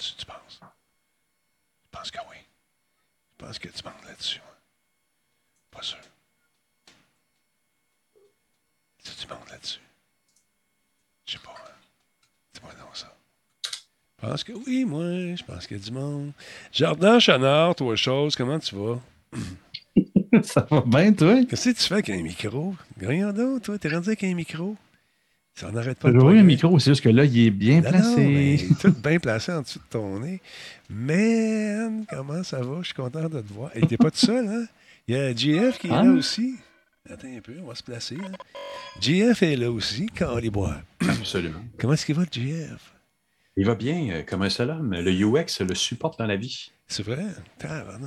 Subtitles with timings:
[0.00, 0.60] là-dessus, tu penses?
[1.84, 2.36] Je pense que oui?
[3.38, 4.40] Je pense que tu penses là-dessus.
[5.70, 5.98] Pas sûr.
[9.04, 9.80] Tu, tu là-dessus?
[11.26, 11.50] Je sais pas.
[11.50, 11.72] Hein.
[12.54, 13.14] Dis-moi donc ça.
[13.64, 15.34] Je pense que oui, moi.
[15.36, 16.32] Je pense qu'il y a du monde.
[16.72, 19.00] Jardin Chanard, toi, chose, comment tu vas?
[20.42, 21.44] ça va bien, toi?
[21.44, 22.74] Qu'est-ce que tu fais avec un micro?
[22.98, 23.78] Rien d'autre, toi.
[23.78, 24.76] T'es rendu avec un micro?
[25.60, 28.66] Ça n'arrête pas un micro, c'est juste que là, il est bien placé.
[28.70, 30.40] Non, tout bien placé en dessous de ton nez.
[30.88, 32.78] Man, comment ça va?
[32.80, 33.70] Je suis content de te voir.
[33.74, 34.64] Et t'es pas tout seul, hein?
[35.06, 36.54] Il y a GF qui est là aussi.
[37.10, 38.16] Attends un peu, on va se placer.
[38.16, 38.32] Hein?
[39.02, 40.78] GF est là aussi, quand on les boit.
[41.06, 41.60] Absolument.
[41.78, 42.94] Comment est-ce qu'il va, GF?
[43.58, 44.94] Il va bien, euh, comme un seul homme.
[44.94, 46.70] Le UX le supporte dans la vie.
[46.90, 47.24] C'est vrai?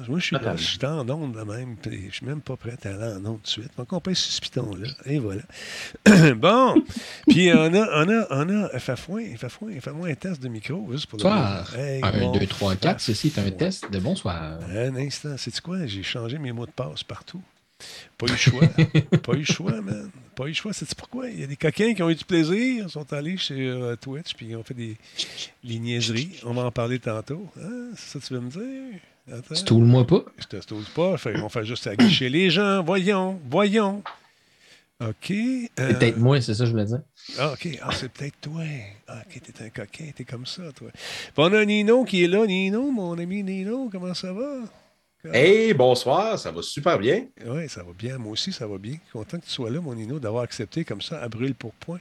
[0.10, 1.78] Moi, je suis, là, je suis en onde là même.
[1.86, 3.72] Je suis même pas prêt à aller en onde tout de suite.
[3.78, 4.90] Donc, on pèse ce piton-là.
[5.06, 5.44] Et voilà.
[6.36, 6.84] bon.
[7.30, 9.38] Puis, on a, on a, on a Fafouin.
[9.38, 11.74] Fafouin, fais-moi un test de micro, juste pour Bonsoir.
[11.78, 13.00] Hey, 1, 2, 3, 4.
[13.00, 14.60] Ceci est un test de bonsoir.
[14.70, 15.36] Un instant.
[15.38, 15.86] C'est quoi?
[15.86, 17.42] J'ai changé mes mots de passe partout.
[18.18, 18.68] Pas eu le choix.
[19.24, 20.10] pas eu le choix, man.
[20.36, 20.74] Pas eu le choix.
[20.74, 21.30] C'est pourquoi?
[21.30, 22.86] Il y a des coquins qui ont eu du plaisir.
[22.86, 24.98] Ils sont allés chez euh, Twitch puis ils ont fait des,
[25.64, 26.40] des, niaiseries.
[26.44, 27.48] On va en parler tantôt.
[27.62, 27.92] Hein?
[27.96, 29.00] C'est ça que tu veux me dire?
[29.52, 30.24] Stoule-moi pas?
[30.38, 31.18] Je te stoule pas.
[31.18, 32.84] Fait, on fait juste aguicher les gens.
[32.84, 34.04] Voyons, voyons.
[35.02, 35.32] OK.
[35.32, 35.68] Euh...
[35.78, 37.02] C'est peut-être moi, c'est ça que je voulais dire.
[37.38, 37.68] Ah, OK.
[37.82, 38.64] Ah, c'est peut-être toi.
[39.08, 40.06] Ah, OK, t'es un coquin.
[40.16, 40.90] T'es comme ça, toi.
[40.94, 42.46] Puis on a Nino qui est là.
[42.46, 44.62] Nino, mon ami Nino, comment ça va?
[45.32, 47.28] Hey, bonsoir, ça va super bien.
[47.46, 48.18] Oui, ça va bien.
[48.18, 48.98] Moi aussi, ça va bien.
[49.14, 52.00] Content que tu sois là, mon Nino, d'avoir accepté comme ça, à brûle pour point,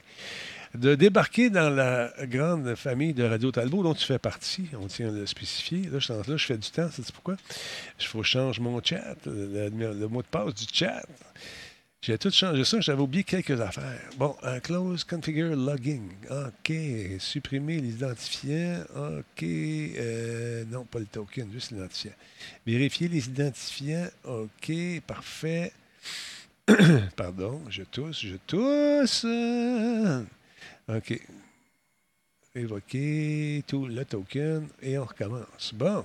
[0.75, 4.65] de débarquer dans la grande famille de Radio Talbot dont tu fais partie.
[4.79, 5.83] On tient à le spécifier.
[5.91, 6.89] Là, je, là, je fais du temps.
[6.91, 7.37] C'est pourquoi?
[7.99, 11.03] Il faut que je change mon chat, le, le mot de passe du chat.
[12.03, 12.81] J'ai tout changé ça.
[12.81, 14.09] J'avais oublié quelques affaires.
[14.17, 16.11] Bon, close configure logging.
[16.29, 16.73] OK.
[17.17, 18.83] Supprimer l'identifiant.
[18.93, 19.43] OK.
[19.43, 22.11] Euh, non, pas le token, juste l'identifiant.
[22.67, 24.09] Vérifier les identifiants.
[24.25, 24.73] OK.
[25.07, 25.71] Parfait.
[27.15, 29.25] Pardon, je tousse, je tousse.
[30.89, 31.21] OK.
[32.53, 35.73] Évoquer tout le token et on recommence.
[35.73, 36.03] Bon.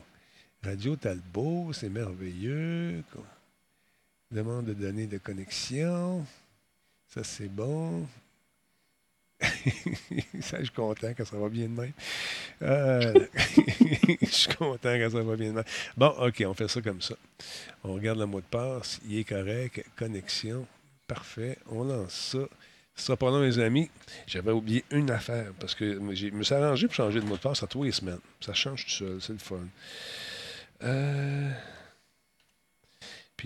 [0.63, 3.03] Radio Talbot, c'est merveilleux.
[4.31, 6.25] Demande de données de connexion.
[7.07, 8.07] Ça, c'est bon.
[9.41, 11.89] ça, je suis content quand ça va bien de.
[12.63, 13.15] Euh,
[14.21, 15.65] je suis content quand ça va bien de.
[15.97, 17.15] Bon, OK, on fait ça comme ça.
[17.85, 19.01] On regarde le mot de passe.
[19.07, 19.83] Il est correct.
[19.97, 20.67] Connexion.
[21.07, 21.57] Parfait.
[21.71, 22.49] On lance ça.
[22.95, 23.89] Ce sera long, mes amis.
[24.27, 27.41] J'avais oublié une affaire parce que je me suis arrangé pour changer de mot de
[27.41, 28.19] passe à tous les semaines.
[28.41, 29.23] Ça change tout seul.
[29.23, 29.69] C'est le fun.
[30.83, 31.51] Euh.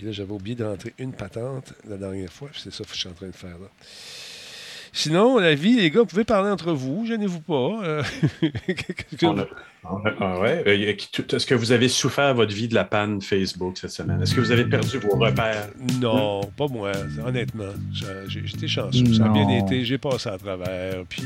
[0.03, 2.49] Là, j'avais oublié d'entrer une patente la dernière fois.
[2.53, 3.69] C'est ça que je suis en train de faire là.
[4.95, 7.79] Sinon, la vie, les gars, vous pouvez parler entre vous, gênez-vous pas.
[7.83, 8.03] Euh...
[9.85, 10.63] Ah ouais.
[10.65, 10.93] Euh,
[11.33, 14.21] est-ce que vous avez souffert votre vie de la panne Facebook cette semaine?
[14.21, 15.67] Est-ce que vous avez perdu vos repères?
[15.99, 16.91] Non, pas moi,
[17.25, 17.73] honnêtement.
[18.27, 19.13] J'ai été chanceux.
[19.13, 19.83] Ça a bien été.
[19.83, 21.03] J'ai passé à travers.
[21.09, 21.23] Puis,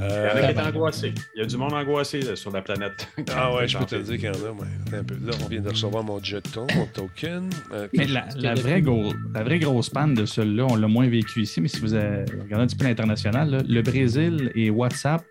[0.00, 0.30] euh...
[0.34, 1.14] Il y en a qui est angoissé.
[1.36, 3.08] Il y a du monde angoissé là, sur la planète.
[3.34, 4.50] ah ouais, je peux te le dire qu'il y en a.
[4.50, 4.98] Ouais.
[4.98, 5.14] Un peu.
[5.24, 7.50] Là, on vient de recevoir mon jeton, mon token.
[7.72, 11.08] Euh, mais la, la, vraie gros, la, vraie grosse panne de celui-là, on l'a moins
[11.08, 15.24] vécu ici, mais si vous regardez un petit peu l'international, le Brésil et WhatsApp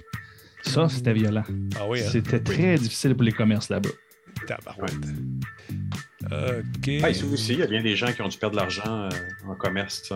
[0.62, 1.44] ça, c'était violent.
[1.78, 2.10] Ah oui, hein?
[2.12, 3.90] C'était très difficile pour les commerces là-bas.
[4.48, 4.94] Tabarouette.
[6.26, 6.90] OK.
[7.02, 9.06] Ah, ici aussi, il y a bien des gens qui ont dû perdre de l'argent
[9.06, 9.10] euh,
[9.48, 10.12] en commerce,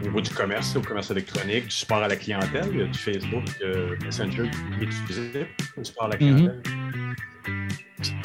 [0.00, 2.68] au niveau du commerce, au commerce électronique, du support à la clientèle.
[2.72, 6.16] Il y a du Facebook, euh, Messenger qui est utilisé pour le support à la
[6.16, 6.62] clientèle.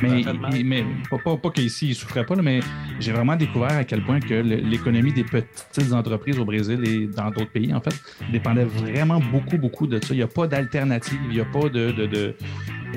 [0.02, 0.24] Mais,
[0.64, 2.60] mais, pas, pas, qu'ici, ils ne souffraient pas, mais
[3.00, 7.30] j'ai vraiment découvert à quel point que l'économie des petites entreprises au Brésil et dans
[7.30, 7.96] d'autres pays, en fait,
[8.32, 10.14] dépendait vraiment beaucoup, beaucoup de ça.
[10.14, 11.92] Il n'y a pas d'alternative, il n'y a pas de.
[11.92, 12.36] de, de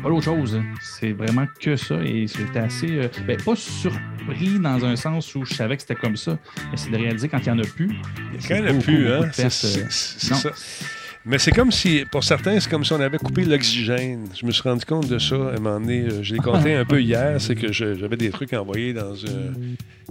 [0.03, 0.61] pas d'autre chose.
[0.83, 1.97] C'est vraiment que ça.
[2.03, 2.91] Et j'étais assez.
[2.91, 6.39] Euh, ben, pas surpris dans un sens où je savais que c'était comme ça,
[6.71, 7.89] mais c'est de réaliser quand il n'y en a plus.
[8.49, 9.31] Quand il n'y en a plus, hein?
[9.33, 10.51] C'est ça.
[11.27, 14.29] Mais c'est comme si, pour certains, c'est comme si on avait coupé l'oxygène.
[14.39, 16.03] Je me suis rendu compte de ça à un moment donné.
[16.03, 19.15] Euh, je l'ai compté un peu hier, c'est que j'avais des trucs envoyés dans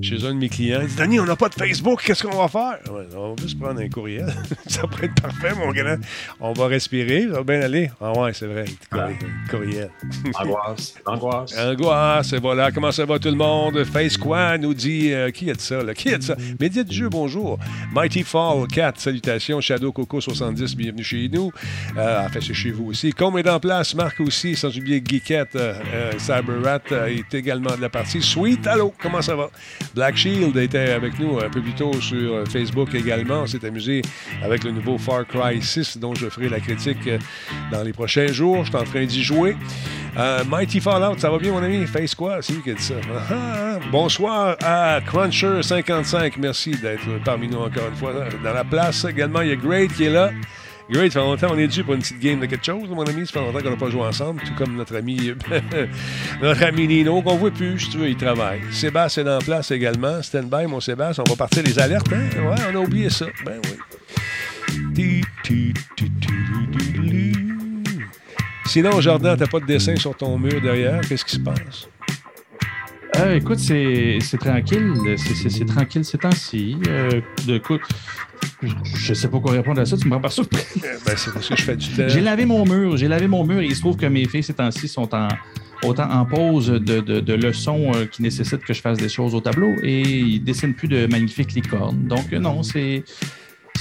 [0.01, 0.79] chez un de mes clients.
[0.81, 2.79] Il dit Danny, on n'a pas de Facebook, qu'est-ce qu'on va faire?
[3.15, 4.33] On va juste prendre un courriel.
[4.67, 5.97] ça pourrait être parfait, mon gars.
[6.39, 7.91] On va respirer, ça va bien aller.
[8.01, 8.65] Ah ouais, c'est vrai,
[9.49, 9.89] courriel.
[10.35, 10.95] Angoisse.
[11.05, 11.57] Angoisse.
[11.57, 12.71] Angoisse, et voilà.
[12.71, 13.83] Comment ça va tout le monde?
[13.83, 15.93] Face quoi nous dit euh, Qui a dit ça là?
[15.93, 16.35] Qui a dit ça?
[16.59, 17.59] Média du jeu, bonjour.
[17.93, 19.61] Mighty Fall 4, salutations.
[19.61, 21.51] Shadow Coco 70, bienvenue chez nous.
[21.97, 23.11] Euh, enfin, c'est chez vous aussi.
[23.11, 27.81] Comme est en place, Marc aussi, sans oublier Geekette, euh, euh Cyberrat est également de
[27.81, 28.21] la partie.
[28.21, 29.49] Sweet, allô, comment ça va?
[29.95, 33.41] Black Shield était avec nous un peu plus tôt sur Facebook également.
[33.41, 34.01] On s'est amusé
[34.43, 37.09] avec le nouveau Far Cry 6, dont je ferai la critique
[37.71, 38.63] dans les prochains jours.
[38.63, 39.55] Je suis en train d'y jouer.
[40.47, 41.85] Mighty Fallout, ça va bien, mon ami?
[41.87, 42.41] Face quoi?
[42.41, 42.95] C'est lui qui a dit ça.
[43.11, 43.79] Ah, ah.
[43.91, 46.33] bonsoir à Cruncher55.
[46.37, 48.13] Merci d'être parmi nous encore une fois
[48.43, 49.05] dans la place.
[49.05, 50.31] Également, il y a Great qui est là.
[50.89, 53.03] Great, ça fait longtemps on est dû pour une petite game de quelque chose, mon
[53.03, 53.25] ami.
[53.25, 55.31] Ça fait longtemps qu'on n'a pas joué ensemble, tout comme notre ami,
[56.41, 58.61] notre ami Nino, qu'on ne voit plus, si tu veux, il travaille.
[58.71, 60.21] Sébastien est en place également.
[60.21, 61.23] Stand by, mon Sébastien.
[61.25, 62.27] On va partir les alertes, hein?
[62.35, 63.25] Ouais, on a oublié ça.
[63.45, 63.77] Ben oui.
[68.65, 71.01] Sinon, Jordan, t'as pas de dessin sur ton mur derrière.
[71.01, 71.87] Qu'est-ce qui se passe?
[73.17, 74.93] Euh, écoute, c'est tranquille.
[75.17, 76.77] C'est tranquille ces temps-ci.
[76.87, 77.81] Euh, écoute,
[78.95, 79.97] je sais pas quoi répondre à ça.
[79.97, 80.65] Tu me prends par surprise.
[81.05, 82.07] ben, c'est parce que je fais du temps.
[82.07, 82.97] J'ai lavé mon mur.
[82.97, 85.27] J'ai lavé mon mur et il se trouve que mes filles ces temps-ci sont en,
[85.83, 89.41] autant en pause de, de, leçons euh, qui nécessitent que je fasse des choses au
[89.41, 92.07] tableau et ils dessinent plus de magnifiques licornes.
[92.07, 93.03] Donc, non, c'est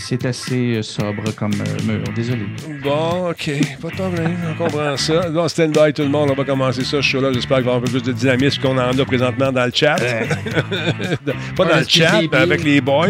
[0.03, 2.05] c'est assez euh, sobre comme euh, mur.
[2.15, 2.47] Désolé.
[2.83, 3.51] Bon, OK.
[3.81, 4.37] Pas de problème.
[4.51, 5.29] On comprend ça.
[5.31, 6.31] Bon, stand by tout le monde.
[6.31, 7.01] On va commencer ça.
[7.01, 7.33] Je suis là.
[7.33, 9.65] J'espère qu'il va y avoir un peu plus de dynamisme qu'on en a présentement dans
[9.65, 9.97] le chat.
[11.57, 13.09] pas dans le chat, mais avec les boys.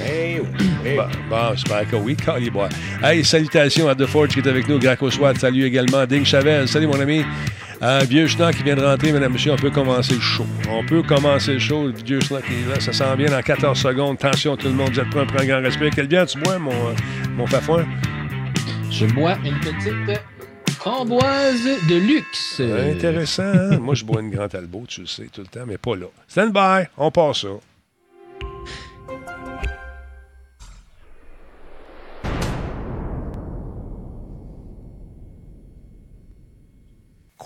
[0.00, 0.40] Hey,
[0.84, 0.96] hey.
[1.28, 2.16] Bon, j'espère que oui.
[2.40, 2.68] les boys.
[3.02, 4.78] Hey, salutations à The Forge qui est avec nous.
[4.78, 5.34] Graco Swat.
[5.34, 6.06] Salut également.
[6.06, 6.66] Ding Chavez.
[6.66, 7.24] Salut, mon ami.
[7.88, 10.44] Un vieux schnock qui vient de rentrer, mesdames et messieurs, on peut commencer le show.
[10.68, 11.86] On peut commencer le show.
[11.86, 12.80] Le vieux schnock est là.
[12.80, 14.16] Ça s'en vient dans 14 secondes.
[14.20, 15.90] Attention, tout le monde, vous êtes prêts, un grand respect.
[15.94, 16.94] Quel bien tu bois, mon, euh,
[17.36, 17.86] mon fafouin?
[18.90, 20.20] Je bois une petite
[20.66, 22.60] framboise de luxe.
[22.60, 23.44] Intéressant.
[23.44, 23.78] Hein?
[23.78, 26.06] Moi, je bois une grande Talbot, tu le sais, tout le temps, mais pas là.
[26.26, 27.48] Stand by, on passe ça.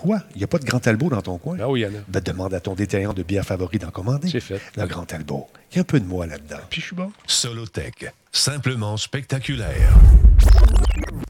[0.00, 0.22] Quoi?
[0.34, 1.58] Il n'y a pas de Grand Talbot dans ton coin?
[1.60, 2.02] Ah oui, il y en a.
[2.08, 4.30] Ben, demande à ton détaillant de bière favori d'en commander.
[4.30, 4.58] C'est fait.
[4.76, 5.46] Le Grand Talbot.
[5.70, 6.56] Il y a un peu de moi là-dedans.
[6.70, 7.12] Puis je suis bon.
[7.26, 8.10] Solotech.
[8.32, 9.92] Simplement spectaculaire.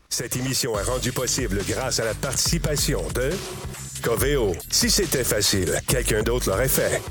[0.09, 3.31] Cette émission est rendue possible grâce à la participation de
[4.03, 4.55] Coveo.
[4.71, 7.03] Si c'était facile, quelqu'un d'autre l'aurait fait.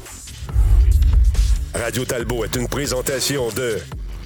[1.75, 3.79] Radio Talbot est une présentation de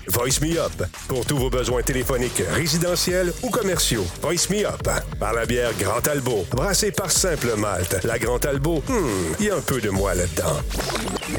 [0.07, 0.83] Voice Me Up.
[1.07, 4.05] Pour tous vos besoins téléphoniques, résidentiels ou commerciaux.
[4.21, 4.87] Voice Me Up.
[5.19, 6.45] Par la bière Grand Albo.
[6.51, 8.03] Brassée par Simple Malte.
[8.03, 10.59] La Grand Albo, hmm, il y a un peu de moi là-dedans.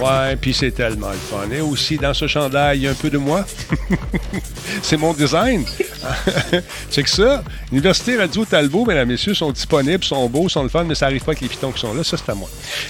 [0.01, 1.49] Ouais, puis c'est tellement le fun.
[1.53, 3.45] Et aussi, dans ce chandail, il y a un peu de moi.
[4.83, 5.65] c'est mon design.
[6.91, 7.45] c'est que ça.
[7.71, 11.23] Université Radio Talbot, mesdames, messieurs, sont disponibles, sont beaux, sont le fun, mais ça n'arrive
[11.23, 12.03] pas avec les pitons qui sont là.
[12.03, 12.49] Ça, c'est à moi.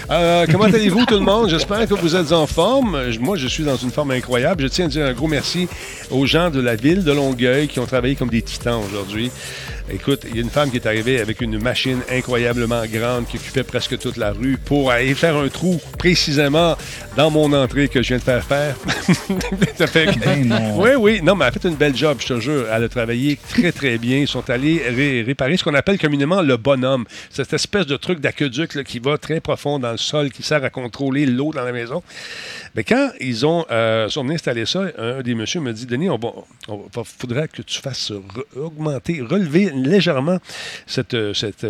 [0.09, 1.49] Euh, comment allez-vous, tout le monde?
[1.49, 2.99] J'espère que vous êtes en forme.
[3.19, 4.63] Moi, je suis dans une forme incroyable.
[4.63, 5.64] Je tiens à dire un gros merci
[6.11, 9.31] aux gens de la ville de Longueuil qui ont travaillé comme des titans aujourd'hui.
[9.87, 13.37] Écoute, il y a une femme qui est arrivée avec une machine incroyablement grande qui
[13.37, 16.75] occupait presque toute la rue pour aller faire un trou précisément
[17.15, 18.75] dans mon entrée que je viens de faire faire.
[19.77, 21.19] ça fait ben Oui, oui.
[21.21, 22.65] Non, mais elle a fait une belle job, je te jure.
[22.71, 24.17] Elle a travaillé très, très bien.
[24.17, 27.05] Ils sont allés réparer ce qu'on appelle communément le bonhomme.
[27.29, 30.71] Cette espèce de truc d'aqueduc qui va très profond dans le sol, qui sert à
[30.71, 32.01] contrôler l'eau dans la maison.
[32.73, 36.07] Mais quand ils ont, euh, sont venus installer ça, un des messieurs me dit Denis,
[36.07, 38.11] il faudrait que tu fasses
[38.55, 40.39] augmenter, relever légèrement
[40.87, 41.65] cette, cette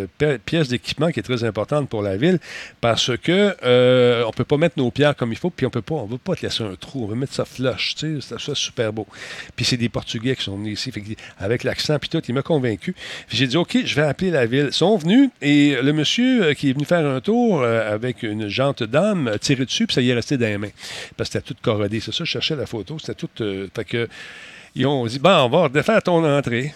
[0.45, 2.39] pièce d'équipement qui est très importante pour la ville
[2.81, 5.81] parce que euh, on peut pas mettre nos pierres comme il faut, puis on peut
[5.81, 8.35] pas, on veut pas te laisser un trou, on veut mettre ça flush, tu sais,
[8.37, 9.07] ça super beau.
[9.55, 10.91] Puis c'est des Portugais qui sont venus ici,
[11.39, 12.95] avec l'accent puis tout, il m'a convaincu.
[13.29, 14.67] J'ai dit OK, je vais appeler la ville.
[14.67, 18.47] Ils sont venus et le monsieur euh, qui est venu faire un tour avec une
[18.47, 20.69] jante d'âme a tiré dessus, puis ça y est resté dans les mains
[21.17, 21.99] parce que c'était tout corrodé.
[21.99, 22.97] C'est ça, je cherchais la photo.
[22.99, 23.29] C'était tout.
[23.41, 24.07] Euh, fait que,
[24.75, 26.73] ils ont dit Bon, on va refaire ton entrée.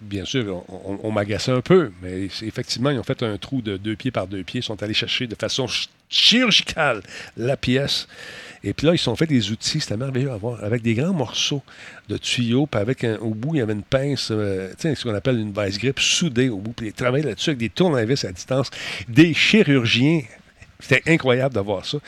[0.00, 3.96] Bien sûr, on, on, un peu, mais effectivement, ils ont fait un trou de deux
[3.96, 4.60] pieds par deux pieds.
[4.60, 5.66] Ils sont allés chercher de façon
[6.08, 7.02] chirurgicale
[7.36, 8.08] la pièce.
[8.64, 11.12] Et puis là, ils sont fait des outils, c'était merveilleux à voir, avec des grands
[11.12, 11.62] morceaux
[12.08, 15.14] de tuyaux, puis avec un, au bout, il y avait une pince, euh, ce qu'on
[15.14, 16.72] appelle une vice grip soudée au bout.
[16.72, 18.70] Puis ils travaillaient là-dessus avec des tournevis à distance.
[19.08, 20.22] Des chirurgiens
[20.80, 21.98] c'était incroyable d'avoir ça.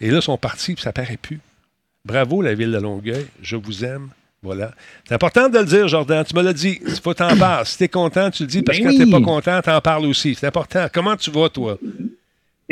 [0.00, 1.40] Et là, ils sont partis, puis ça paraît plus.
[2.04, 3.26] Bravo, la ville de Longueuil.
[3.42, 4.10] Je vous aime.
[4.42, 4.72] Voilà.
[5.06, 6.24] C'est important de le dire, Jordan.
[6.24, 6.80] Tu me l'as dit.
[6.86, 7.64] Il faut t'en parler.
[7.66, 8.62] Si t'es content, tu le dis.
[8.62, 10.34] Parce que ben quand t'es pas content, t'en parles aussi.
[10.34, 10.86] C'est important.
[10.92, 11.78] Comment tu vas, toi?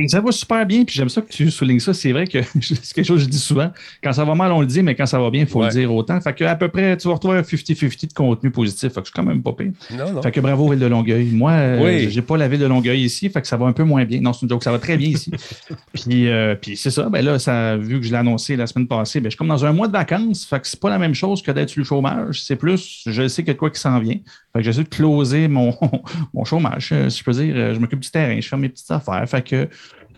[0.06, 1.92] Ça va super bien, puis j'aime ça que tu soulignes ça.
[1.92, 3.72] C'est vrai que c'est quelque chose que je dis souvent.
[4.02, 5.70] Quand ça va mal, on le dit, mais quand ça va bien, il faut le
[5.70, 6.20] dire autant.
[6.20, 8.92] Fait que à peu près, tu vas retrouver un 50-50 de contenu positif.
[8.92, 9.72] Fait que je suis quand même pas pire.
[9.90, 10.22] Non, non.
[10.22, 11.30] Fait que bravo, Ville de Longueuil.
[11.32, 12.10] Moi, euh, Oui.
[12.10, 14.20] j'ai pas la Ville de Longueuil ici, fait que ça va un peu moins bien.
[14.20, 15.32] Non, c'est une joke, ça va très bien ici.
[15.92, 18.86] puis euh, puis c'est ça, ben là, ça, vu que je l'ai annoncé la semaine
[18.86, 20.44] passée, ben, je suis comme dans un mois de vacances.
[20.44, 22.42] Fait que c'est pas la même chose que d'être sur le chômage.
[22.42, 24.18] C'est plus, je sais de quoi qui s'en vient.
[24.52, 25.74] Fait que j'essaie de closer mon,
[26.34, 27.54] mon chômage, euh, si je peux dire.
[27.56, 29.28] Euh, Je m'occupe du terrain, je fais mes petites affaires.
[29.28, 29.68] Fait que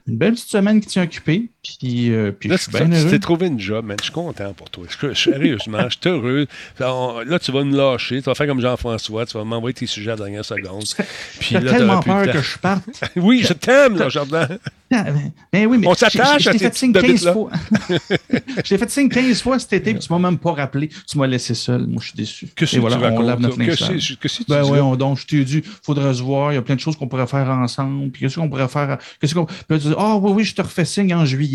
[0.07, 1.51] une belle petite semaine qui tient occupée.
[1.63, 3.97] Puis, euh, puis Là, je suis tu t'es trouvé une job, man.
[3.99, 4.85] Je suis content pour toi.
[4.89, 6.47] Je- Sérieusement, je suis heureux.
[6.79, 8.17] Là, tu vas me lâcher.
[8.17, 9.27] Tu vas faire comme Jean-François.
[9.27, 10.85] Tu vas m'envoyer tes sujets à la dernière seconde.
[11.39, 12.85] Puis là, tellement peur que je parte.
[13.17, 14.49] Oui, je t'aime, là, Jardin.
[14.93, 15.05] Ah,
[15.53, 17.33] Ben oui, mais On s'attache à t'ai tes fait signe petites 15 bébites-là.
[17.33, 17.51] fois.
[18.57, 20.91] je t'ai fait signe 15 fois cet été, puis tu m'as même pas rappelé.
[21.09, 21.87] Tu m'as laissé seul.
[21.87, 22.49] Moi, je suis déçu.
[22.57, 25.27] Que c'est voilà, tu on lave notre Que que tu Ben oui, on, donc, je
[25.29, 28.11] t'ai dit, faudrait se voir, il y a plein de choses qu'on pourrait faire ensemble.
[28.11, 28.99] Puis qu'est-ce qu'on pourrait faire?
[29.21, 29.45] Qu'est-ce qu'on.
[29.45, 31.50] Puis là, tu dis, ah oui, oui, je te refais signe en juillet.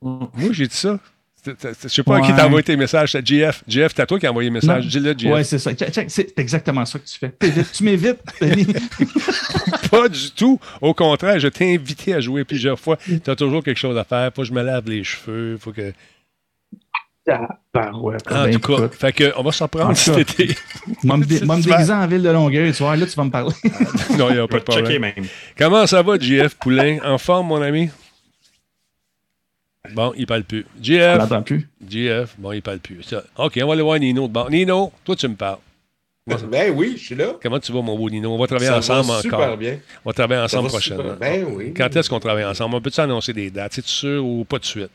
[0.00, 0.98] Moi, j'ai dit ça.
[1.44, 3.12] Je sais pas à qui t'as envoyé tes messages.
[3.12, 3.64] C'est JF.
[3.66, 4.86] JF, c'est à toi qui as envoyé le message.
[4.86, 5.32] Dis-le, JF.
[5.32, 5.72] Ouais, c'est ça.
[6.08, 7.34] C'est exactement ça que tu fais.
[7.72, 8.20] Tu m'évites.
[9.90, 10.60] Pas du tout.
[10.80, 12.96] Au contraire, je t'ai invité à jouer plusieurs fois.
[12.96, 14.30] Tu as toujours quelque chose à faire.
[14.34, 15.56] Faut que je me lave les cheveux.
[15.58, 15.92] Faut que...
[17.26, 18.94] Ben ouais, En ben, tout cas, écoute.
[18.96, 20.20] fait que, on va s'en En prendre cet cas.
[20.20, 20.56] été.
[21.04, 21.24] Moi, me
[21.62, 23.54] déguiser en ville de Longueuil, tu vois, là, tu vas me parler.
[24.18, 25.00] non, il n'y a pas de problème.
[25.00, 25.14] même.
[25.56, 26.98] Comment ça va, JF Poulain?
[27.04, 27.90] En forme, mon ami?
[29.90, 30.64] Bon, il parle plus.
[30.78, 31.68] On JF, l'entend plus?
[31.88, 33.02] JF, bon, il parle plus.
[33.02, 33.24] Ça.
[33.36, 34.48] OK, on va aller voir Nino de bord.
[34.48, 35.58] Nino, toi, tu me parles.
[36.24, 37.34] Ben oui, je suis là.
[37.42, 38.32] Comment tu vas, mon beau Nino?
[38.32, 39.56] On va travailler Ça ensemble va super encore.
[39.56, 39.80] bien.
[40.04, 41.18] On va travailler Ça ensemble super- prochainement.
[41.20, 41.74] Ben oui.
[41.74, 42.76] Quand est-ce qu'on travaille ensemble?
[42.76, 43.72] On peut-tu annoncer des dates?
[43.74, 44.90] C'est sûr ou pas de suite?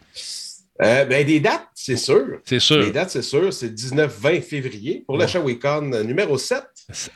[0.82, 2.39] Euh, ben, des dates, c'est sûr.
[2.46, 2.79] C'est sûr.
[2.79, 3.51] Les dates, c'est sûr.
[3.51, 5.24] C'est le 19-20 février pour Ouais.
[5.24, 6.63] le Shawicon euh, numéro 7.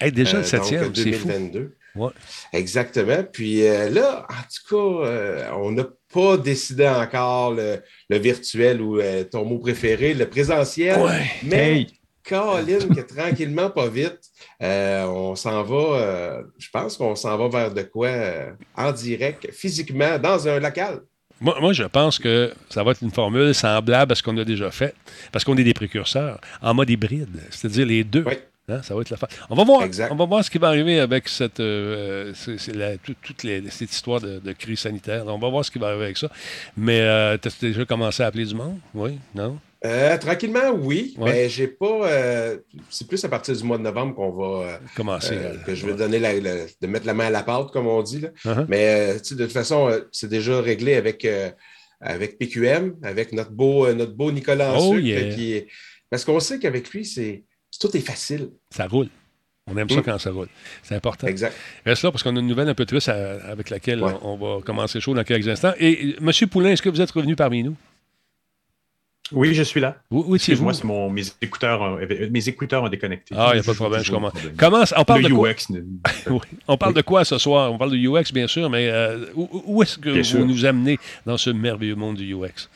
[0.01, 1.27] Hey, déjà le euh, septième, donc, c'est fou.
[1.29, 1.75] 2022.
[1.95, 2.09] Ouais.
[2.51, 3.23] Exactement.
[3.31, 7.77] Puis euh, là, en tout cas, euh, on n'a pas décidé encore le,
[8.09, 10.99] le virtuel ou euh, ton mot préféré, le présentiel.
[10.99, 11.31] Ouais.
[11.43, 11.87] Mais Hey.
[12.27, 14.19] Colin, que tranquillement, pas vite,
[14.61, 18.91] euh, on s'en va, euh, je pense qu'on s'en va vers de quoi euh, en
[18.91, 21.01] direct, physiquement, dans un local.
[21.39, 24.45] Moi, moi, je pense que ça va être une formule semblable à ce qu'on a
[24.45, 24.93] déjà fait,
[25.31, 28.23] parce qu'on est des précurseurs, en mode hybride, c'est-à-dire les deux.
[28.27, 28.35] Oui.
[28.69, 29.27] Hein, ça va être la fin.
[29.49, 29.83] On va voir.
[29.83, 30.11] Exact.
[30.11, 32.31] On va voir ce qui va arriver avec cette, euh,
[32.73, 35.23] la- tout- toute les- cette histoire de, de crise sanitaire.
[35.27, 36.29] On va voir ce qui va arriver avec ça.
[36.77, 38.77] Mais euh, tu as déjà commencé à appeler du monde?
[38.93, 39.17] Oui?
[39.35, 39.59] Non?
[39.83, 41.31] Euh, tranquillement, oui, Ouais.
[41.31, 42.07] mais j'ai pas.
[42.07, 42.57] euh,
[42.91, 44.67] c'est plus à partir du mois de novembre qu'on va.
[44.69, 45.37] euh, Commencer.
[45.65, 48.03] que je vais donner la, la- de mettre la main à la pâte, comme on
[48.03, 48.21] dit.
[48.21, 48.65] là.
[48.69, 51.27] Mais euh, tu sais, de toute façon, c'est déjà réglé avec,
[51.99, 55.33] avec PQM, avec notre beau, notre beau Nicolas Oh, yeah.
[55.33, 55.65] qui
[56.11, 57.43] Parce qu'on sait qu'avec lui, c'est
[57.81, 58.49] tout est facile.
[58.69, 59.07] Ça roule.
[59.67, 60.03] On aime ça Mm.
[60.03, 60.47] quand ça roule.
[60.83, 61.27] C'est important.
[61.27, 61.55] Exact.
[61.85, 64.13] Reste là parce qu'on a une nouvelle un peu triste à- avec laquelle Ouais.
[64.23, 65.73] on, on va commencer chaud dans quelques instants.
[65.79, 66.47] Et euh, M.
[66.49, 67.75] Poulain, est-ce que vous êtes revenu parmi nous?
[69.33, 69.95] Oui, je suis là.
[70.11, 70.69] Où, où étiez-vous?
[70.69, 73.33] Excuse-moi, c'est mon, mes, écouteurs, ont- euh, mes écouteurs ont déconnecté.
[73.37, 74.31] Ah, il n'y a pas de problème, je problème.
[74.57, 75.49] Comment, on parle Le de quoi?
[75.51, 75.67] UX.
[76.29, 76.39] Oui.
[76.67, 77.71] On parle de quoi ce soir?
[77.71, 80.45] On parle de UX, bien sûr, mais euh, où, où est-ce que Bien vous sûr.
[80.45, 82.67] nous amenez dans ce merveilleux monde du UX?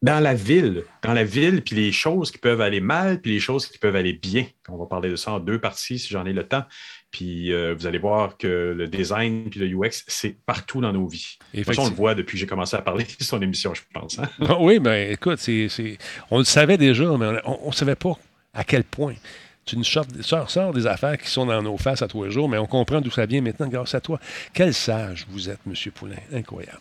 [0.00, 3.40] Dans la ville, dans la ville, puis les choses qui peuvent aller mal, puis les
[3.40, 4.46] choses qui peuvent aller bien.
[4.68, 6.62] On va parler de ça en deux parties si j'en ai le temps.
[7.10, 11.08] Puis euh, vous allez voir que le design puis le UX, c'est partout dans nos
[11.08, 11.38] vies.
[11.52, 13.74] De toute façon, on le voit depuis que j'ai commencé à parler de son émission,
[13.74, 14.20] je pense.
[14.20, 14.28] hein.
[14.48, 15.98] Ah oui, mais écoute, c'est, c'est-
[16.30, 18.12] on le savait déjà, mais on ne savait pas
[18.54, 19.14] à quel point.
[19.64, 22.56] Tu nous sors des affaires qui sont dans nos faces à tous les jours, mais
[22.58, 24.20] on comprend d'où ça vient maintenant grâce à toi.
[24.54, 25.74] Quel sage vous êtes, M.
[25.92, 26.16] Poulain.
[26.32, 26.78] Incroyable.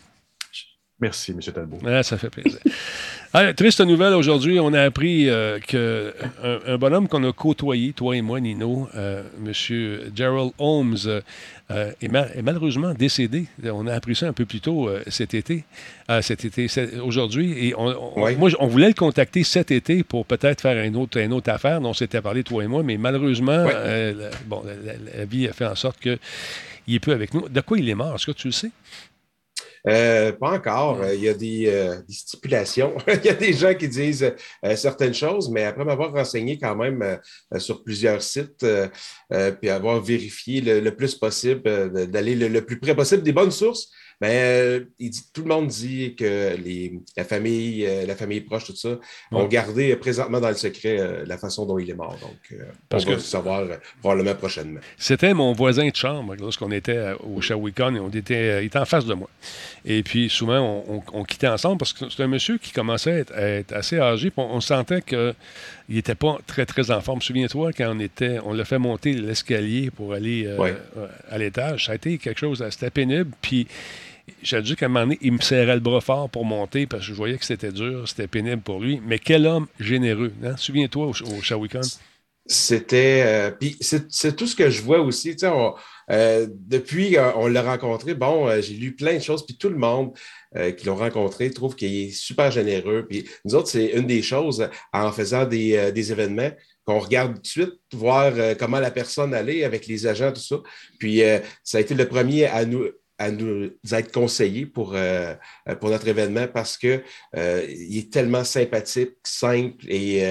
[1.00, 1.40] Merci, M.
[1.54, 1.78] Talbot.
[1.86, 2.60] Ah, ça fait plaisir.
[3.34, 7.92] Ah, triste nouvelle aujourd'hui, on a appris euh, que un, un bonhomme qu'on a côtoyé,
[7.92, 9.52] toi et moi, Nino, euh, M.
[10.16, 11.22] Gerald Holmes, euh,
[11.70, 13.46] euh, est, mal- est malheureusement décédé.
[13.66, 15.66] On a appris ça un peu plus tôt cet été,
[16.22, 16.68] cet été,
[17.02, 17.68] aujourd'hui.
[17.68, 17.88] Et on,
[18.18, 18.36] on- Oui.
[18.38, 21.82] moi, on voulait le contacter cet été pour peut-être faire une autre, une autre affaire
[21.82, 23.74] dont on s'était parlé, toi et moi, mais malheureusement, Oui.
[23.74, 24.64] la, bon,
[25.18, 26.18] la vie a fait en sorte qu'il
[26.88, 27.50] n'est plus avec nous.
[27.50, 28.16] De quoi il est mort?
[28.16, 28.72] Est-ce que tu le sais?
[29.88, 31.02] Euh, pas encore.
[31.02, 32.96] Euh, Il y a des, euh, des stipulations.
[33.08, 34.34] Il y a des gens qui disent
[34.66, 37.16] euh, certaines choses, mais après m'avoir renseigné quand même euh,
[37.54, 38.88] euh, sur plusieurs sites, euh,
[39.34, 43.24] euh, puis avoir vérifié le, le plus possible, euh, d'aller le, le plus près possible
[43.24, 47.86] des bonnes sources, ben, euh, il dit, tout le monde dit que les, la famille,
[47.86, 48.98] euh, la famille proche, tout ça,
[49.32, 49.48] ont Ouais.
[49.48, 52.18] gardé euh, présentement dans le secret la façon dont il est mort.
[52.22, 52.60] Donc,
[52.90, 53.68] Parce on va que- le savoir
[54.02, 54.80] probablement prochainement.
[54.98, 58.86] C'était mon voisin de chambre lorsqu'on était au Shawicon et on était, il était en
[58.86, 59.30] face de moi.
[59.86, 63.12] Et puis souvent, on, on- on quittait ensemble parce que c'est un monsieur qui commençait
[63.12, 64.32] à être, à être assez âgé.
[64.38, 65.36] on, on sentait qu'il
[65.90, 67.22] n'était pas très, très en forme.
[67.22, 70.74] Souviens-toi, quand on était, on l'a fait monter l'escalier pour aller euh, Ouais.
[71.30, 73.32] à l'étage, ça a été quelque chose, c'était pénible.
[73.42, 73.68] Puis
[74.42, 77.04] j'ai dit qu'à un moment donné, il me serrait le bras fort pour monter parce
[77.04, 79.02] que je voyais que c'était dur, c'était pénible pour lui.
[79.06, 80.34] Mais quel homme généreux.
[80.44, 80.56] Hein?
[80.58, 81.42] Souviens-toi au, au.
[82.46, 83.24] C'était.
[83.26, 85.36] Euh, puis c'est tout ce que je vois aussi.
[86.10, 89.78] Euh, depuis euh, on l'a rencontré, bon, j'ai lu plein de choses, puis tout le
[89.78, 90.14] monde
[90.78, 93.06] qui l'ont rencontré trouve qu'il est super généreux.
[93.08, 96.50] Puis nous autres, c'est une des choses en faisant des, des événements
[96.86, 100.56] qu'on regarde tout de suite, voir comment la personne allait avec les agents, tout ça.
[101.00, 101.22] Puis
[101.64, 102.86] ça a été le premier à nous
[103.20, 105.34] à nous être conseillé pour, euh,
[105.80, 107.04] pour notre événement parce qu'il
[107.36, 110.24] euh, est tellement sympathique, simple et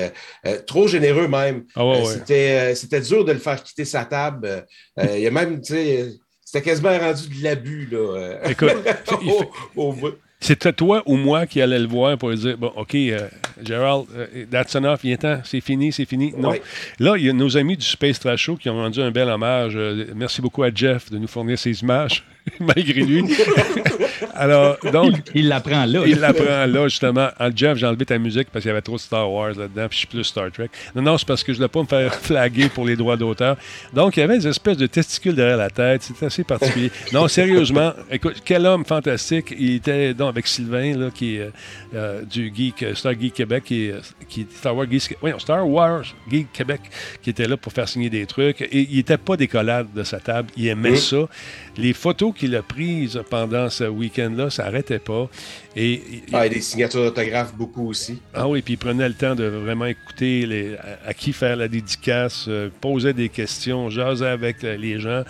[0.46, 1.64] euh, trop généreux même.
[1.74, 4.66] Ah c'était, c'était dur de le faire quitter sa table.
[5.02, 6.12] il y a même, tu sais,
[6.44, 7.88] c'était quasiment rendu de l'abus.
[7.90, 8.70] Là, Écoute,
[10.38, 12.94] C'était toi ou moi qui allait le voir pour lui dire Bon, OK,
[13.62, 14.06] Gerald,
[14.50, 16.34] that's enough, il est temps, c'est fini, c'est fini.
[16.36, 16.52] Non.
[17.00, 19.28] Là, il y a nos amis du Space Trash Show qui ont rendu un bel
[19.28, 19.76] hommage.
[20.14, 22.22] merci beaucoup à Jeff de nous fournir ces images.
[22.60, 23.24] malgré lui.
[24.34, 25.14] Alors, donc.
[25.34, 26.02] Il l'apprend là.
[26.06, 27.28] Il l'apprend là, justement.
[27.38, 29.88] En Jeff, j'ai enlevé ta musique parce qu'il y avait trop de Star Wars là-dedans,
[29.88, 30.68] puis je suis plus Star Trek.
[30.94, 33.16] Non, non, c'est parce que je ne voulais pas me faire flaguer pour les droits
[33.16, 33.56] d'auteur.
[33.92, 36.02] Donc, il y avait des espèces de testicules derrière la tête.
[36.02, 36.90] C'était assez particulier.
[37.12, 39.54] non, sérieusement, écoute, quel homme fantastique.
[39.58, 41.50] Il était donc avec Sylvain, là, qui est
[41.94, 46.52] euh, du Geek, euh, Star Geek Québec, qui Star Wars Geek, oui, Star Wars Geek
[46.52, 46.80] Québec,
[47.22, 48.62] qui était là pour faire signer des trucs.
[48.62, 50.50] Et il n'était pas décollade de sa table.
[50.56, 51.28] Il aimait ça.
[51.78, 55.28] Les photos qu'il a prises pendant ce week-end-là, ça n'arrêtait pas.
[55.74, 56.02] Et,
[56.32, 58.18] ah, et des signatures d'autographes beaucoup aussi.
[58.32, 61.68] Ah oui, puis il prenait le temps de vraiment écouter les, à, qui faire la
[61.68, 65.22] dédicace, euh, posait des questions, jasait avec les gens.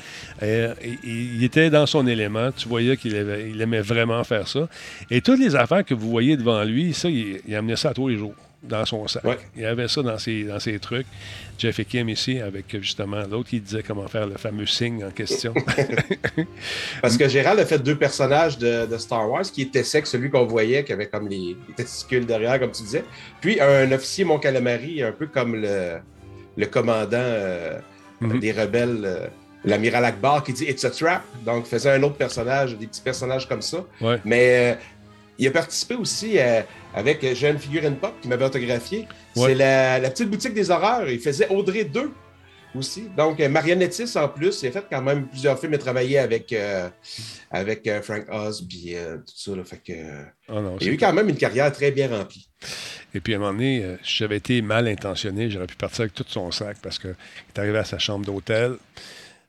[0.43, 0.73] Euh,
[1.03, 2.53] il était dans son élément.
[2.53, 3.15] Tu voyais qu'il
[3.53, 4.69] il aimait vraiment faire ça.
[5.11, 7.95] Et toutes les affaires que vous voyez devant lui, ça, il, il amenait ça à
[7.95, 8.35] tous les jours
[8.69, 9.23] dans son sac.
[9.55, 11.07] Il y avait ça dans ses, dans ses trucs.
[11.59, 15.11] Jeff et Kim ici, avec justement l'autre qui disait comment faire le fameux signe en
[15.11, 15.55] question.
[17.03, 20.45] Parce que Gérald a fait deux personnages de, Star Wars, qui était sec, celui qu'on
[20.45, 23.05] voyait, qui avait comme les, testicules derrière, comme tu disais.
[23.41, 25.99] Puis un officier Mon Calamari, un peu comme le,
[26.57, 27.79] le commandant euh,
[28.21, 28.39] mm-hmm.
[28.41, 29.03] des rebelles.
[29.05, 29.27] Euh,
[29.67, 31.23] l'amiral Akbar qui dit It's a trap.
[31.45, 33.79] Donc, faisait un autre personnage, des petits personnages comme ça.
[34.25, 34.81] Mais euh,
[35.39, 36.63] il a participé aussi euh,
[36.95, 39.07] avec Jeune Figurine Pop qui m'avait autographié.
[39.35, 41.09] C'est la, petite boutique des horreurs.
[41.09, 42.11] Il faisait Audrey 2
[42.75, 43.09] aussi.
[43.17, 44.63] Donc, euh, marionnettiste en plus.
[44.63, 46.89] Il a fait quand même plusieurs films et travaillé avec, euh,
[47.51, 49.53] avec Frank Oz tout ça.
[49.65, 49.93] Fait que,
[50.49, 52.49] ah il a eu quand même une carrière très bien remplie.
[53.15, 56.15] Et puis, à un moment donné, si j'avais été mal intentionné, j'aurais pu partir avec
[56.15, 58.77] tout son sac parce qu'il est arrivé à sa chambre d'hôtel.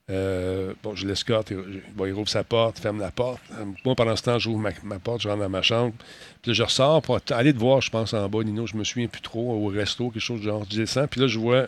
[0.09, 1.57] Euh, bon, je l'escorte, il,
[1.99, 3.41] il rouvre sa porte, ferme la porte.
[3.84, 5.93] Moi, pendant ce temps, j'ouvre ma, porte, je rentre dans ma chambre.
[6.41, 8.86] Puis là, je ressors pour aller te voir, je pense, en bas, Nino, je me
[8.86, 10.65] souviens plus trop, au resto, quelque chose genre.
[10.71, 11.65] Je descends, puis là, je vois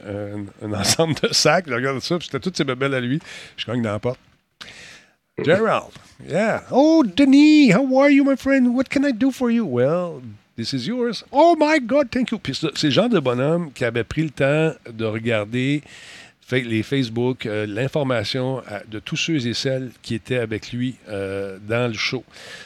[0.61, 3.19] un, ensemble de sacs, je regarde ça, puis c'était toutes ces bébelles à lui.
[3.57, 4.19] Je cogne dans la porte.
[5.43, 5.91] Gerald,
[6.25, 6.63] yeah.
[6.71, 8.73] Oh, Denis, how are you, my friend?
[8.73, 9.65] What can I do for you?
[9.65, 10.21] Well,
[10.55, 11.25] this is yours.
[11.31, 12.39] Oh my God, thank you.
[12.39, 15.81] Puis c'est le genre de bonhomme qui avait pris le temps de regarder
[16.51, 21.87] les Facebook, euh, l'information de tous ceux et celles qui étaient avec lui euh, dans
[21.87, 22.23] le show.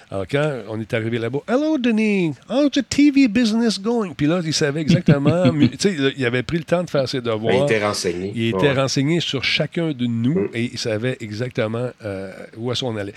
[0.10, 4.13] Alors, quand on est arrivé là-bas, Hello, Denis, how's the TV business going?
[4.13, 7.22] Puis là, il savait exactement, tu sais, il avait pris le temps de faire ses
[7.22, 7.56] devoirs.
[7.56, 8.32] Il était renseigné.
[8.36, 10.50] Il était renseigné sur chacun de nous mm.
[10.54, 13.13] et il savait exactement euh, où est-ce qu'on allait,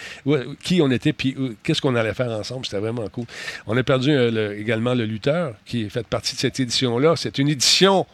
[0.62, 2.66] qui on était, puis qu'est-ce qu'on allait faire ensemble.
[2.66, 3.26] C'était vraiment cool.
[3.66, 4.10] On a perdu
[4.58, 7.14] également le lutteur qui fait partie de cette édition-là.
[7.16, 8.06] C'est une édition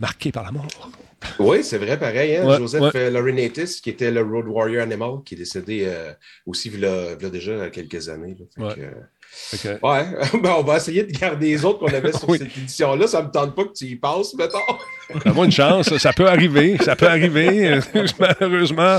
[0.00, 0.90] marquée par la mort.
[1.38, 2.36] Oui, c'est vrai, pareil.
[2.36, 2.58] Hein?
[2.58, 3.10] Joseph ouais.
[3.10, 6.12] Laurenatis, qui était le Road Warrior Animal, qui est décédé euh,
[6.46, 8.36] aussi il y, a, déjà quelques années.
[8.58, 8.74] ouais.
[9.82, 13.06] Ben, on va essayer de garder les autres qu'on avait sur cette édition-là.
[13.06, 14.58] Ça ne me tente pas que tu y passes, mettons.
[15.34, 16.76] Moi, une chance, ça peut arriver.
[16.82, 17.78] Ça peut arriver.
[18.18, 18.98] Malheureusement,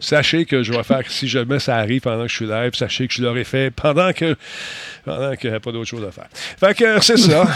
[0.00, 3.08] sachez que je vais faire, si jamais ça arrive pendant que je suis live, sachez
[3.08, 4.36] que je l'aurais fait pendant que
[5.06, 6.26] pendant qu'il n'y a pas d'autre chose à faire.
[6.32, 7.46] Fait que c'est ça.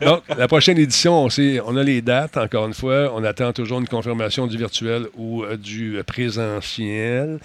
[0.00, 3.12] Donc, la prochaine édition, on, sait, on a les dates, encore une fois.
[3.14, 7.38] On attend toujours une confirmation du virtuel ou euh, du présentiel.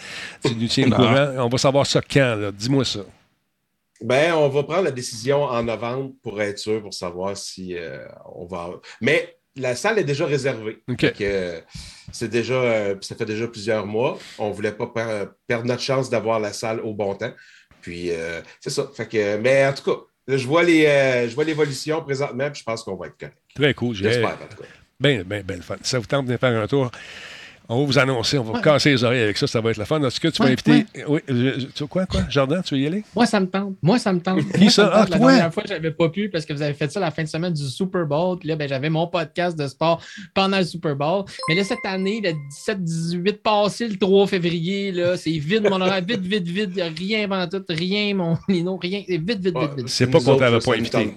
[0.44, 1.28] Tu nous tiens courant.
[1.38, 3.02] On va savoir ça quand, Dis-moi ça.
[4.02, 8.08] Ben, on va prendre la décision en novembre pour être sûr, pour savoir si euh,
[8.34, 8.72] on va.
[9.02, 10.82] Mais la salle est déjà réservée.
[11.22, 11.62] Euh,
[12.14, 14.18] c'est déjà, ça fait déjà plusieurs mois.
[14.40, 14.88] On ne voulait pas
[15.48, 17.34] perdre notre chance d'avoir la salle au bon temps.
[17.82, 18.90] Puis, euh, c'est ça.
[18.96, 22.60] Fait que, mais en tout cas, je vois les, euh, je vois l'évolution présentement, puis
[22.60, 23.38] je pense qu'on va être correct.
[23.54, 23.96] Très cool.
[23.96, 24.70] J'espère, en tout cas.
[24.98, 25.78] Bien, bien, bien le fun.
[25.82, 26.90] Ça vous tente de faire un tour?
[27.74, 29.78] On va vous annoncer, on va vous casser les oreilles avec ça, ça va être
[29.78, 30.04] la fin.
[30.04, 30.86] Est-ce que tu vas Ouais, inviter.
[31.08, 32.22] Oui, je- tu quoi, quoi?
[32.30, 33.02] Jardin, tu veux y aller?
[33.16, 33.76] Moi, ça me tente.
[33.82, 34.42] Moi, ça me tente.
[34.52, 34.84] Qui Moi, ça?
[34.84, 34.98] me tente.
[34.98, 35.32] Ah, la toi?
[35.32, 37.54] dernière fois, j'avais pas pu parce que vous avez fait ça la fin de semaine
[37.54, 38.38] du Super Bowl.
[38.40, 40.02] Puis là, ben, j'avais mon podcast de sport
[40.34, 41.24] pendant le Super Bowl.
[41.48, 46.02] Mais là, cette année, le 17-18 passé, le 3 février, là, c'est vide, mon horaire.
[46.06, 46.70] Vite, vite, vite.
[46.72, 47.64] Il n'y a rien avant tout.
[47.70, 48.76] Rien, mon Lino.
[48.82, 49.04] Rien.
[49.08, 49.88] C'est vite, vite, vite, vite.
[49.90, 51.16] C'est pas qu'on t'avait pas invité.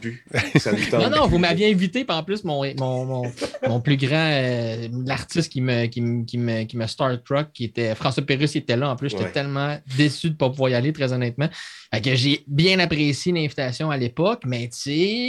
[0.58, 3.22] Ça Non, non, vous m'aviez invité, puis en plus, mon, mon, mon,
[3.68, 7.64] mon plus grand, euh, l'artiste qui me, qui, me, qui, me, qui me Starstruck, qui
[7.64, 8.90] était François Pérusse, il était là.
[8.90, 9.30] En plus, j'étais Ouais.
[9.32, 11.48] tellement déçu de ne pas pouvoir y aller, très honnêtement.
[11.92, 14.78] Fait que j'ai bien apprécié l'invitation à l'époque, mais tu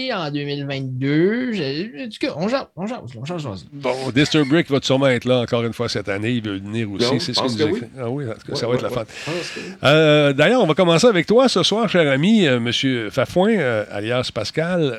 [0.08, 3.66] sais, en 2022, j'ai du coup, on jase, on jase, on jase.
[3.72, 6.32] Bon, Disturbrick va sûrement être là encore une fois cette année.
[6.32, 7.06] Il veut venir aussi.
[7.06, 7.82] Non, c'est ce qu'il nous a que oui.
[8.00, 9.64] Ah oui, en tout cas, ça Ouais, va être la oui.
[9.84, 13.86] Euh, D'ailleurs, on va commencer avec toi ce soir, cher ami, euh, Monsieur Fafouin, euh,
[13.92, 14.98] alias Pascal.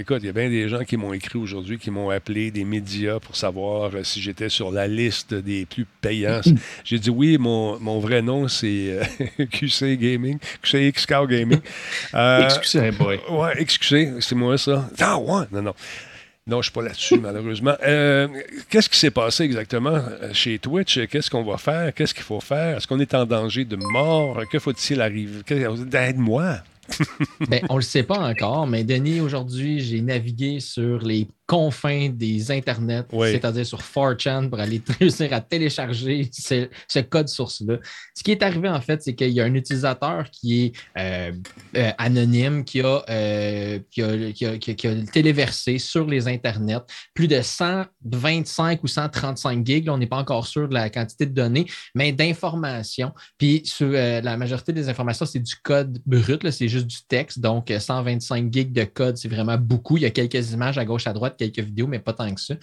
[0.00, 2.50] Euh, écoute, il y a bien des gens qui m'ont écrit aujourd'hui, qui m'ont appelé
[2.50, 6.40] des médias pour savoir euh, si j'étais sur la liste des plus payants.
[6.84, 9.00] J'ai dit oui, mon, mon vrai nom, c'est
[9.38, 11.60] euh, QC Gaming, QCX Cow Gaming.
[12.14, 13.20] Euh, Excusez, boy.
[13.30, 14.88] Ouais, excusez, c'est moi ça.
[14.98, 15.74] Ah ouais, non, non.
[16.46, 17.76] Non, je ne suis pas là-dessus, malheureusement.
[17.86, 18.26] Euh,
[18.68, 20.98] Qu'est-ce qui s'est passé exactement euh, chez Twitch?
[21.08, 21.94] Qu'est-ce qu'on va faire?
[21.94, 22.76] Qu'est-ce qu'il faut faire?
[22.78, 24.42] Est-ce qu'on est en danger de mort?
[24.50, 25.42] Que faut-il arriver?
[25.92, 26.56] Aide-moi!
[27.48, 32.10] Ben, on ne le sait pas encore, mais Denis, aujourd'hui, j'ai navigué sur les confins
[32.10, 33.32] des internets, Oui.
[33.32, 37.78] c'est-à-dire sur 4chan pour aller réussir à télécharger ce, ce code source-là.
[38.14, 41.32] Ce qui est arrivé, en fait, c'est qu'il y a un utilisateur qui est euh,
[41.76, 46.84] euh, anonyme, qui a, euh, qui, a, qui a- qui a- téléversé sur les internets
[47.14, 51.26] plus de 125 ou 135 gigs, là, on n'est pas encore sûr de la quantité
[51.26, 53.12] de données, mais d'informations.
[53.38, 57.40] Puis sur, la majorité des informations, c'est du code brut, c'est juste du texte.
[57.40, 59.96] Donc, euh, 125 gigs de code, c'est vraiment beaucoup.
[59.96, 62.40] Il y a quelques images à gauche, à droite, quelques vidéos, mais pas tant que
[62.40, 62.54] ça.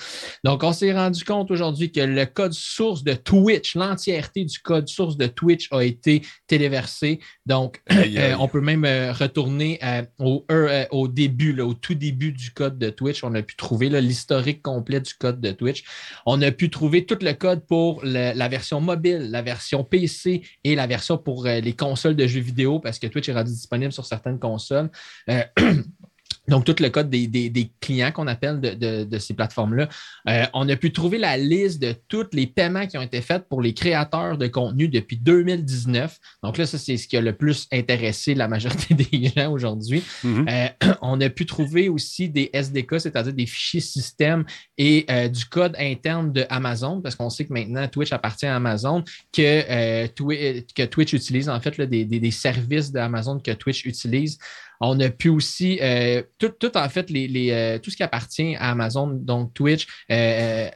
[0.43, 4.87] Donc, on s'est rendu compte aujourd'hui que le code source de Twitch, l'entièreté du code
[4.87, 7.19] source de Twitch a été téléversé.
[7.45, 8.31] Donc, Aïe, aïe.
[8.33, 10.45] euh, on peut même euh, retourner euh, au,
[10.91, 13.23] au début, là, au tout début du code de Twitch.
[13.23, 15.83] On a pu trouver l'historique complet du code de Twitch.
[16.25, 20.41] On a pu trouver tout le code pour le- la version mobile, la version PC
[20.63, 23.91] et la version pour les consoles de jeux vidéo parce que Twitch est rendu disponible
[23.91, 24.89] sur certaines consoles.
[26.49, 29.33] Euh, Donc, tout le code des, des- des clients qu'on appelle de, de- de ces
[29.33, 29.89] plateformes-là.
[30.29, 33.47] Euh, on a pu trouver la liste de tous les paiements qui ont été faits
[33.49, 36.17] pour les créateurs de contenu depuis 2019.
[36.43, 40.03] Donc là, ça, c'est ce qui a le plus intéressé la majorité des gens aujourd'hui.
[40.23, 40.45] Mhm.
[40.49, 40.67] Euh,
[41.01, 44.45] on a pu trouver aussi des SDK, c'est-à-dire des fichiers système
[44.77, 48.55] et euh, du code interne de Amazon, parce qu'on sait que maintenant Twitch appartient à
[48.55, 53.39] Amazon, que, euh, Twi- que Twitch utilise en fait là, des, des- des services d'Amazon
[53.39, 54.38] que Twitch utilise.
[54.79, 58.71] On a pu aussi, euh, tout, en fait, les, euh, tout ce qui appartient à
[58.71, 60.69] Amazon, donc Twitch, euh,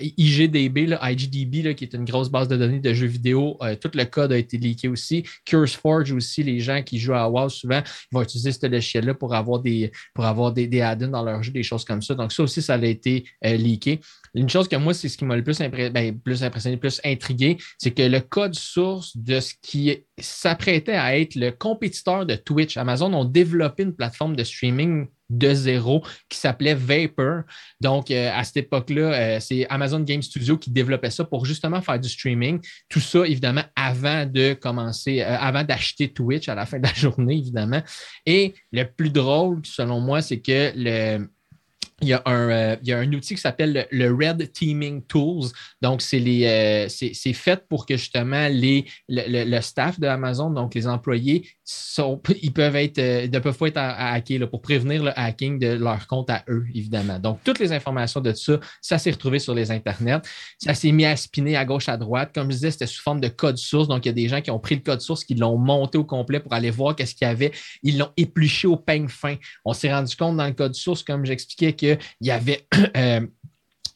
[0.00, 3.90] IGDB, là, IGDB, là, qui est une grosse base de données de jeux vidéo, tout
[3.94, 5.24] le code a été leaké aussi.
[5.44, 9.60] CurseForge aussi, les gens qui jouent à WoW souvent vont utiliser ce logiciel-là pour avoir
[9.60, 12.14] des, pour avoir des, des add-ins dans leur jeu, des choses comme ça.
[12.14, 14.00] Donc, ça aussi, ça a été leaké.
[14.34, 17.00] Une chose que moi, c'est ce qui m'a le plus, impré- ben, plus impressionné, plus
[17.04, 22.34] intrigué, c'est que le code source de ce qui s'apprêtait à être le compétiteur de
[22.34, 23.47] Twitch, Amazon ont développé
[23.78, 27.42] une plateforme de streaming de zéro qui s'appelait Vapor.
[27.80, 31.80] Donc, euh, à cette époque-là, euh, c'est Amazon Game Studio qui développait ça pour justement
[31.82, 32.60] faire du streaming.
[32.88, 36.94] Tout ça, évidemment, avant de commencer, euh, avant d'acheter Twitch à la fin de la
[36.94, 37.82] journée, évidemment.
[38.24, 41.28] Et le plus drôle, selon moi, c'est que le,
[42.00, 45.02] il y, a un, euh, il y a un outil qui s'appelle le, Red Teaming
[45.02, 45.46] Tools.
[45.82, 50.50] Donc, euh, c'est c'est fait pour que justement les, le, le- le staff de Amazon,
[50.50, 51.48] donc les employés,
[52.42, 56.06] ils peuvent être, euh, ne peuvent être hacker là, pour prévenir le hacking de leur
[56.06, 57.18] compte à eux, évidemment.
[57.18, 60.20] Donc, toutes les informations de ça, ça s'est retrouvé sur les internets.
[60.58, 62.30] Ça s'est mis à spinner à gauche, à droite.
[62.32, 63.88] Comme je disais, c'était sous forme de code source.
[63.88, 65.98] Donc, il y a des gens qui ont pris le code source, qui l'ont monté
[65.98, 67.50] au complet pour aller voir qu'est-ce qu'il y avait.
[67.82, 69.34] Ils l'ont épluché au peigne fin.
[69.64, 72.66] On s'est rendu compte dans le code source, comme j'expliquais, qu'il y avait.
[72.96, 73.26] euh,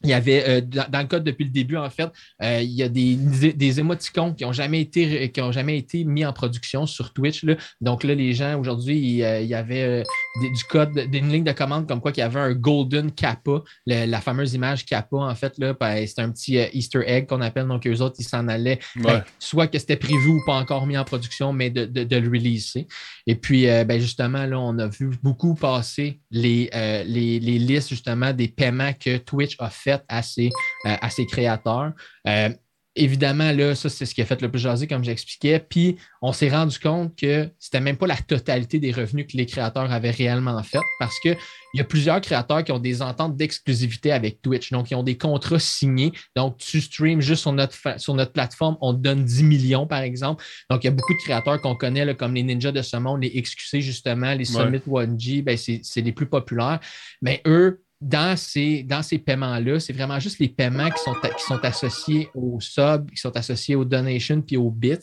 [0.03, 2.09] il y avait, euh, dans, dans le code depuis le début, en fait,
[2.41, 6.03] euh, il y a des, des émoticônes qui n'ont jamais, été- qui ont jamais été
[6.03, 7.43] mis en production sur Twitch.
[7.43, 7.55] là.
[7.79, 10.03] Donc là, les gens, aujourd'hui, il, euh, il y avait
[10.41, 13.61] des- du code, d'une ligne de commande comme quoi qu'il y avait un Golden Kappa,
[13.87, 15.57] le- la fameuse image Kappa, en fait.
[15.57, 17.67] là, ben, C'est un petit Easter egg qu'on appelle.
[17.67, 20.97] Donc, eux autres, ils s'en allaient ben, soit que c'était prévu ou pas encore mis
[20.97, 22.87] en production, mais de, de- de le releaser.
[23.25, 26.69] Et puis, ben, justement, là, on a vu beaucoup passer les,
[27.07, 30.49] les, les listes, justement, des paiements que Twitch a fait à ses,
[30.85, 31.91] euh, à ses créateurs.
[32.27, 32.49] Euh,
[32.95, 35.59] évidemment, là, ça, c'est ce qui a fait le plus jaser, comme j'expliquais.
[35.59, 39.45] Puis, on s'est rendu compte que c'était même pas la totalité des revenus que les
[39.45, 41.35] créateurs avaient réellement fait parce qu'il
[41.73, 44.71] y a plusieurs créateurs qui ont des ententes d'exclusivité avec Twitch.
[44.71, 46.11] Donc, ils ont des contrats signés.
[46.35, 50.01] Donc, tu streams juste sur notre, sur notre plateforme, on te donne 10 millions, par
[50.01, 50.43] exemple.
[50.69, 52.97] Donc, il y a beaucoup de créateurs qu'on connaît, là, comme les Ninjas de ce
[52.97, 56.79] monde, les XQC, justement, les Summit 1G, ben, c'est les plus populaires.
[57.21, 61.43] Mais eux, dans ces, dans ces paiements-là, c'est vraiment juste les paiements qui sont, qui
[61.43, 64.97] sont associés aux subs, qui sont associés aux donations puis aux bits.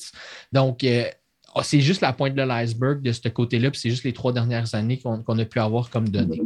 [0.53, 1.05] Donc, euh,
[1.55, 4.35] oh, c'est juste la pointe de l'iceberg de ce côté-là, puis c'est juste les trois
[4.35, 6.43] dernières années qu'on a pu avoir comme données.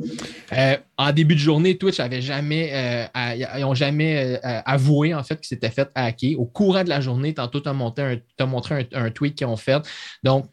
[0.53, 2.71] Euh, en début de journée, Twitch avait jamais,
[3.17, 6.39] euh, ils jamais avoué en fait qu'ils s'étaient fait hacker.
[6.39, 9.83] Au courant de la journée, tantôt, tu as, montré un, un tweet qu'ils ont fait.
[10.23, 10.47] Donc,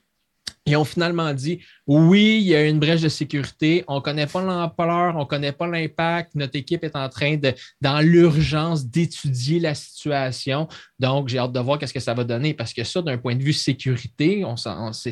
[0.65, 4.27] ils ont finalement dit oui, il y a une brèche de sécurité, on ne connaît
[4.27, 8.85] pas l'ampleur, on ne connaît pas l'impact, notre équipe est en train de, dans l'urgence,
[8.85, 10.67] d'étudier la situation.
[10.99, 13.35] Donc, j'ai hâte de voir qu'est-ce que ça va donner parce que ça, d'un point
[13.35, 15.11] de vue sécurité, on, c'est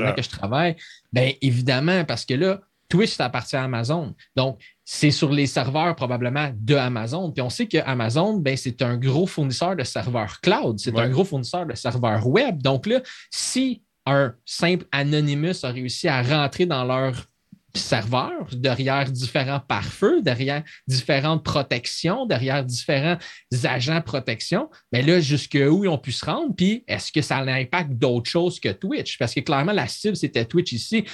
[0.00, 0.76] là que je travaille.
[1.12, 4.14] Bien évidemment, parce que là, Twitch, ça appartient à Amazon.
[4.36, 7.30] Donc, c'est sur les serveurs probablement de Amazon.
[7.30, 11.08] Puis on sait que Amazon, ben, c'est un gros fournisseur de serveurs cloud, c'est un
[11.08, 12.62] gros fournisseur de serveurs web.
[12.62, 17.26] Donc là, si un simple Anonymous a réussi à rentrer dans leur
[17.74, 23.16] serveurs, derrière différents pare-feux, derrière différentes protections, derrière différents
[23.64, 27.44] agents protection, mais là, jusqu'où ils ont pu se rendre, puis est-ce que ça a
[27.44, 29.18] l'impact d'autres choses que Twitch?
[29.18, 31.04] Parce que clairement, la cible, c'était Twitch ici.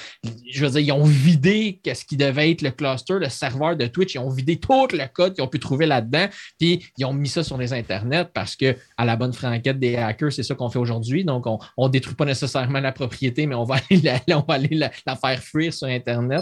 [0.49, 3.87] Je veux dire, ils ont vidé qu'est-ce qui devait être le cluster, le serveur de
[3.87, 6.27] Twitch, ils ont vidé tout le code qu'ils ont pu trouver là-dedans,
[6.59, 9.95] puis ils ont mis ça sur les internets parce que, à la bonne franquette des
[9.95, 11.23] hackers, c'est ça qu'on fait aujourd'hui.
[11.23, 14.55] Donc, on ne détruit pas nécessairement la propriété, mais on va aller la, on va
[14.55, 16.41] aller la faire fuir sur Internet.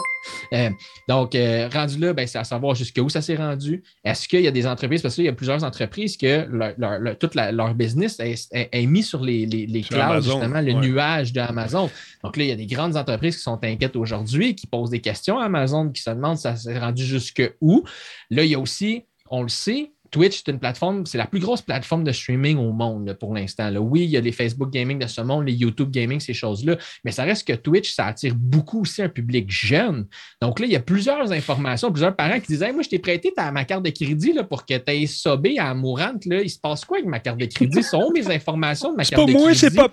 [0.53, 0.69] Euh,
[1.07, 3.83] donc, euh, rendu là, ben, c'est à savoir jusqu'où ça s'est rendu.
[4.03, 7.35] Est-ce qu'il y a des entreprises, parce qu'il y a plusieurs entreprises que leur, toute
[7.35, 11.89] leur business est, mis sur les, les, clouds, justement, le nuage d'Amazon.
[12.23, 15.01] Donc là, il y a des grandes entreprises qui sont inquiètes aujourd'hui, qui posent des
[15.01, 17.83] questions à Amazon, qui se demandent ça s'est rendu jusqu'où.
[18.29, 21.39] Là, il y a aussi, on le sait, Twitch, c'est une plateforme, c'est la plus
[21.39, 23.73] grosse plateforme de streaming au monde pour l'instant.
[23.75, 26.77] Oui, il y a les Facebook Gaming de ce monde, les YouTube Gaming, ces choses-là,
[27.03, 30.07] mais ça reste que Twitch, ça attire beaucoup aussi un public jeune.
[30.41, 33.31] Donc là, il y a plusieurs informations, plusieurs parents qui disaient Moi, je t'ai prêté
[33.35, 36.25] ta, ma carte de crédit là, pour que tu aies sobé à mourante.
[36.25, 36.41] Là.
[36.41, 37.83] Il se passe quoi avec ma carte de crédit?
[37.83, 39.55] Ce sont mes informations de ma carte de crédit?
[39.55, 39.89] C'est pas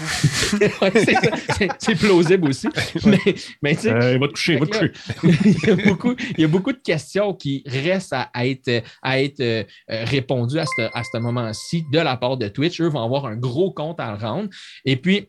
[0.80, 1.74] moi, c'est papa.
[1.78, 2.68] c'est plausible aussi.
[3.04, 3.18] Mais,
[3.62, 4.92] mais euh, il va te coucher, il va te coucher.
[5.44, 9.20] il, y a beaucoup, il y a beaucoup de questions qui restent à, être, à
[9.20, 9.64] être euh,
[10.04, 12.80] répondu à ce, moment-ci de la part de Twitch.
[12.80, 14.48] Eux vont avoir un gros compte à rendre.
[14.84, 15.28] Et puis,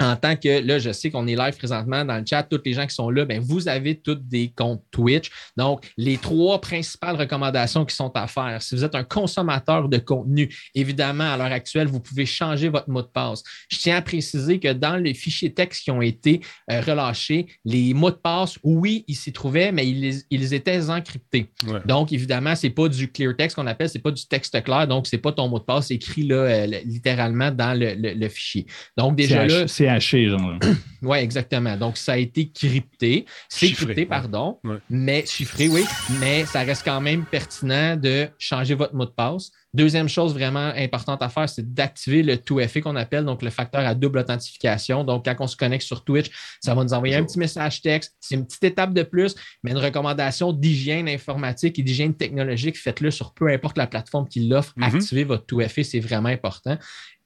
[0.00, 2.72] en tant que, là, je sais qu'on est live présentement dans le chat, tous les
[2.72, 5.30] gens qui sont là, bien, vous avez tous des comptes Twitch.
[5.56, 9.98] Donc, les trois principales recommandations qui sont à faire, si vous êtes un consommateur de
[9.98, 13.42] contenu, évidemment, à l'heure actuelle, vous pouvez changer votre mot de passe.
[13.68, 17.94] Je tiens à préciser que dans les fichiers texte qui ont été euh, relâchés, les
[17.94, 21.50] mots de passe, oui, ils s'y trouvaient, mais ils, ils étaient encryptés.
[21.86, 24.62] Donc, évidemment, ce n'est pas du clear text qu'on appelle, ce n'est pas du texte
[24.62, 27.94] clair, donc ce n'est pas ton mot de passe écrit là, euh, littéralement dans le,
[27.94, 28.66] le fichier.
[28.96, 30.58] Donc, déjà là, haché, genre.
[31.02, 31.76] oui, exactement.
[31.76, 33.26] Donc, ça a été crypté.
[33.48, 34.58] C'est crypté, pardon.
[34.90, 35.84] Mais chiffré, oui.
[36.20, 39.50] Mais ça reste quand même pertinent de changer votre mot de passe.
[39.74, 43.82] Deuxième chose vraiment importante à faire, c'est d'activer le 2FA qu'on appelle, donc le facteur
[43.82, 45.04] à double authentification.
[45.04, 48.16] Donc, quand on se connecte sur Twitch, ça va nous envoyer un petit message texte.
[48.18, 53.10] C'est une petite étape de plus, mais une recommandation d'hygiène informatique et d'hygiène technologique, faites-le
[53.10, 54.72] sur peu importe la plateforme qui l'offre.
[54.78, 54.96] Mm-hmm.
[54.96, 56.78] Activez votre 2FA, c'est vraiment important.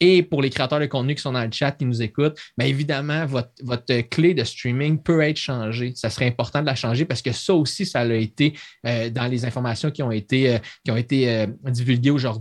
[0.05, 2.67] Et pour les créateurs de contenu qui sont dans le chat, qui nous écoutent, bien
[2.67, 5.93] évidemment, votre, votre clé de streaming peut être changée.
[5.95, 8.53] Ça serait important de la changer parce que ça aussi, ça a été
[8.85, 12.32] euh, dans les informations qui ont été, euh, qui ont été euh, divulguées aujourd'hui.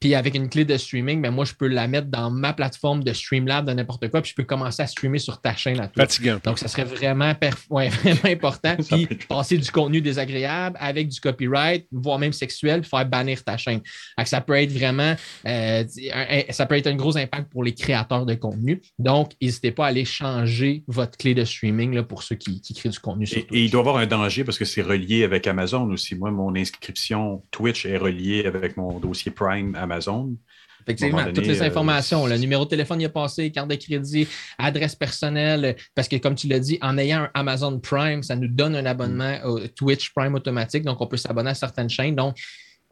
[0.00, 3.02] Puis avec une clé de streaming, bien, moi, je peux la mettre dans ma plateforme
[3.02, 5.88] de Streamlab de n'importe quoi, puis je peux commencer à streamer sur ta chaîne à
[5.88, 6.06] toi.
[6.44, 7.32] Donc, ça serait vraiment,
[7.70, 8.76] ouais, vraiment important.
[8.90, 13.56] puis passer du contenu désagréable avec du copyright, voire même sexuel, puis faire bannir ta
[13.56, 13.80] chaîne.
[14.24, 18.80] ça peut être vraiment, ça peut être un gros impact pour les créateurs de contenu.
[18.98, 22.88] Donc, n'hésitez pas à aller changer votre clé de streaming là, pour ceux qui, créent
[22.88, 25.24] du contenu sur et, et, il doit y avoir un danger parce que c'est relié
[25.24, 26.14] avec Amazon aussi.
[26.14, 30.36] Moi, mon inscription Twitch est reliée avec mon dossier Prime Amazon.
[30.82, 34.28] Effectivement, toutes les euh, informations, le numéro de téléphone y a passé, carte de crédit,
[34.56, 38.46] adresse personnelle, parce que comme tu l'as dit, en ayant un Amazon Prime, ça nous
[38.46, 42.14] donne un abonnement au Twitch Prime automatique, donc on peut s'abonner à certaines chaînes.
[42.14, 42.36] Donc,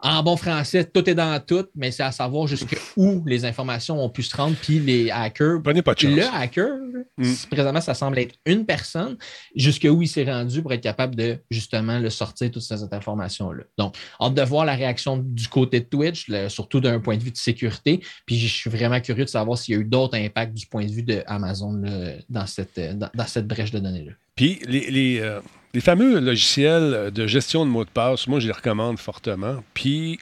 [0.05, 4.11] en bon français, tout est dans tout, mais c'est à savoir jusqu'où les informations ont
[4.11, 5.61] pu se rendre, puis les hackers.
[5.63, 6.15] Prenez pas de chance.
[6.15, 6.69] Le hacker,
[7.17, 7.33] Mm.
[7.51, 9.17] présentement, ça semble être une personne,
[9.55, 13.63] jusqu'où il s'est rendu pour être capable de justement le sortir, toute cette information-là.
[13.79, 17.23] Donc, hâte de voir la réaction du côté de Twitch, le- surtout d'un point de
[17.23, 18.01] vue de sécurité.
[18.27, 20.87] Puis je suis vraiment curieux de savoir s'il y a eu d'autres impacts du point
[20.87, 24.13] de vue de Amazon là, dans, cette, dans, dans cette brèche de données-là.
[24.37, 25.41] Puis les, les, euh,
[25.75, 29.63] les fameux logiciels de gestion de mots de passe, moi, je les recommande fortement.
[29.75, 30.19] Puis,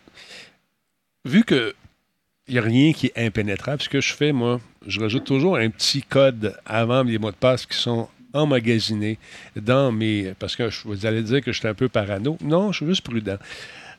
[1.25, 1.75] vu que
[2.49, 5.57] il n'y a rien qui est impénétrable, ce que je fais, moi, je rajoute toujours
[5.57, 9.19] un petit code avant les mots de passe qui sont emmagasinés
[9.55, 10.35] dans mes...
[10.39, 12.37] Parce que vous allez dire que je suis un peu parano.
[12.43, 13.39] Non, je suis juste prudent.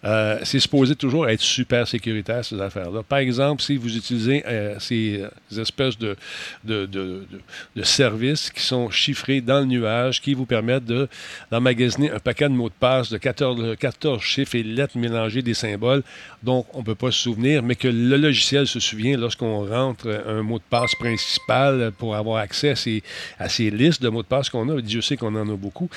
[0.05, 3.03] Euh, c'est supposé toujours être super sécuritaire, ces affaires-là.
[3.03, 6.17] Par exemple, si vous utilisez euh, ces euh, espèces de,
[6.65, 11.07] de, de- services qui sont chiffrés dans le nuage, qui vous permettent de-
[11.51, 15.41] d'emmagasiner un paquet de mots de passe de 14, de 14 chiffres et lettres mélangées,
[15.41, 16.03] des symboles,
[16.41, 20.23] dont on ne peut pas se souvenir, mais que le logiciel se souvient lorsqu'on rentre
[20.27, 23.03] un mot de passe principal pour avoir accès à ces,
[23.39, 24.81] à ces listes de mots de passe qu'on a.
[24.81, 25.89] Dieu sait qu'on en a beaucoup.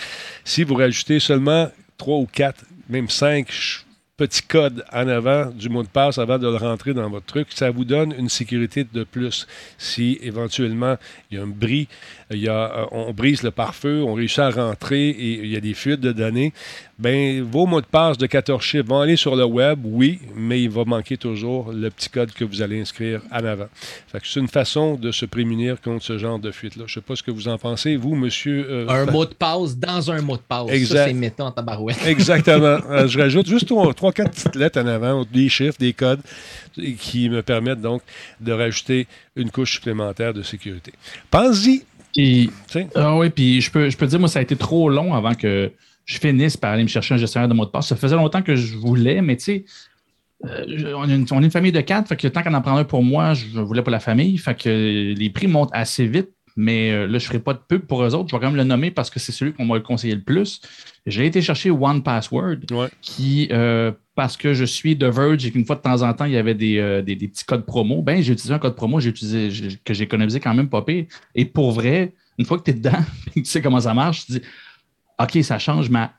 [0.45, 3.49] Si vous rajoutez seulement trois ou quatre, même cinq
[4.17, 7.49] petits codes en avant du mot de passe avant de le rentrer dans votre truc,
[7.51, 9.47] ça vous donne une sécurité de plus.
[9.77, 10.97] Si éventuellement
[11.31, 11.89] il y a un bris,
[12.33, 15.57] il y a, euh, on brise le pare-feu, on réussit à rentrer et il y
[15.57, 16.53] a des fuites de données,
[16.99, 20.61] ben vos mots de passe de 14 chiffres vont aller sur le web, oui, mais
[20.63, 23.69] il va manquer toujours le petit code que vous allez inscrire en avant.
[24.09, 26.85] Fait que c'est une façon de se prémunir contre ce genre de fuite-là.
[26.87, 28.67] Je ne sais pas ce que vous en pensez, vous, monsieur.
[28.69, 30.69] euh, Un mot de passe dans un mot de passe.
[30.71, 31.15] Exact.
[31.37, 31.99] Ça, en tabarouette.
[32.07, 32.79] Exactement.
[32.91, 36.21] Euh, je rajoute juste trois, quatre petites lettres en avant, des chiffres, des codes,
[36.99, 38.03] qui me permettent donc
[38.41, 40.93] de rajouter une couche supplémentaire de sécurité.
[41.31, 41.85] Pense-y.
[42.17, 42.51] Puis,
[42.95, 45.35] ah oui, puis je peux, je peux dire, moi, ça a été trop long avant
[45.35, 45.71] que
[46.05, 47.89] je finisse par aller me chercher un gestionnaire de mots de passe.
[47.89, 49.65] Ça faisait longtemps que je voulais, mais tu sais,
[50.45, 52.61] euh, on, est une, on est une famille de quatre, fait que tant qu'on en
[52.63, 54.37] prend un pour moi, je voulais pour la famille.
[54.39, 57.61] Fait que les prix montent assez vite, mais euh, là, je ne ferai pas de
[57.67, 58.29] pub pour eux autres.
[58.31, 60.61] Je vais quand même le nommer parce que c'est celui qu'on m'a conseillé le plus.
[61.07, 62.89] J'ai été chercher One Password, Ouais.
[63.03, 66.25] qui, euh, parce que je suis de Verge et qu'une fois de temps en temps,
[66.25, 68.99] il y avait des, euh, des, petits codes promo, ben j'ai utilisé un code promo
[68.99, 71.05] que j'ai économisé quand même pas pire.
[71.35, 72.99] Et pour vrai, une fois que tu es dedans,
[73.29, 74.43] et que tu sais comment ça marche, tu dis
[75.21, 76.13] OK, ça change ma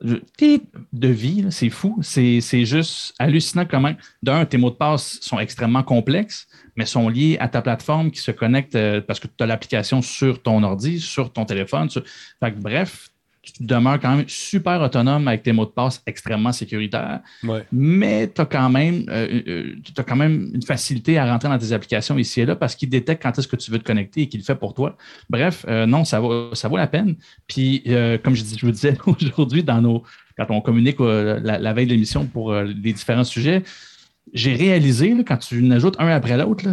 [0.00, 1.98] de vie, c'est fou.
[2.02, 7.08] C'est c'est juste hallucinant comment, d'un, tes mots de passe sont extrêmement complexes, mais sont
[7.08, 10.62] liés à ta plateforme qui se connecte euh, parce que tu as l'application sur ton
[10.62, 11.90] ordi, sur ton téléphone.
[11.90, 12.04] sur-
[12.40, 13.08] Fait que, bref,
[13.52, 17.64] tu demeures quand même super autonome avec tes mots de passe extrêmement sécuritaires, Ouais.
[17.72, 19.74] mais tu as, quand même, euh, euh,
[20.06, 23.22] quand même une facilité à rentrer dans tes applications ici et là parce qu'il détecte
[23.22, 24.96] quand est-ce que tu veux te connecter et qu'il le fait pour toi.
[25.30, 27.16] Bref, euh, non, ça vaut, ça vaut la peine.
[27.46, 30.02] Puis, euh, comme je, dis- je vous disais aujourd'hui, dans nos,
[30.36, 33.62] quand on communique la, la veille de l'émission pour les différents sujets,
[34.34, 36.64] j'ai réalisé, là, quand tu n'ajoutes un après l'autre,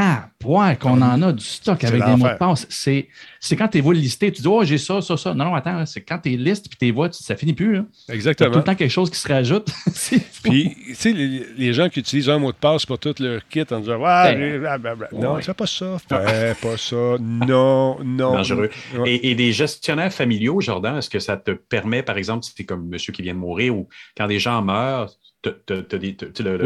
[0.00, 2.66] ah, ouais, qu'on en a du stock C'est avec des mots de passe.
[2.68, 3.08] C'est,
[3.40, 5.34] c'est quand tu es le lister, tu dis, oh, j'ai ça, ça, ça.
[5.34, 7.74] Non, non, attends, c'est quand tu es liste puis tu vois, ça finit plus.
[7.76, 7.80] là.
[7.82, 8.56] T'as tout Exactement.
[8.56, 9.68] le temps quelque chose qui se rajoute.
[9.92, 10.20] C'est.
[10.42, 13.46] Puis, tu sais, les, les gens qui utilisent un mot de passe pour tout leur
[13.48, 15.08] kit en disant Ah, Ben, blablabla.
[15.12, 15.42] Non, ouais.
[15.42, 15.96] fais pas ça.
[16.08, 17.16] Fais pas ça.
[17.20, 18.34] Non, non.
[18.34, 18.70] dangereux.
[18.98, 19.10] Ouais.
[19.14, 22.62] Et, et des gestionnaires familiaux, Jordan, est-ce que ça te permet, par exemple, si tu
[22.62, 25.10] es comme monsieur qui vient de mourir ou quand des gens meurent,
[25.42, 26.56] t'as- t'as- tu le,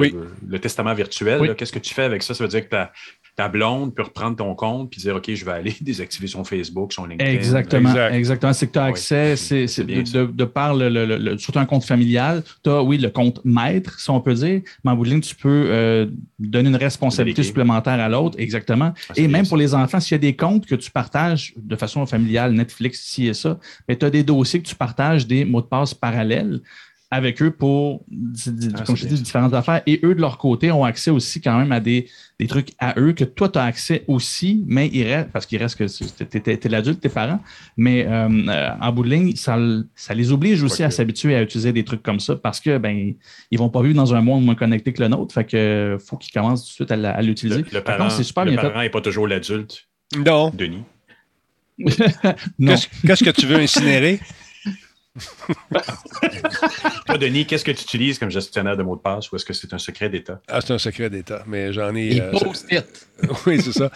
[0.49, 1.49] le- testament virtuel, Oui.
[1.49, 2.35] là, qu'est-ce que tu fais avec ça?
[2.35, 2.77] Ça veut dire que
[3.37, 6.93] ta, blonde peut reprendre ton compte puis dire OK, je vais aller désactiver son Facebook,
[6.93, 7.31] son LinkedIn.
[7.31, 8.15] Exactement, Exact.
[8.15, 8.53] exactement.
[8.53, 8.91] C'est que tu as Oui.
[8.91, 10.19] accès, c'est, C'est c'est bien de, ça.
[10.19, 13.41] de, de par le, le- le- surtout un compte familial, tu as, oui, le compte
[13.45, 16.07] maître, si on peut dire, mais en bout de ligne, tu peux euh,
[16.39, 18.93] donner une responsabilité supplémentaire à l'autre, exactement.
[19.09, 19.49] Ah, et même ça.
[19.51, 23.01] pour les enfants, s'il y a des comptes que tu partages de façon familiale, Netflix,
[23.03, 25.95] ci et ça, mais tu as des dossiers que tu partages des mots de passe
[25.95, 26.61] parallèles
[27.13, 28.07] avec eux pour,
[28.75, 29.83] Ah, comme je dis, différentes affaires.
[29.87, 32.09] Et eux, de leur côté, ont accès aussi quand même à des,
[32.41, 35.59] des trucs à eux que toi, tu as accès aussi, mais il reste, parce qu'il
[35.59, 37.41] reste que tu es, l'adulte, tes parents,
[37.77, 39.59] mais euh, euh, en bout de ligne, ça,
[39.95, 43.15] ça les oblige aussi à s'habituer à utiliser des trucs comme ça parce que ben
[43.51, 45.35] ils vont pas vivre dans un monde moins connecté que le nôtre.
[45.35, 47.59] Fait que faut qu'ils commencent tout de suite à, l'utiliser.
[47.59, 50.51] Le, le Par parent contre, c'est super le bien parent n'est pas toujours l'adulte, Non.
[50.55, 50.85] Denis.
[53.07, 54.19] Qu'est-ce que tu veux incinérer?
[57.07, 59.53] Toi, Denis, qu'est-ce que tu utilises comme gestionnaire de mots de passe ou est-ce que
[59.53, 60.41] c'est un secret d'État?
[60.49, 62.21] Ah, c'est un secret d'État, mais j'en ai.
[62.21, 62.33] Euh,
[63.47, 63.91] oui, c'est ça.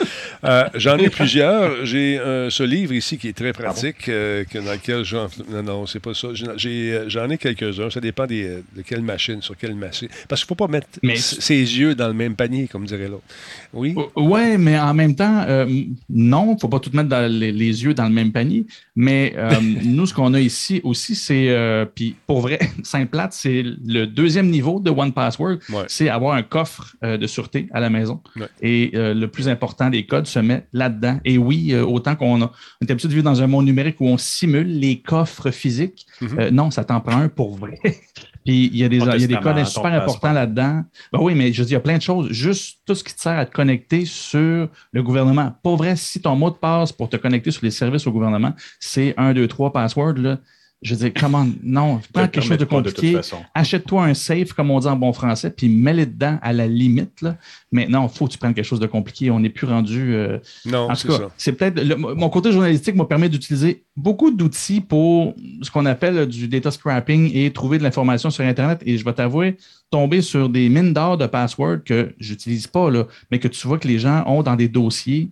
[0.45, 1.85] Euh, j'en ai plusieurs.
[1.87, 5.29] J'ai euh, ce livre ici qui est très pratique, euh, que- dans lequel j'en.
[5.51, 6.29] Non, non, c'est pas ça.
[6.57, 7.91] J'ai, J'en ai quelques-uns.
[7.91, 10.09] Ça dépend des, de quelle machine, sur quelle machine.
[10.29, 13.09] Parce qu'il ne faut pas mettre Mais- ses yeux dans le même panier, comme dirait
[13.09, 13.25] l'autre.
[13.73, 13.95] Oui?
[14.17, 15.67] Ouais, mais en même temps, euh,
[16.11, 18.67] non, il ne faut pas tout mettre dans les, les yeux dans le même panier.
[18.95, 19.51] Mais euh,
[19.85, 23.63] nous, ce qu'on a ici aussi aussi, c'est, euh, puis pour vrai, simple plate, c'est
[23.63, 25.85] le deuxième niveau de One Password, Ouais.
[25.87, 28.21] c'est avoir un coffre euh, de sûreté à la maison.
[28.37, 28.47] Ouais.
[28.61, 31.21] Et euh, le plus important, les codes se mettent là-dedans.
[31.25, 32.47] Et oui, autant qu'on a,
[32.81, 36.07] on est habitué de vivre dans un monde numérique où on simule les coffres physiques,
[36.21, 36.49] Mhm.
[36.51, 37.79] non, ça t'en prend un pour vrai.
[38.45, 40.85] Puis il y a des, il y a des codes super importants là-dedans.
[41.13, 42.31] Ben oui, mais je dis, il y a plein de choses.
[42.31, 45.53] Juste tout ce qui te sert à te connecter sur le gouvernement.
[45.65, 48.55] Pas vrai, si ton mot de passe pour te connecter sur les services au gouvernement,
[48.79, 50.39] c'est 1, 2, 3 password, là,
[50.83, 53.19] je dire, comment, non, prends quelque chose de compliqué,
[53.55, 57.23] achète-toi un safe, comme on dit en bon français, puis mets-le dedans à la limite.
[57.23, 57.37] Là.
[57.73, 59.31] Maintenant, il faut que tu prennes quelque chose de compliqué.
[59.31, 60.15] On n'est plus rendu.
[60.15, 64.31] euh, Non, en c'est tout cas, c'est peut-être mon côté journalistique me permet d'utiliser beaucoup
[64.31, 68.83] d'outils pour ce qu'on appelle du data scrapping et trouver de l'information sur Internet.
[68.85, 69.57] Et je vais t'avouer,
[69.91, 73.79] tomber sur des mines d'or de passwords que j'utilise pas, là, mais que tu vois
[73.79, 75.31] que les gens ont dans des dossiers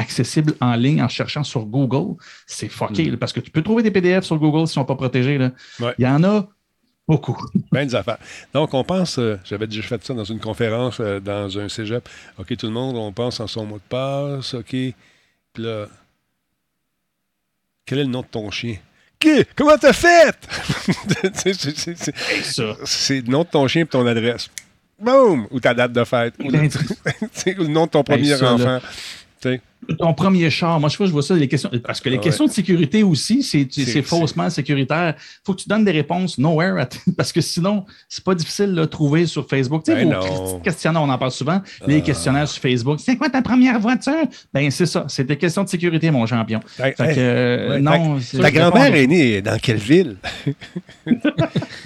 [0.00, 2.16] accessibles en ligne en cherchant sur Google.
[2.46, 4.84] C'est fucké, là, parce que tu peux trouver des PDF sur Google s'ils ne sont
[4.84, 5.38] pas protégés.
[5.38, 5.52] là.
[5.78, 5.94] Ouais.
[5.98, 6.48] Il y en a
[7.06, 7.36] beaucoup.
[7.72, 8.18] Ben des affaires.
[8.54, 12.08] Donc, on pense, euh, j'avais déjà fait ça dans une conférence euh, dans un cégep.
[12.38, 14.54] OK, tout le monde, on pense en son mot de passe.
[14.54, 14.70] OK.
[14.70, 14.94] Puis
[15.58, 15.86] là,
[17.86, 18.76] quel est le nom de ton chien?
[19.18, 19.44] Qui?
[19.54, 20.36] Comment t'as fait?
[22.84, 24.48] C'est- le nom de ton chien et ton adresse.
[24.98, 25.46] Boum!
[25.50, 26.34] Ou ta date de fête.
[26.38, 26.58] Ou le,
[27.64, 28.80] le nom de ton premier ça, enfant.
[29.88, 29.96] Sais.
[29.96, 32.18] Ton premier char, moi je vois, je vois ça, les questions, parce que les Ah
[32.18, 32.24] ouais.
[32.24, 35.14] questions de sécurité aussi, c'est faussement sécuritaire.
[35.16, 38.74] Il faut que tu donnes des réponses nowhere, at- parce que sinon, c'est pas difficile
[38.74, 39.82] de trouver sur Facebook.
[39.84, 43.00] Tu sais, Ben vos questionnaires, on en parle souvent, les questionnaires sur Facebook.
[43.02, 44.12] C'est quoi ta première voiture?
[44.52, 46.60] Ben c'est ça, c'est des questions de sécurité, mon champion.
[46.78, 50.16] Hey, Fait hey, que, euh, ouais, non, ta grand-mère est née dans quelle ville?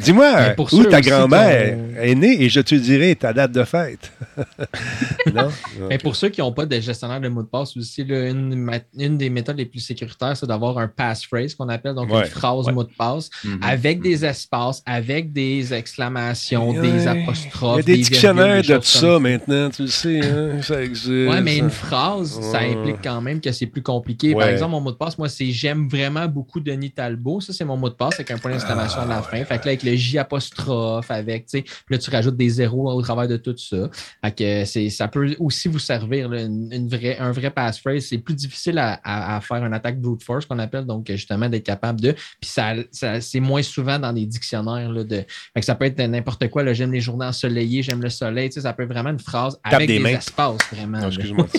[0.01, 4.13] Dis-moi, pour où ta grand-mère est née et je te dirai ta date de fête.
[5.35, 5.49] non?
[5.89, 8.71] Mais pour ceux qui n'ont pas de gestionnaire de mot de passe aussi, là, une,
[8.99, 12.21] une des méthodes les plus sécuritaires, c'est d'avoir un passphrase qu'on appelle, donc Ouais.
[12.21, 12.73] une phrase Ouais.
[12.73, 13.59] mot de passe, Mhm.
[13.63, 16.81] avec des espaces, avec des exclamations, Ouais.
[16.81, 17.79] des Il y apostrophes.
[17.79, 20.63] a des dictionnaires des de choses ça maintenant, tu le sais, hein?
[20.63, 21.07] ça existe.
[21.09, 24.35] Ouais, mais une phrase, ça implique quand même que c'est plus compliqué.
[24.35, 27.41] Par exemple, mon mot de passe, moi, c'est j'aime vraiment beaucoup Denis Talbot.
[27.41, 29.45] Ça, c'est mon mot de passe avec un point d'exclamation à la fin.
[29.45, 32.49] Fait que là, avec le J apostrophe, avec, tu sais, puis là, tu rajoutes des
[32.49, 33.91] zéros au travers de tout ça.
[34.25, 38.05] Fait que ça peut aussi vous servir, là, une, une vraie, un vrai passphrase.
[38.05, 41.49] C'est plus difficile à, à- à faire une attaque brute force qu'on appelle, donc justement
[41.49, 42.13] d'être capable de.
[42.13, 44.91] Puis ça, ça- c'est moins souvent dans des dictionnaires.
[44.91, 45.27] Là, de, fait
[45.61, 46.73] que ça peut être n'importe quoi.
[46.73, 48.49] j'aime les journées ensoleillées, j'aime le soleil.
[48.49, 50.19] Tu sais, ça peut être vraiment une phrase Tape avec des des, mains.
[50.19, 50.99] espaces, vraiment.
[51.01, 51.47] Non, excuse-moi.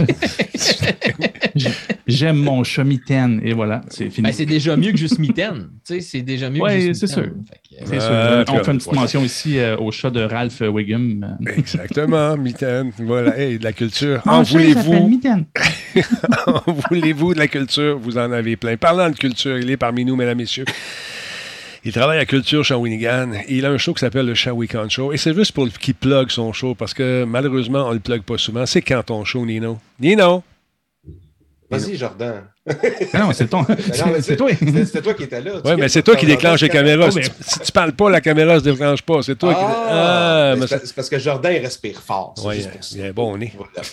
[2.07, 4.27] J'aime mon chemitaine, et voilà, c'est fini.
[4.27, 5.69] Ben, c'est déjà mieux que juste mitaine.
[5.85, 7.23] Tu sais, c'est déjà mieux Ouais, que juste c'est sûr.
[7.23, 8.53] Fait que, Euh, sûr.
[8.53, 11.37] on fait une petite mention ici euh, au chat de Ralph Wiggum.
[11.57, 12.91] Exactement, mitaine.
[12.99, 14.21] Voilà, hey, de la culture.
[14.25, 15.19] Mon En voulez-vous?
[16.89, 17.97] Voulez-vous de la culture?
[17.97, 18.77] Vous en avez plein.
[18.77, 20.65] Parlant de culture, il est parmi nous, mesdames, messieurs.
[21.87, 23.33] Il travaille à Culture Shawinigan.
[23.47, 25.13] Il a un show qui s'appelle le Shawikan Show.
[25.13, 28.39] Et c'est juste pour qu'il plug son show parce que malheureusement, on le plug pas
[28.39, 28.65] souvent.
[28.65, 29.79] C'est quand ton show, Nino?
[29.99, 30.43] Nino?
[31.77, 32.43] Vas-y, Jordan.
[33.13, 33.61] Ah Non, c'est ton.
[33.67, 33.83] Ben non,
[34.15, 34.49] c'est- C'est toi.
[34.59, 35.51] C'était toi qui étais là.
[35.63, 37.11] Oui, mais c'est toi qui déclenche les caméras.
[37.11, 37.19] Si
[37.63, 39.21] tu, parles pas, la caméra se déclenche pas.
[39.21, 39.59] C'est toi qui.
[39.61, 42.33] Ah, mais mais c'est parce- c'est que Jordan, il respire fort.
[42.37, 43.53] c'est il est bon nez.
[43.55, 43.87] Voilà.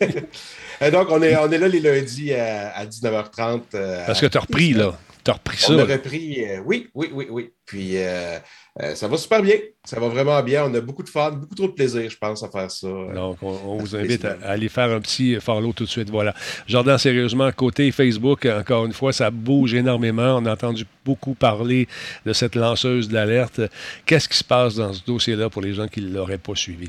[0.80, 3.60] Et donc, on est, on est là les lundis à, à 19h30.
[3.74, 4.94] euh, Parce que tu as repris, là.
[5.22, 5.72] Tu as repris ça.
[5.74, 7.52] On a repris, euh, oui, oui, oui, oui.
[7.66, 7.98] Puis
[8.80, 9.56] euh, euh, ça va super bien.
[9.84, 10.64] Ça va vraiment bien.
[10.64, 12.88] On a beaucoup de fun, beaucoup trop de plaisir, je pense, à faire ça.
[13.14, 16.10] Donc, on, on vous invite à, aller faire un petit follow tout de suite.
[16.10, 16.34] Voilà.
[16.66, 20.38] Jordan, sérieusement, côté Facebook, encore une fois, ça bouge énormément.
[20.38, 21.88] On a entendu beaucoup parler
[22.26, 23.60] de cette lanceuse d'alerte.
[24.06, 26.88] Qu'est-ce qui se passe dans ce dossier-là pour les gens qui ne l'auraient pas suivi?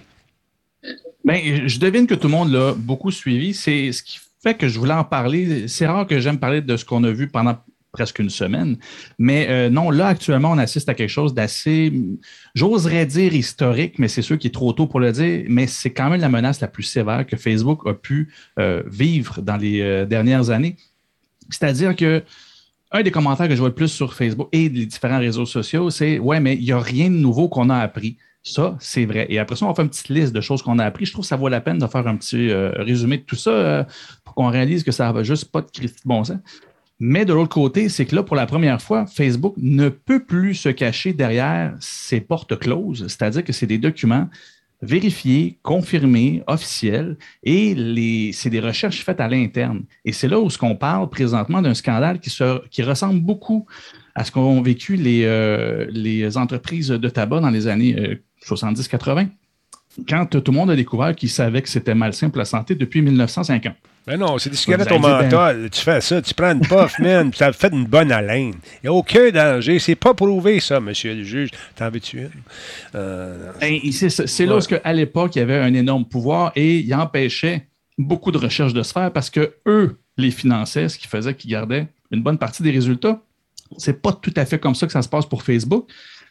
[1.24, 3.54] Ben, je devine que tout le monde l'a beaucoup suivi.
[3.54, 5.68] C'est ce qui fait que je voulais en parler.
[5.68, 7.58] C'est rare que j'aime parler de ce qu'on a vu pendant
[7.92, 8.78] presque une semaine.
[9.20, 11.92] Mais euh, non, là, actuellement, on assiste à quelque chose d'assez,
[12.56, 15.92] j'oserais dire historique, mais c'est sûr qu'il est trop tôt pour le dire, mais c'est
[15.92, 19.82] quand même la menace la plus sévère que Facebook a pu euh, vivre dans les
[19.82, 20.78] euh, dernières années.
[21.50, 22.24] C'est-à-dire que
[22.94, 25.90] un des commentaires que je vois le plus sur Facebook et les différents réseaux sociaux,
[25.90, 28.18] c'est Ouais, mais il n'y a rien de nouveau qu'on a appris.
[28.44, 29.28] Ça, c'est vrai.
[29.30, 31.06] Et après ça, on fait une petite liste de choses qu'on a appris.
[31.06, 33.86] Je trouve que ça vaut la peine de faire un petit résumé de tout ça
[34.26, 36.40] pour qu'on réalise que ça n'a juste pas de Christi de bon sens.
[37.04, 40.54] Mais de l'autre côté, c'est que là, pour la première fois, Facebook ne peut plus
[40.54, 44.30] se cacher derrière ses portes closes, c'est-à-dire que c'est des documents
[44.84, 49.82] vérifiés, confirmés, officiels, et c'est des recherches faites à l'interne.
[50.06, 53.66] Et c'est là où ce qu'on parle présentement d'un scandale qui, se, qui ressemble beaucoup
[54.14, 59.28] à ce qu'ont vécu les, euh, entreprises de tabac dans les années euh, 70-80,
[60.08, 63.02] quand tout le monde a découvert qu'ils savaient que c'était malsain pour la santé depuis
[63.02, 63.74] 1950.
[64.08, 65.70] Ben non, c'est des cigarettes au menthol.
[65.70, 68.56] Tu fais ça, tu prends une puff, man, ça fait une bonne haleine.
[68.78, 69.78] Il n'y a aucun danger.
[69.78, 71.52] C'est pas prouvé, ça, monsieur le juge.
[71.76, 72.32] T'en veux-tu une?
[72.96, 76.94] Euh, ben, c'est là où, à l'époque, il y avait un énorme pouvoir et il
[76.96, 81.36] empêchait beaucoup de recherches de se faire parce que eux les finançaient, ce qui faisait
[81.36, 83.22] qu'ils gardaient une bonne partie des résultats.
[83.78, 85.88] C'est pas tout à fait comme ça que ça se passe pour Facebook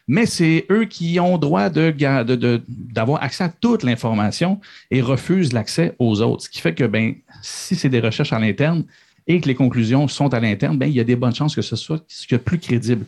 [0.07, 5.95] mais c'est eux qui ont droit d'avoir de, accès à toute l'information et refusent l'accès
[5.99, 6.43] aux autres.
[6.43, 8.83] Ce qui fait que ben, si c'est des recherches à l'interne
[9.27, 11.61] et que les conclusions sont à l'interne, ben, il y a des bonnes chances que
[11.61, 13.05] ce soit ce qui est plus crédible.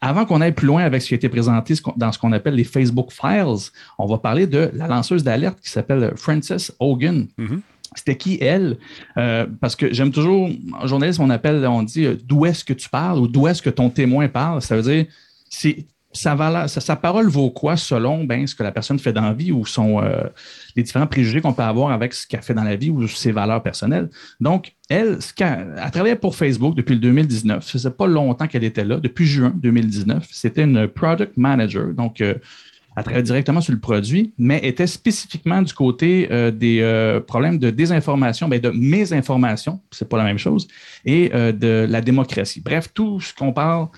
[0.00, 2.54] Avant qu'on aille plus loin avec ce qui a été présenté dans ce qu'on appelle
[2.54, 7.26] les Facebook Files, on va parler de la lanceuse d'alerte qui s'appelle Frances Hogan.
[7.38, 7.60] Mm-hmm.
[7.94, 8.76] C'était qui elle?
[9.16, 12.74] Euh, parce que j'aime toujours, en journalisme, on appelle, on dit euh, d'où est-ce que
[12.74, 14.60] tu parles ou d'où est-ce que ton témoin parle?
[14.60, 15.06] Ça veut dire,
[15.48, 15.86] c'est
[16.16, 19.66] sa, parole vaut quoi selon ben, ce que la personne fait dans la vie ou
[19.66, 20.24] son, euh,
[20.74, 23.32] les différents préjugés qu'on peut avoir avec ce qu'elle fait dans la vie ou ses
[23.32, 24.08] valeurs personnelles?
[24.40, 27.64] Donc, elle, ce elle, travaillait pour Facebook depuis le 2019.
[27.64, 30.26] Ça faisait pas longtemps qu'elle était là, depuis juin 2019.
[30.30, 32.34] C'était une product manager, donc euh,
[32.96, 37.70] elle travaillait directement sur le produit, mais était spécifiquement du côté euh, des problèmes de
[37.70, 40.66] désinformation, ben, de mésinformation, c'est pas la même chose,
[41.04, 42.62] et de la démocratie.
[42.64, 43.88] Bref, tout ce qu'on parle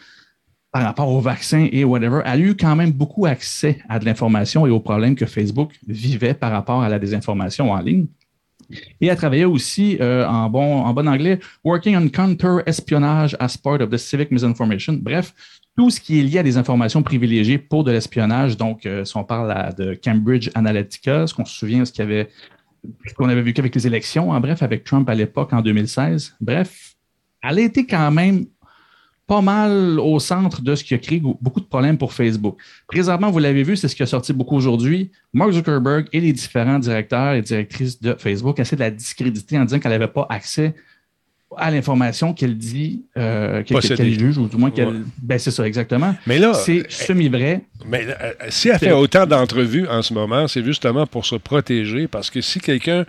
[0.70, 4.66] par rapport au vaccin et whatever, a eu quand même beaucoup accès à de l'information
[4.66, 8.06] et aux problèmes que Facebook vivait par rapport à la désinformation en ligne.
[9.00, 13.80] Et a travaillé aussi euh, en, bon, en bon anglais, Working on Counter-Espionnage as part
[13.80, 14.98] of the Civic Misinformation.
[15.00, 15.32] Bref,
[15.74, 18.56] tout ce qui est lié à des informations privilégiées pour de l'espionnage.
[18.56, 21.92] Donc, euh, si on parle de Cambridge Analytica, ce qu'on se souvient, ce
[23.14, 26.34] qu'on avait, vu avec les élections, en bref, avec Trump à l'époque en 2016.
[26.40, 26.96] Bref,
[27.42, 28.46] elle a été quand même
[29.28, 32.56] pas mal au centre de ce qui a créé beaucoup de problèmes pour Facebook.
[32.86, 35.12] Présentement, vous l'avez vu, c'est ce qui a sorti beaucoup aujourd'hui.
[35.34, 39.66] Mark Zuckerberg et les différents directeurs et directrices de Facebook essaient de la discréditer en
[39.66, 40.74] disant qu'elle n'avait pas accès
[41.58, 45.02] à l'information qu'elle dit, euh, qu'elle juge, ou du moins qu'elle.
[45.22, 46.14] Ben, c'est ça, exactement.
[46.26, 46.54] Mais là.
[46.54, 47.62] C'est semi-vrai.
[47.86, 52.08] Mais euh, si elle fait autant d'entrevues en ce moment, c'est justement pour se protéger,
[52.08, 53.04] parce que si quelqu'un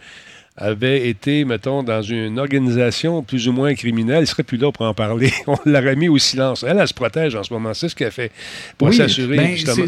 [0.60, 4.86] avait été, mettons, dans une organisation plus ou moins criminelle, il serait plus là pour
[4.86, 5.32] en parler.
[5.48, 6.64] On l'aurait mis au silence.
[6.68, 7.74] Elle, elle se protège en ce moment.
[7.74, 8.32] C'est ce qu'elle fait
[8.78, 9.86] pour s'assurer, ben, justement.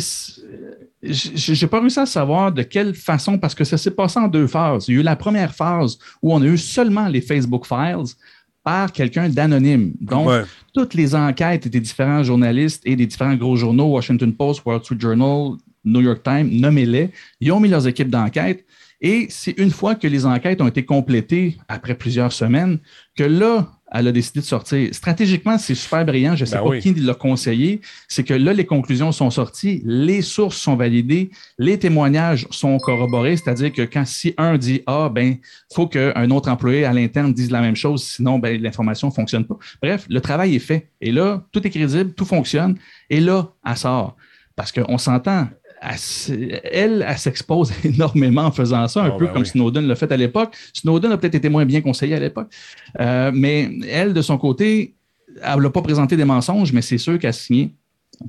[1.03, 4.47] J'ai pas réussi à savoir de quelle façon, parce que ça s'est passé en deux
[4.47, 4.87] phases.
[4.87, 8.15] Il y a eu la première phase où on a eu seulement les Facebook Files
[8.63, 9.93] par quelqu'un d'anonyme.
[9.99, 10.29] Donc,
[10.73, 14.97] toutes les enquêtes des différents journalistes et des différents gros journaux, Washington Post, Wall Street
[14.99, 17.09] Journal, New York Times, nommez-les,
[17.41, 18.63] ils ont mis leurs équipes d'enquête
[19.01, 22.77] et c'est une fois que les enquêtes ont été complétées après plusieurs semaines
[23.15, 24.93] que là, elle a décidé de sortir.
[24.93, 26.35] Stratégiquement, c'est super brillant.
[26.35, 27.81] Je ne sais ben pas qui l'a conseillé.
[28.07, 33.35] C'est que là, les conclusions sont sorties, les sources sont validées, les témoignages sont corroborés.
[33.35, 35.35] C'est-à-dire que quand si un dit Ah, ben,
[35.73, 39.45] faut qu'un autre employé à l'interne dise la même chose, sinon, ben, l'information ne fonctionne
[39.45, 39.57] pas.
[39.81, 40.91] Bref, le travail est fait.
[41.01, 42.77] Et là, tout est crédible, tout fonctionne.
[43.09, 44.15] Et là, elle sort.
[44.55, 45.47] Parce qu'on s'entend,
[45.81, 50.11] elle, elle, s'expose énormément en faisant ça, un oh, peu ben comme Snowden l'a fait
[50.11, 50.55] à l'époque.
[50.73, 52.51] Snowden a peut-être été moins bien conseillé à l'époque,
[52.99, 54.95] euh, mais elle, de son côté,
[55.41, 57.73] elle n'a pas présenté des mensonges, mais c'est sûr qu'elle a signé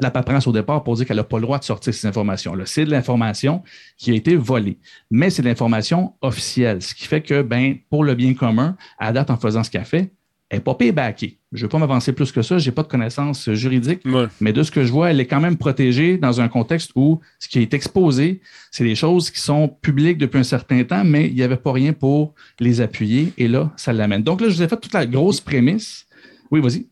[0.01, 2.65] la paperasse au départ pour dire qu'elle n'a pas le droit de sortir ces informations-là.
[2.67, 3.63] C'est de l'information
[3.99, 4.79] qui a été volée,
[5.11, 9.13] mais c'est de l'information officielle, ce qui fait que, ben, pour le bien commun, à
[9.13, 10.13] date, en faisant ce qu'elle fait,
[10.53, 11.39] elle n'est pas paybackée.
[11.53, 14.03] Je ne vais pas m'avancer plus que ça, je n'ai pas de connaissances juridiques,
[14.39, 17.21] mais de ce que je vois, elle est quand même protégée dans un contexte où
[17.39, 21.27] ce qui est exposé, c'est des choses qui sont publiques depuis un certain temps, mais
[21.27, 24.23] il n'y avait pas rien pour les appuyer, et là, ça l'amène.
[24.23, 26.05] Donc là, je vous ai fait toute la grosse prémisse.
[26.51, 26.87] Oui, vas-y.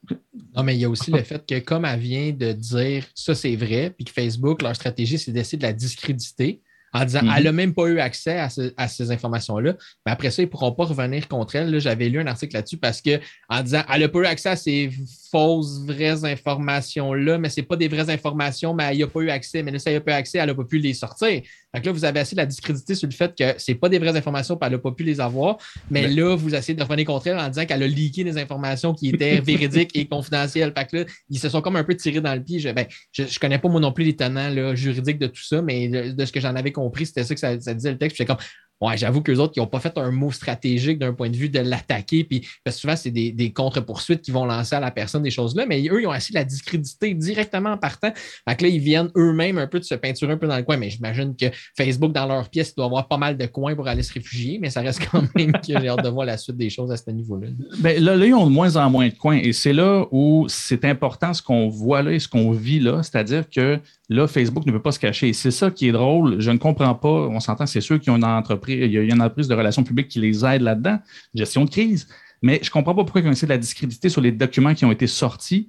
[0.56, 3.34] Non, mais il y a aussi le fait que, comme elle vient de dire ça,
[3.34, 7.44] c'est vrai, puis que Facebook, leur stratégie, c'est d'essayer de la discréditer en disant elle
[7.44, 7.56] n'a mhm.
[7.56, 8.38] même pas eu accès
[8.76, 9.74] à, ces informations-là.
[10.04, 11.78] Mais après ça, ils ne pourront pas revenir contre elle.
[11.80, 14.56] J'avais lu un article là-dessus parce que en disant elle n'a pas eu accès à
[14.56, 14.90] ces
[15.30, 19.30] fausses, vraies informations-là, mais ce n'est pas des vraies informations, mais elle n'a pas eu
[19.30, 19.62] accès.
[19.62, 21.42] Mais là, ça n'a pas eu accès, elle n'a pas pu les sortir.
[21.74, 23.88] Donc là, vous avez assez de la discréditer sur le fait que ce n'est pas
[23.88, 25.58] des vraies informations, puis elle n'a pas pu les avoir.
[25.90, 28.92] Mais, là, vous essayez de revenir contre elle en disant qu'elle a leaké des informations
[28.92, 30.72] qui étaient véridiques et confidentielles.
[30.76, 32.58] Fait que là, ils se sont comme un peu tirés dans le pied.
[32.58, 35.62] Je ne ben, je, connais pas moi non plus les tenants juridiques de tout ça,
[35.62, 38.16] mais de, ce que j'en avais compris, c'était ça que ça, disait le texte.
[38.16, 38.42] J'étais comme
[38.80, 41.48] Ouais, j'avoue qu'eux autres, ils n'ont pas fait un mot stratégique d'un point de vue
[41.48, 42.24] de l'attaquer.
[42.24, 45.30] Puis, parce que souvent, c'est des, des contre-poursuites qui vont lancer à la personne des
[45.30, 48.12] choses-là, mais eux, ils ont essayé de la discréditer directement en partant.
[48.48, 50.62] Fait que là, ils viennent eux-mêmes un peu de se peinturer un peu dans le
[50.62, 50.76] coin.
[50.76, 54.02] Mais j'imagine que Facebook, dans leur pièce, doit avoir pas mal de coins pour aller
[54.02, 56.70] se réfugier, mais ça reste quand même que j'ai hâte de voir la suite des
[56.70, 57.48] choses à ce niveau-là.
[57.78, 59.38] Bien, là, là, ils ont de moins en moins de coins.
[59.38, 63.02] Et c'est là où c'est important ce qu'on voit là et ce qu'on vit là.
[63.02, 63.78] C'est-à-dire que
[64.08, 65.32] là, Facebook ne peut pas se cacher.
[65.32, 66.40] C'est ça qui est drôle.
[66.40, 67.08] Je ne comprends pas.
[67.08, 69.84] On s'entend, c'est ceux qui ont une entreprise, il y a une entreprise de relations
[69.84, 70.98] publiques qui les aide là-dedans,
[71.34, 72.08] gestion de crise.
[72.42, 74.74] Mais je ne comprends pas pourquoi ils ont essayé de la discréditer sur les documents
[74.74, 75.68] qui ont été sortis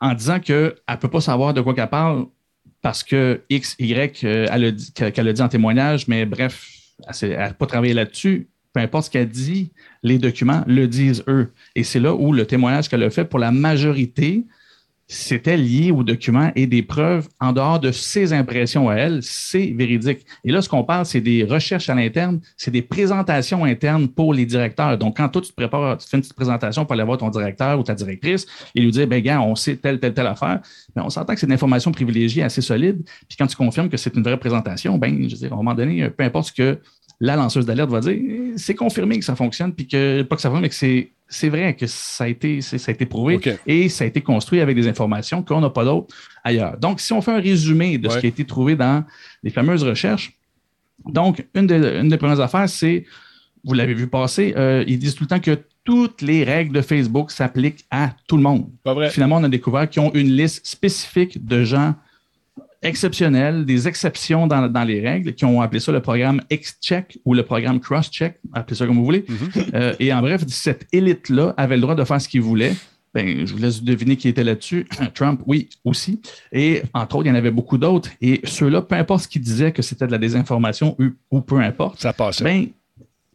[0.00, 2.26] en disant qu'elle ne peut pas savoir de quoi qu'elle parle
[2.82, 4.76] parce que X, Y, euh, elle
[5.12, 6.68] qu'elle a dit en témoignage, mais bref,
[7.22, 8.48] elle n'a pas travaillé là-dessus.
[8.72, 9.72] Peu importe ce qu'elle dit,
[10.02, 11.52] les documents le disent eux.
[11.74, 14.44] Et c'est là où le témoignage qu'elle a fait pour la majorité
[15.08, 19.72] c'était lié aux documents et des preuves en dehors de ses impressions à elle, c'est
[19.76, 20.26] véridique.
[20.44, 24.34] Et là, ce qu'on parle, c'est des recherches à l'interne, c'est des présentations internes pour
[24.34, 24.98] les directeurs.
[24.98, 27.30] Donc, quand toi, tu te prépares, tu fais une petite présentation pour aller voir ton
[27.30, 30.60] directeur ou ta directrice et lui dire, ben gars, on sait telle, telle, telle affaire,
[30.94, 33.02] ben, on s'entend que c'est une information privilégiée assez solide.
[33.28, 35.56] Puis quand tu confirmes que c'est une vraie présentation, ben, je veux dire, à un
[35.56, 36.78] moment donné, peu importe ce que
[37.20, 38.18] la lanceuse d'alerte va dire,
[38.56, 41.50] c'est confirmé que ça fonctionne, puis que, pas que ça fonctionne, mais que c'est c'est
[41.50, 44.74] vrai que ça a été, ça a été prouvé et ça a été construit avec
[44.74, 46.78] des informations qu'on n'a pas d'autres ailleurs.
[46.78, 49.04] Donc, si on fait un résumé de ce qui a été trouvé dans
[49.42, 50.32] les fameuses recherches,
[51.04, 53.04] donc, une, des premières affaires, c'est,
[53.62, 56.82] vous l'avez vu passer, euh, ils disent tout le temps que toutes les règles de
[56.82, 58.70] Facebook s'appliquent à tout le monde.
[59.10, 61.94] Finalement, on a découvert qu'ils ont une liste spécifique de gens
[62.82, 67.42] exceptionnels, des exceptions dans, les règles, qui ont appelé ça le programme X-Check ou le
[67.42, 69.24] programme Cross-Check, appelez ça comme vous voulez.
[69.28, 69.64] Mhm.
[69.74, 72.74] Euh, et en bref, cette élite-là avait le droit de faire ce qu'il voulait.
[73.14, 74.86] Ben, je vous laisse deviner qui était là-dessus.
[75.14, 76.20] Trump, oui, aussi.
[76.52, 78.10] Et entre autres, il y en avait beaucoup d'autres.
[78.20, 80.96] Et ceux-là, peu importe ce qu'ils disaient que c'était de la désinformation
[81.30, 82.44] ou, peu importe, ça passait.
[82.44, 82.66] Ben,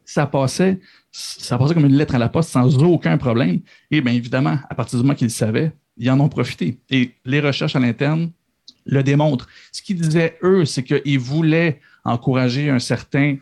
[0.05, 0.79] ça passait,
[1.11, 3.61] ça passait comme une lettre à la poste sans aucun problème.
[3.89, 6.79] Et bien évidemment, à partir du moment qu'ils le savaient, ils en ont profité.
[6.89, 8.31] Et les recherches à l'interne
[8.86, 9.47] le démontre.
[9.72, 13.38] Ce qu'ils disaient, eux, c'est qu'ils voulaient encourager un certain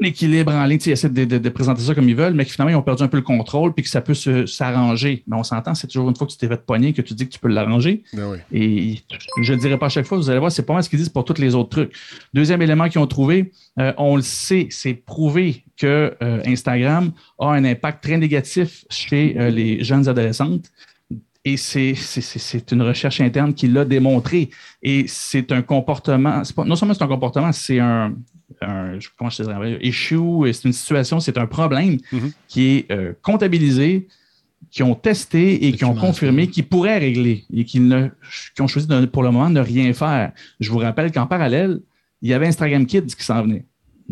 [0.00, 0.78] équilibre en ligne.
[0.86, 3.16] Ils essaient de, présenter ça comme ils veulent, mais finalement, ils ont perdu un peu
[3.16, 5.22] le contrôle puis que ça peut s'arranger.
[5.26, 7.26] Mais on s'entend, c'est toujours une fois que tu t'es fait poigner que tu dis
[7.26, 8.02] que tu peux l'arranger.
[8.12, 9.00] Ben Et
[9.42, 10.88] je ne le dirai pas à chaque fois, vous allez voir, c'est pas mal ce
[10.88, 11.92] qu'ils disent pour tous les autres trucs.
[12.34, 17.46] Deuxième élément qu'ils ont trouvé, euh, on le sait, c'est prouvé que euh, Instagram a
[17.46, 20.70] un impact très négatif chez euh, les jeunes adolescentes.
[21.44, 24.50] Et c'est une recherche interne qui l'a démontré.
[24.82, 28.14] Et c'est un comportement, pas, non seulement c'est un comportement, c'est un,
[29.16, 32.32] comment je dirais, issue, c'est une situation, c'est un problème mm-hmm.
[32.48, 34.08] qui est euh, comptabilisé,
[34.70, 38.08] qui ont testé et qui ont confirmé qu'ils pourraient régler et qui, ne,
[38.54, 40.32] qui ont choisi pour le moment de ne rien faire.
[40.60, 41.80] Je vous rappelle qu'en parallèle,
[42.20, 43.64] il y avait Instagram Kids qui s'en venait.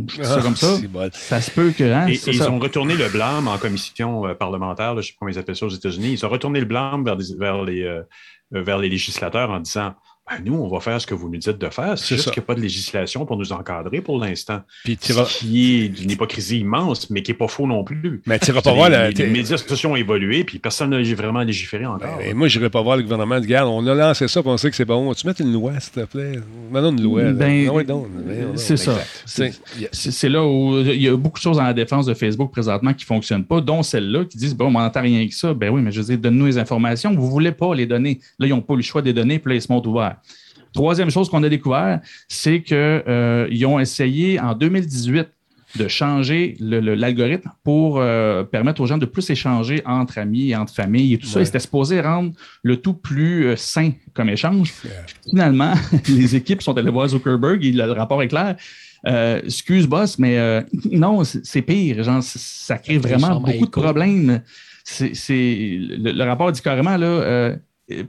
[0.08, 0.76] Ça comme ça.
[1.12, 1.84] Ça se peut que.
[1.84, 5.30] Hein, ils ont retourné le blâme en commission euh, parlementaire, je ne sais pas comment
[5.30, 6.12] ils appellent ça aux États-Unis.
[6.12, 8.02] Ils ont retourné le blâme vers, vers les, euh,
[8.50, 9.94] vers les législateurs en disant
[10.28, 11.96] ben, nous, on va faire ce que vous nous dites de faire.
[11.96, 14.60] C'est juste qu'il n'y a pas de législation pour nous encadrer pour l'instant.
[14.82, 18.22] Puis tu Qui est d'une hypocrisie immense, mais qui n'est pas faux non plus.
[18.26, 19.10] Mais tu pas voir la...
[19.10, 22.18] Les médias sociaux ont évolué, puis personne n'a vraiment légiféré encore.
[22.18, 23.68] Ben, moi, je n'irai pas voir le gouvernement de garde.
[23.68, 25.14] On a lancé ça, puis on sait que c'est bon.
[25.14, 26.40] Tu mets une loi, s'il te plaît.
[26.72, 27.22] Maintenant, une loi.
[27.32, 27.70] Ben,
[28.56, 28.98] c'est ça.
[29.24, 32.92] C'est là où il y a beaucoup de choses dans la défense de Facebook présentement
[32.94, 35.54] qui ne fonctionnent pas, dont celle-là, qui disent bon, on n'entend rien que ça.
[35.54, 37.14] Ben oui, mais je veux dire, donne-nous les informations.
[37.14, 38.20] Vous ne voulez pas les donner.
[38.40, 40.15] Là, ils n'ont pas le choix des données, puis là, ils se montrent ouverts.
[40.76, 45.26] Troisième chose qu'on a découvert, c'est qu'ils euh, ont essayé en 2018
[45.76, 50.74] de changer l'algorithme pour euh, permettre aux gens de plus échanger entre amis et entre
[50.74, 51.40] familles et tout ça.
[51.40, 54.74] Ils étaient supposés rendre le tout plus euh, sain comme échange.
[55.30, 55.72] Finalement,
[56.08, 58.56] les équipes sont allées voir Zuckerberg et le rapport est clair.
[59.44, 62.02] excuse, boss, mais non, c'est pire.
[62.02, 64.42] Genre, ça crée vraiment beaucoup de problèmes.
[64.84, 67.56] C'est, le, le, rapport dit carrément, là,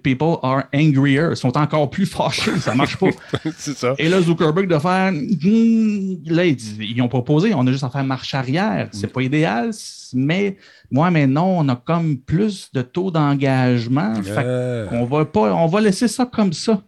[0.01, 3.09] people are angrier, sont encore plus fâchés, ça marche pas.
[3.57, 3.93] c'est ça.
[3.97, 8.03] Et là, Zuckerberg de faire, hmm, là, ils, ont proposé, on a juste à faire
[8.03, 8.89] marche arrière.
[8.91, 9.71] C'est pas idéal,
[10.13, 10.57] mais
[10.89, 14.13] moi, mais non, on a comme plus de taux d'engagement.
[14.91, 16.81] On va pas, on va laisser ça comme ça.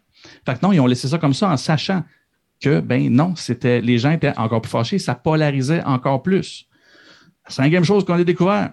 [0.46, 2.04] Fait que non, ils ont laissé ça comme ça en sachant
[2.60, 6.66] que, ben non, c'était, les gens étaient encore plus fâchés, ça polarisait encore plus.
[7.48, 8.72] Cinquième chose qu'on a découvert,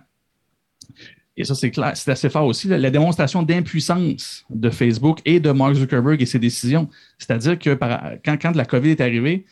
[1.37, 5.51] et ça, c'est clair, c'est assez fort aussi, la démonstration d'impuissance de Facebook et de
[5.51, 6.89] Mark Zuckerberg et ses décisions.
[7.19, 7.75] C'est-à-dire que
[8.25, 9.45] quand, la COVID est arrivée,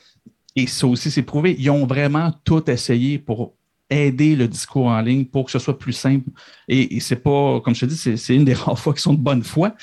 [0.57, 3.55] et ça aussi c'est prouvé, ils ont vraiment tout essayé pour
[3.91, 6.31] aider le discours en ligne pour que ce soit plus simple.
[6.69, 9.21] Et, c'est pas, comme je te dis, c'est une des rares fois qui sont de
[9.21, 9.75] bonne foi.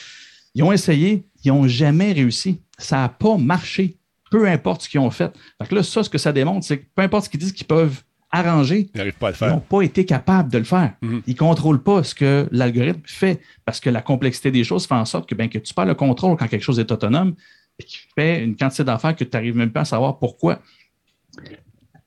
[0.55, 2.61] Ils ont essayé, ils n'ont jamais réussi.
[2.79, 3.97] Ça n'a pas marché,
[4.31, 5.31] peu importe ce qu'ils ont fait.
[5.59, 7.67] Donc là, ça, ce que ça démontre, c'est que peu importe ce qu'ils disent qu'ils
[7.67, 8.01] peuvent
[8.31, 8.89] arrangé.
[8.95, 10.93] Ils pas n'ont pas été capables de le faire.
[11.01, 11.21] Mhm.
[11.27, 14.95] Ils ne contrôlent pas ce que l'algorithme fait parce que la complexité des choses fait
[14.95, 17.35] en sorte que, ben, que tu perds le contrôle quand quelque chose est autonome
[17.79, 20.59] et qui fait une quantité d'affaires que tu n'arrives même pas à savoir pourquoi.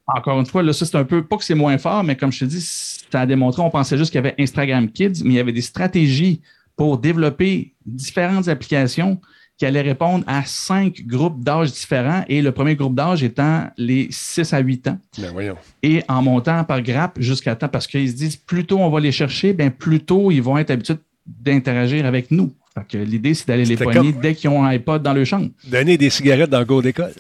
[0.07, 2.31] Encore une fois, là, ça, c'est un peu, pas que c'est moins fort, mais comme
[2.31, 5.31] je te dis, ça a démontré, on pensait juste qu'il y avait Instagram Kids, mais
[5.31, 6.43] il y avait des stratégies
[6.77, 9.21] pour développer différentes applications
[9.57, 14.09] qui allait répondre à cinq groupes d'âge différents et le premier groupe d'âge étant les
[14.11, 14.99] 6 à 8 ans.
[15.19, 15.57] Ben voyons.
[15.83, 19.01] Et en montant par grappe jusqu'à temps, parce qu'ils se disent plus tôt on va
[19.01, 20.97] les chercher, bien plus tôt ils vont être habitués
[21.27, 22.53] d'interagir avec nous.
[22.93, 25.49] L'idée, c'est d'aller les poigner dès qu'ils ont un iPod dans leur chambre.
[25.65, 27.13] Donner des cigarettes dans le cours d'école.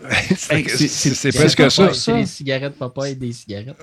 [0.36, 1.92] c'est presque ça.
[1.92, 3.76] C'est des cigarettes papa et des cigarettes.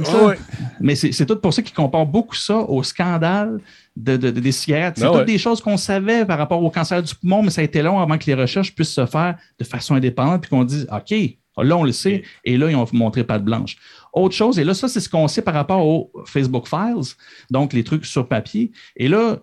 [0.81, 3.59] Mais c'est tout pour ça qu'ils comparent beaucoup ça au scandale
[3.97, 4.95] de, des cigarettes.
[4.97, 7.61] C'est ben toutes des choses qu'on savait par rapport au cancer du poumon, mais ça
[7.61, 10.63] a été long avant que les recherches puissent se faire de façon indépendante puis qu'on
[10.63, 11.15] dise OK,
[11.57, 13.77] là on le sait, et là ils ont montré pas de blanche.
[14.13, 17.13] Autre chose, et là, ça, c'est ce qu'on sait par rapport aux Facebook Files,
[17.51, 18.71] donc les trucs sur papier.
[18.95, 19.39] Et là,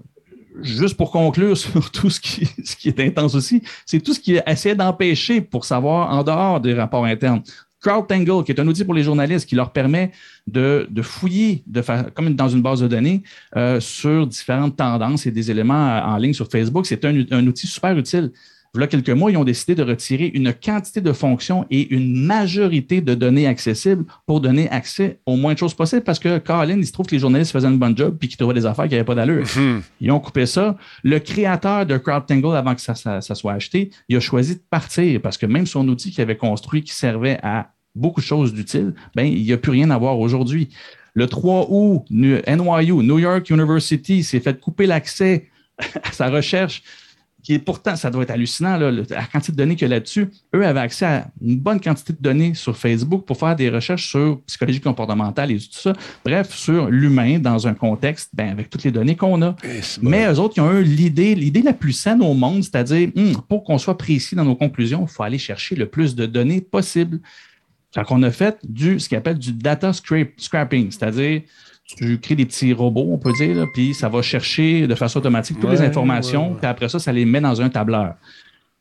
[0.63, 4.21] juste pour conclure sur tout ce qui, ce qui est intense aussi, c'est tout ce
[4.21, 7.43] qui essaie d'empêcher pour savoir en dehors des rapports internes.
[7.85, 10.11] CrowdTangle, qui est un outil pour les journalistes qui leur permet
[10.47, 13.23] de, fouiller, de faire, comme dans une base de données,
[13.57, 16.87] euh, sur différentes tendances et des éléments en ligne sur Facebook.
[16.87, 18.33] C'est un, outil super utile
[18.77, 23.01] il quelques mois, ils ont décidé de retirer une quantité de fonctions et une majorité
[23.01, 26.87] de données accessibles pour donner accès au moins de choses possibles parce que Colin, il
[26.87, 28.93] se trouve que les journalistes faisaient un bon job puis qu'ils trouvaient des affaires qui
[28.93, 29.45] n'avaient pas d'allure.
[29.57, 29.83] Mhm.
[30.01, 30.77] Ils ont coupé ça.
[31.05, 35.39] Le créateur de CrowdTangle, avant que ça, soit acheté, il a choisi de partir parce
[35.39, 39.25] que même son outil qu'il avait construit qui servait à beaucoup de choses d'utiles, ben,
[39.25, 40.69] il n'y a plus rien à voir aujourd'hui.
[41.15, 45.49] Le 3 août, NYU, New York University, s'est fait couper l'accès
[46.03, 46.83] à sa recherche
[47.45, 50.29] qui est pourtant, ça doit être hallucinant, la quantité de données qu'il y a là-dessus.
[50.55, 54.09] Eux avaient accès à une bonne quantité de données sur Facebook pour faire des recherches
[54.09, 55.93] sur psychologie comportementale et tout ça.
[56.25, 59.57] Bref, sur l'humain dans un contexte, ben, avec toutes les données qu'on a.
[59.63, 63.11] Eh, Mais eux autres, ils ont eu l'idée, l'idée la plus saine au monde, c'est-à-dire,
[63.15, 66.25] hmm, pour qu'on soit précis dans nos conclusions, il faut aller chercher le plus de
[66.25, 67.21] données possible.
[67.95, 71.43] Fait qu'on a fait du, ce qu'on appelle du data scraping, c'est-à-dire,
[71.97, 75.61] tu crées des petits robots, on peut dire, puis ça va chercher de façon automatique
[75.61, 78.15] toutes les informations, puis après ça, ça les met dans un tableur.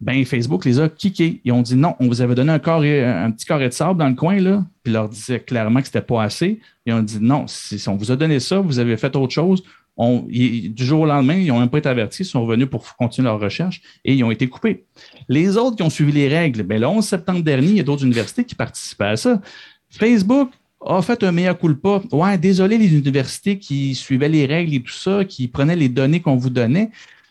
[0.01, 1.39] Ben, Facebook les a kickés.
[1.45, 4.09] Ils ont dit non, on vous avait donné un, un petit carré de sable dans
[4.09, 6.59] le coin, là, puis leur disait clairement que ce n'était pas assez.
[6.85, 9.63] Ils ont dit non, si on vous a donné ça, vous avez fait autre chose.
[9.97, 13.27] Du jour au lendemain, ils n'ont même pas été avertis, ils sont venus pour continuer
[13.27, 14.85] leur recherche et ils ont été coupés.
[15.29, 17.83] Les autres qui ont suivi les règles, ben, le 11 septembre dernier, il y a
[17.83, 19.41] d'autres universités qui participaient à ça.
[19.89, 20.49] Facebook
[20.85, 22.01] a fait un meilleur coup pas.
[22.11, 26.19] Ouais, désolé les universités qui suivaient les règles et tout ça, qui prenaient les données
[26.19, 26.89] qu'on vous donnait.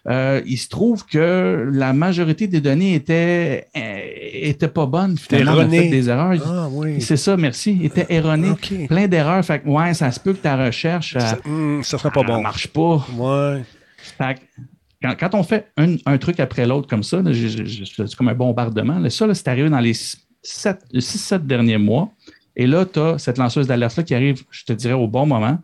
[0.08, 5.16] Euh, il se trouve que la majorité des données étaient, euh, pas bonnes.
[5.16, 6.42] Finalement, on fait des erreurs.
[6.44, 7.00] Ah, oui.
[7.00, 7.78] C'est ça, merci.
[7.82, 8.54] Étaient erronées.
[8.88, 9.44] Plein d'erreurs.
[9.44, 11.16] Fait que, ouais, ça se peut que ta recherche.
[11.16, 12.42] Ça, ne hmm, serait pas bon.
[12.42, 13.06] marche pas.
[13.16, 13.62] Ouais.
[13.96, 18.98] Fait que, quand, on fait un, truc après l'autre comme ça, c'est comme un bombardement.
[18.98, 22.12] Là, ça, c'est arrivé dans les 6-7 derniers mois.
[22.56, 25.58] Et là, tu as cette lanceuse d'alerte-là qui arrive, je te dirais, au bon moment.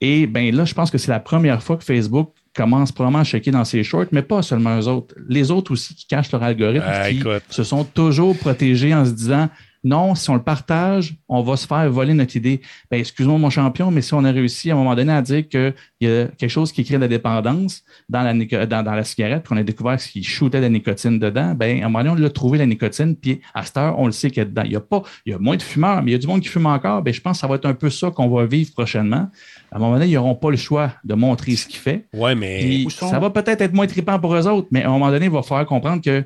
[0.00, 3.24] Et bien là, je pense que c'est la première fois que Facebook commence probablement à
[3.24, 5.14] checker dans ses shorts, mais pas seulement eux autres.
[5.28, 9.12] Les autres aussi qui cachent leur algorithme, ah, qui se sont toujours protégés en se
[9.12, 9.48] disant
[9.84, 12.60] non, si on le partage, on va se faire voler notre idée.
[12.90, 15.48] Ben, excuse-moi, mon champion, mais si on a réussi à un moment donné à dire
[15.48, 19.46] qu'il y a quelque chose qui crée de la dépendance dans la, dans, la cigarette,
[19.46, 22.10] qu'on a découvert ce qui shootait de la nicotine dedans, ben, à un moment donné,
[22.10, 24.46] on l'a trouvé la nicotine, puis à cette heure, on le sait qu'il y a
[24.46, 24.62] dedans.
[24.64, 26.26] Il y a pas, il y a moins de fumeurs, mais il y a du
[26.26, 27.02] monde qui fume encore.
[27.02, 29.30] Ben, je pense que ça va être un peu ça qu'on va vivre prochainement.
[29.70, 32.06] À un moment donné, ils n'auront pas le choix de montrer ce qu'il fait.
[32.12, 32.84] Ouais, mais.
[32.90, 35.30] Ça va peut-être être moins trippant pour eux autres, mais à un moment donné, il
[35.30, 36.24] va falloir comprendre que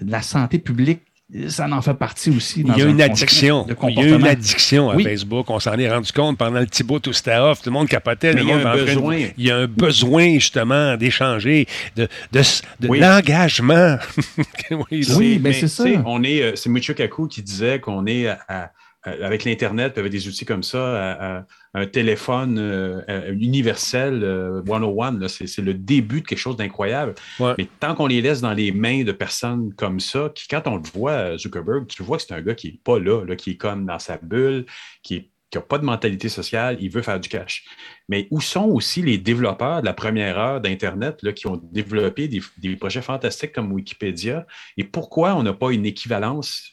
[0.00, 1.00] la santé publique
[1.48, 2.60] ça en fait partie aussi.
[2.60, 3.66] il y a une addiction.
[3.88, 5.48] Il y a une addiction à Facebook.
[5.48, 7.62] On s'en est rendu compte pendant le petit bout tout c'était off.
[7.62, 8.32] Tout le monde capotait.
[8.32, 9.16] il, y a un besoin.
[9.38, 11.66] il y a un besoin, justement, d'échanger,
[11.96, 12.42] de, de,
[12.88, 13.96] l'engagement.
[14.90, 15.84] oui, mais, c'est ça.
[16.04, 18.64] On est, euh, c'est Michio Kaku qui disait qu'on est à euh,
[19.04, 21.44] avec l'Internet, avec des outils comme ça,
[21.74, 27.14] un téléphone euh, universel euh, 101, c'est le début de quelque chose d'incroyable.
[27.40, 30.76] Mais tant qu'on les laisse dans les mains de personnes comme ça, qui, quand on
[30.76, 33.50] le voit, Zuckerberg, tu vois que c'est un gars qui n'est pas là, là, qui
[33.52, 34.66] est comme dans sa bulle,
[35.02, 37.64] qui n'a pas de mentalité sociale, il veut faire du cash.
[38.08, 42.40] Mais où sont aussi les développeurs de la première heure d'Internet qui ont développé des,
[42.58, 44.46] des, projets fantastiques comme Wikipédia?
[44.76, 46.71] Et pourquoi on n'a pas une équivalence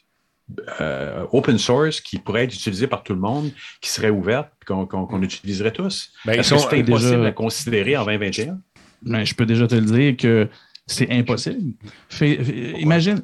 [0.80, 5.22] euh, open source qui pourrait être utilisé par tout le monde, qui serait ouverte, qu'on
[5.22, 6.12] utiliserait tous.
[6.24, 8.58] Ben, Est-ce que c'est impossible à considérer en 2021?
[9.02, 10.48] Ben, je peux déjà te le dire que
[10.86, 11.74] c'est impossible.
[12.78, 13.22] imagine,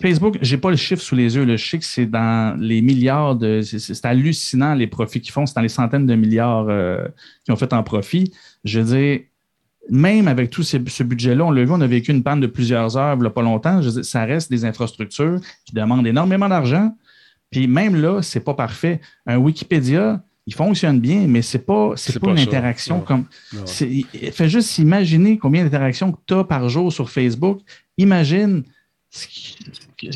[0.00, 1.44] Facebook, je n'ai pas le chiffre sous les yeux.
[1.44, 3.60] Le chiffre, c'est dans les milliards de.
[3.62, 5.46] C'est hallucinant les profits qu'ils font.
[5.46, 7.06] C'est dans les centaines de milliards euh,
[7.44, 8.32] qu'ils ont fait en profit.
[8.64, 9.20] Je veux dire,
[9.90, 12.96] même avec tout ce budget-là, on l'a vu, on a vécu une panne de plusieurs
[12.96, 13.80] heures, il n'y a pas longtemps.
[14.02, 16.96] ça reste des infrastructures qui demandent énormément d'argent.
[17.50, 19.00] Puis même là, ce n'est pas parfait.
[19.26, 23.24] Un Wikipédia, il fonctionne bien, mais ce n'est pas, c'est pas, une interaction comme.
[23.52, 27.60] Fais juste imaginer combien d'interactions que tu as par jour sur Facebook
[27.98, 28.64] imagine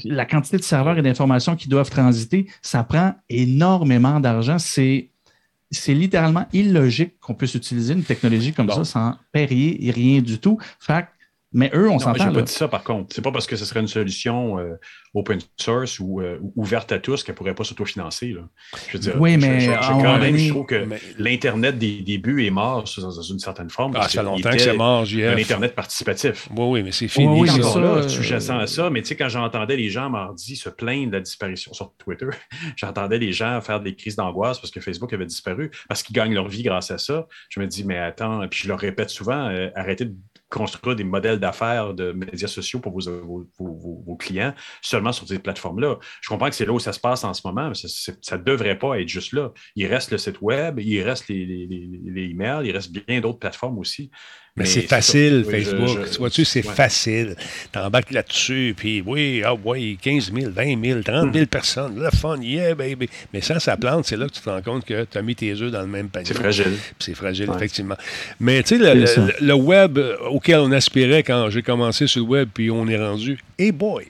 [0.05, 4.59] la quantité de serveurs et d'informations qui doivent transiter, ça prend énormément d'argent.
[4.59, 5.10] C'est
[5.71, 10.39] c'est littéralement illogique qu'on puisse utiliser une technologie comme ça sans parier et rien du
[10.39, 10.59] tout.
[10.79, 11.07] Fait
[11.53, 12.29] mais eux, on s'entend.
[12.29, 13.13] Je pas dit ça, par contre.
[13.13, 14.77] C'est pas parce que ce serait une solution euh,
[15.13, 18.37] open source ou euh, ouverte à tous qu'elle ne pourrait pas s'autofinancer.
[18.89, 20.87] Je veux dire, oui, mais je, quand même, je trouve que
[21.19, 23.95] l'Internet des débuts est mort dans une certaine forme.
[23.97, 25.35] Ah, ça fait longtemps que c'est mort, JF.
[25.35, 26.49] Un Internet participatif.
[26.57, 27.27] Oui, oui, mais c'est fini.
[27.27, 28.89] Oui, oui, ça, là, sous-jacent à ça.
[28.91, 32.29] Mais tu sais, quand j'entendais les gens mardi se plaindre de la disparition sur Twitter,
[32.77, 36.35] j'entendais les gens faire des crises d'angoisse parce que Facebook avait disparu, parce qu'ils gagnent
[36.35, 37.27] leur vie grâce à ça.
[37.49, 40.15] Je me dis, mais attends, puis je leur répète souvent, euh, arrêtez de
[40.51, 44.53] construire des modèles d'affaires de médias sociaux pour vos, vos, clients
[45.01, 45.99] seulement sur ces plateformes-là.
[46.21, 48.43] Je comprends que c'est là où ça se passe en ce moment, mais ça ne
[48.43, 49.53] devrait pas être juste là.
[49.77, 53.39] Il reste le site web, il reste les, les, les emails, il reste bien d'autres
[53.39, 54.11] plateformes aussi.
[54.57, 56.11] Mais, c'est facile, Facebook.
[56.11, 57.37] tu vois-tu, c'est facile.
[57.71, 62.37] T'embarques là-dessus, puis oui, ah oui, 15 000, 20 000, 30 000 personnes, le fun,
[62.43, 63.09] yeah, baby.
[63.33, 65.37] Mais sans ça plante, c'est là que tu te rends compte que tu as mis
[65.37, 66.27] tes œufs dans le même panier.
[66.27, 66.77] C'est fragile.
[66.99, 67.97] C'est fragile, effectivement.
[68.41, 69.99] Mais tu sais, le, le, web
[70.29, 74.05] auquel on aspirait quand j'ai commencé sur le web, puis on est rendu, hey boy!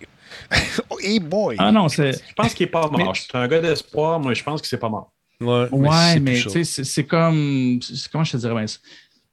[1.03, 1.57] hey boy!
[1.59, 2.13] Ah non, c'est.
[2.13, 3.17] Je pense qu'il n'est pas mort.
[3.17, 5.13] C'est un gars d'espoir, moi, je pense que c'est pas mort.
[5.41, 7.81] Ouais, ouais mais, tu sais, c'est comme.
[8.13, 8.55] Comment je te dirais?
[8.55, 8.67] Ben,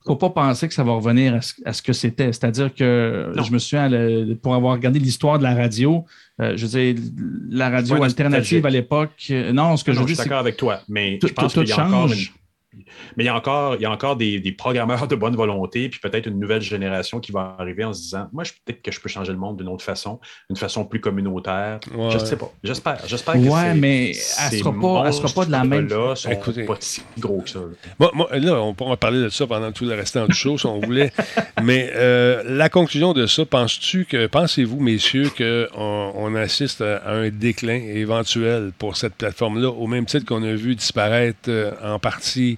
[0.07, 2.27] faut pas penser que ça va revenir à ce, que c'était.
[2.27, 3.89] C'est-à-dire que je me souviens,
[4.41, 6.05] pour avoir regardé l'histoire de la radio,
[6.41, 7.03] euh, je veux dire,
[7.49, 9.11] la radio alternative à l'époque.
[9.29, 10.15] Euh, non, ce que je veux dire.
[10.15, 12.19] Je suis d'accord avec toi, mais je pense qu'il y a encore une
[13.15, 15.99] mais il y a encore, il y a encore des, programmeurs de bonne volonté, puis
[15.99, 19.09] peut-être une nouvelle génération qui va arriver en se disant Moi, peut-être que je peux
[19.09, 20.19] changer le monde d'une autre façon,
[20.49, 21.79] d'une façon plus communautaire.
[21.91, 22.51] Je ne sais pas.
[22.63, 22.99] J'espère.
[23.07, 25.87] J'espère que ouais, mais elle ne sera, pas, sera pas de la même.
[25.87, 27.59] là sont Écoutez, pas si gros que ça.
[27.99, 30.79] Moi, là, on pourra parler de ça pendant tout le restant du show si on
[30.79, 31.11] voulait.
[31.63, 37.29] mais euh, la conclusion de ça, penses-tu que, pensez-vous, messieurs, qu'on on assiste à un
[37.29, 42.57] déclin éventuel pour cette plateforme-là, au même titre qu'on a vu disparaître euh, en partie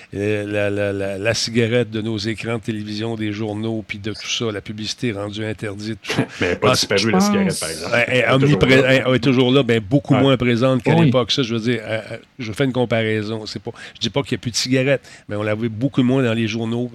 [0.13, 4.59] euh, la, cigarette de nos écrans de télévision, des journaux, puis de tout ça, la
[4.59, 6.27] publicité rendue interdite, tout ça.
[6.41, 7.95] Mais elle pas disparu, la cigarette, par exemple.
[8.07, 11.31] Elle, est toujours là, ben, beaucoup moins présente qu'à l'époque.
[11.31, 13.45] Ça, je veux dire, euh, euh, je fais une comparaison.
[13.45, 16.03] C'est pas, je dis pas qu'il n'y a plus de cigarettes, mais on l'avait beaucoup
[16.03, 16.91] moins dans les journaux.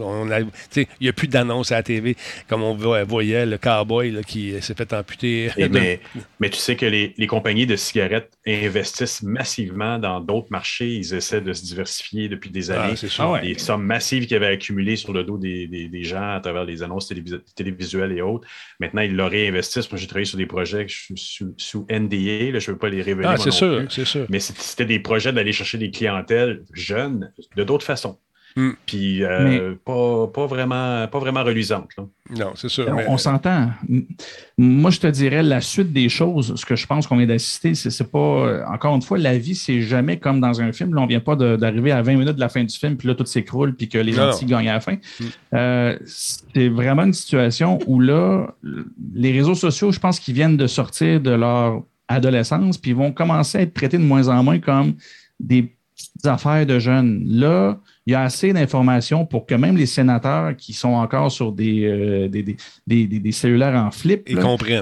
[0.77, 2.17] il n'y a plus d'annonces à la TV,
[2.49, 5.51] comme on voyait le cowboy qui s'est fait amputer.
[5.71, 6.01] mais,
[6.39, 10.89] mais, tu sais que les, les compagnies de cigarettes investissent massivement dans d'autres marchés.
[10.97, 14.97] Ils essaient de se diversifier depuis des ah, Ah, des sommes massives qu'ils avaient accumulées
[14.97, 17.13] sur le dos des, gens à travers les annonces
[17.55, 18.47] télévisuelles et autres.
[18.81, 19.91] Maintenant, ils le réinvestissent.
[19.91, 22.59] Moi, j'ai travaillé sur des projets sous, sous NDA.
[22.59, 23.29] je ne veux pas les révéler.
[23.31, 24.27] Ah, c'est sûr, c'est sûr.
[24.29, 28.19] Mais c'était des projets d'aller chercher des clientèles jeunes de d'autres façons.
[28.57, 28.71] Hmm.
[28.87, 31.91] Puis euh, pas, vraiment, pas vraiment reluisante.
[32.31, 32.89] Non, c'est sûr.
[33.07, 33.69] On, s'entend.
[34.57, 37.75] Moi, je te dirais la suite des choses, ce que je pense qu'on vient d'assister,
[37.75, 38.19] c'est pas.
[38.19, 40.95] Euh, encore une fois, la vie, c'est jamais comme dans un film.
[40.95, 43.15] Là, on vient pas d'arriver à 20 minutes de la fin du film, puis là,
[43.15, 44.95] tout s'écroule, puis que les gentils gagnent à la fin.
[44.95, 45.25] Hmm.
[45.53, 48.47] Euh, c'est vraiment une situation où là,
[49.15, 53.13] les réseaux sociaux, je pense qu'ils viennent de sortir de leur adolescence, puis ils vont
[53.13, 54.95] commencer à être traités de moins en moins comme
[55.39, 57.23] des petites affaires de jeunes.
[57.27, 61.51] Là, il y a assez d'informations pour que même les sénateurs qui sont encore sur
[61.51, 64.25] des, euh, des, cellulaires en flip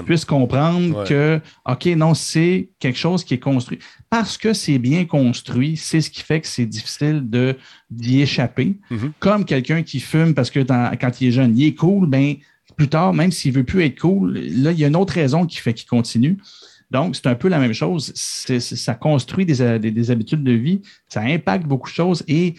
[0.05, 3.79] puissent comprendre que, OK, non, c'est quelque chose qui est construit.
[4.11, 7.23] Parce que c'est bien construit, c'est ce qui fait que c'est difficile
[7.89, 8.77] d'y échapper.
[8.91, 9.11] Mm-hmm.
[9.19, 12.35] Comme quelqu'un qui fume parce que quand il est jeune, il est cool, ben,
[12.77, 15.13] plus tard, même s'il ne veut plus être cool, là, il y a une autre
[15.13, 16.37] raison qui fait qu'il continue.
[16.91, 18.13] Donc, c'est un peu la même chose.
[18.13, 22.53] ça construit des, des, habitudes de vie, ça impacte beaucoup de choses et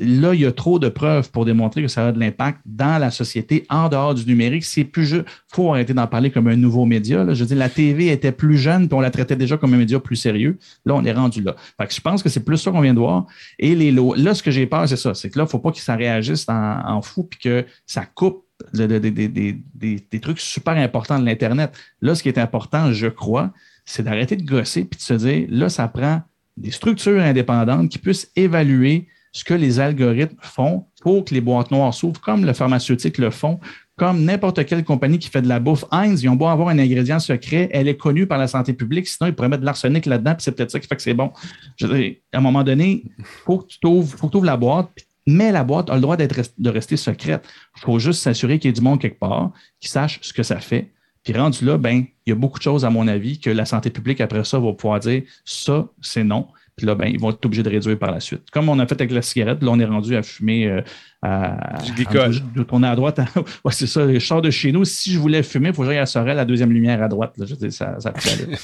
[0.00, 2.98] là, il y a trop de preuves pour démontrer que ça a de l'impact dans
[2.98, 4.64] la société en dehors du numérique.
[4.64, 7.26] C'est plus Il faut arrêter d'en parler comme un nouveau média.
[7.32, 9.78] Je veux dire, la TV était plus jeune, puis on la traitait déjà comme un
[9.78, 10.58] média plus sérieux.
[10.84, 11.54] Là, on est rendu là.
[11.88, 13.26] je pense que c'est plus ça qu'on vient de voir.
[13.58, 15.14] Et les là, ce que j'ai peur, c'est ça.
[15.14, 18.04] C'est que là, il ne faut pas que ça réagisse en, fou, puis que ça
[18.04, 21.72] coupe des trucs super importants de l'Internet.
[22.00, 23.52] Là, ce qui est important, je crois,
[23.84, 26.22] c'est d'arrêter de gosser puis de se dire, là, ça prend
[26.56, 31.72] des structures indépendantes qui puissent évaluer ce que les algorithmes font pour que les boîtes
[31.72, 33.58] noires s'ouvrent, comme le pharmaceutique le font,
[33.96, 35.84] comme n'importe quelle compagnie qui fait de la bouffe.
[35.90, 39.08] Heinz, ils ont beau avoir un ingrédient secret, elle est connue par la santé publique,
[39.08, 41.14] sinon ils pourraient mettre de l'arsenic là-dedans, puis c'est peut-être ça qui fait que c'est
[41.14, 41.32] bon.
[41.76, 44.88] Je à un moment donné, il faut que tu ouvres la boîte,
[45.26, 47.44] mais la boîte a le droit de rester secrète.
[47.76, 50.44] Il faut juste s'assurer qu'il y ait du monde quelque part qui sache ce que
[50.44, 50.92] ça fait.
[51.24, 53.64] Puis rendu là, ben, il y a beaucoup de choses, à mon avis, que la
[53.64, 56.46] santé publique, après ça, va pouvoir dire ça, c'est non.
[56.76, 58.50] Puis là, ben, ils vont être obligés de réduire par la suite.
[58.50, 60.80] Comme on a fait avec la cigarette, là, on est rendu à fumer euh,
[61.22, 63.20] à, à- de tourner à droite.
[63.64, 64.12] ouais, c'est ça.
[64.12, 64.84] Je sors de chez nous.
[64.84, 67.34] Si je voulais fumer, il faut que j'aille à Sorel, la deuxième lumière à droite.
[67.38, 67.46] là.
[67.48, 68.58] Je ça, ça a plus d'allure.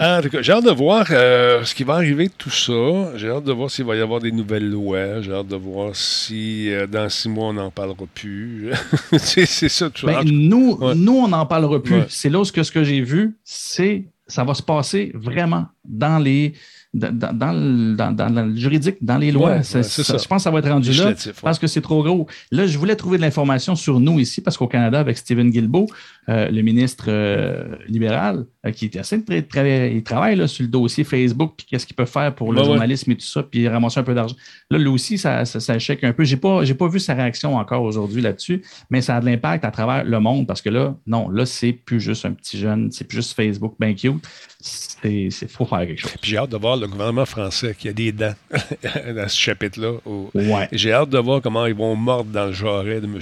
[0.00, 2.72] En tout cas, j'ai hâte de voir euh, ce qui va arriver de tout ça.
[3.16, 5.20] J'ai hâte de voir s'il va y avoir des nouvelles lois.
[5.20, 8.70] J'ai hâte de voir si euh, dans six mois, on n'en parlera plus.
[9.18, 10.94] c'est ça, tout Ben, nous, Ouais.
[10.94, 11.96] nous, on n'en parlera plus.
[11.96, 12.06] Ouais.
[12.08, 15.66] C'est là où ce que, ce que j'ai vu, c'est ça va se passer vraiment
[15.84, 16.52] dans les
[16.94, 19.56] dans, dans, dans le, dans- dans le juridique, dans les lois.
[19.56, 20.16] Ouais, ça, ça.
[20.16, 21.08] Je pense que ça va être rendu là.
[21.08, 21.14] Ouais.
[21.42, 22.26] parce que c'est trop gros.
[22.50, 25.86] Là, je voulais trouver de l'information sur nous ici, parce qu'au Canada, avec Stephen Guilbeault,
[26.28, 30.62] euh, le ministre euh, libéral, euh, qui était assez très, très- il travaille là, sur
[30.62, 32.66] le dossier Facebook, puis qu'est-ce qu'il peut faire pour le ouais.
[32.66, 34.36] journalisme et tout ça, puis ramasser un peu d'argent.
[34.70, 36.24] Là, lui aussi, ça, ça, ça chèque un peu.
[36.24, 39.64] J'ai pas, j'ai pas vu sa réaction encore aujourd'hui là-dessus, mais ça a de l'impact
[39.64, 42.90] à travers le monde, parce que là, non, là, c'est plus juste un petit jeune,
[42.92, 44.14] c'est plus juste Facebook, ben cute.
[44.60, 46.10] C'est, c'est faut faire quelque chose.
[46.20, 49.92] Puis j'ai hâte de voir le gouvernement français qui a des dents dans ce chapitre-là.
[50.04, 50.68] Au- Ouais.
[50.72, 53.20] J'ai hâte de voir comment ils vont mordre dans le jarret de M.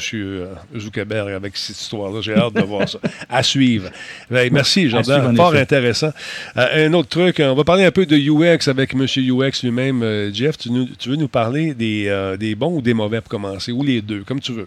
[0.78, 2.20] Zuckerberg avec cette histoire-là.
[2.22, 2.95] J'ai hâte de voir ça.
[3.28, 3.90] À suivre.
[4.30, 5.34] Ben, merci, Jordan.
[5.36, 5.62] Fort effet.
[5.62, 6.12] intéressant.
[6.56, 9.02] Euh, un autre truc, on va parler un peu de UX avec M.
[9.16, 10.02] UX lui-même.
[10.02, 13.20] Euh, Jeff, tu, nous- tu veux nous parler des, euh, des bons ou des mauvais
[13.20, 14.66] pour commencer, ou les deux, comme tu veux.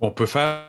[0.00, 0.62] On peut faire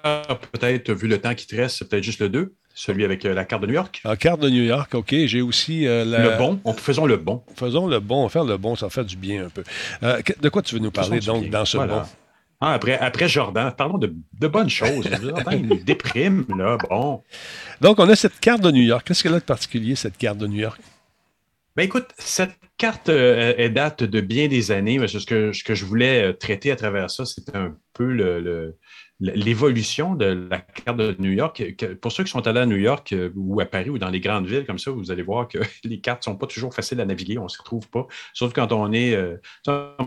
[0.51, 3.33] peut-être, vu le temps qui te reste, c'est peut-être juste le 2, celui avec euh,
[3.33, 3.99] la carte de New York.
[4.05, 5.15] En carte de New York, OK.
[5.25, 7.41] J'ai aussi euh, la- Le bon, on, faisons le bon.
[7.55, 8.29] Faisons le bon.
[8.29, 9.63] Faire le bon, ça fait du bien un peu.
[10.03, 11.49] Euh, de quoi tu veux nous parler, donc, bien.
[11.51, 11.93] dans ce Voilà.
[12.01, 12.05] bon?
[12.65, 15.05] Ah, après, après Jordan, parlons de, de bonnes choses.
[15.21, 16.77] Jordan, il nous déprime, là.
[16.89, 17.21] Bon.
[17.81, 19.05] Donc, on a cette carte de New York.
[19.05, 20.79] Qu'est-ce qu'elle a de particulier, cette carte de New York?
[21.75, 24.97] Ben écoute, cette carte euh, elle date de bien des années.
[24.97, 28.05] mais Ce que, ce que je voulais euh, traiter à travers ça, c'était un peu
[28.05, 28.77] le-
[29.19, 31.63] l'évolution de la carte de New York.
[32.01, 34.19] Pour ceux qui sont allés à New York euh, ou à Paris ou dans les
[34.19, 36.99] grandes villes comme ça, vous allez voir que les cartes ne sont pas toujours faciles
[37.01, 38.05] à naviguer, on ne s'y retrouve pas.
[38.33, 39.35] Sauf quand on est, euh,
[39.65, 39.97] tu sais, à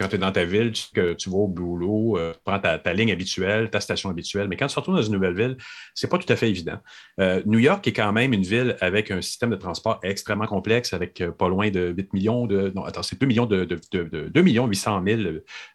[0.00, 2.58] quand tu es dans ta ville, tu, que tu vas au boulot, euh, tu prends
[2.58, 4.48] ta, ta ligne habituelle, ta station habituelle.
[4.48, 5.58] Mais quand tu te retrouves dans une nouvelle ville,
[5.94, 6.78] c'est pas tout à fait évident.
[7.20, 10.94] Euh, New York est quand même une ville avec un système de transport extrêmement complexe,
[10.94, 12.72] avec euh, pas loin de 8 millions de.
[12.74, 15.20] Non, attends, c'est 2 millions de, de, de, de- 2 millions 800 000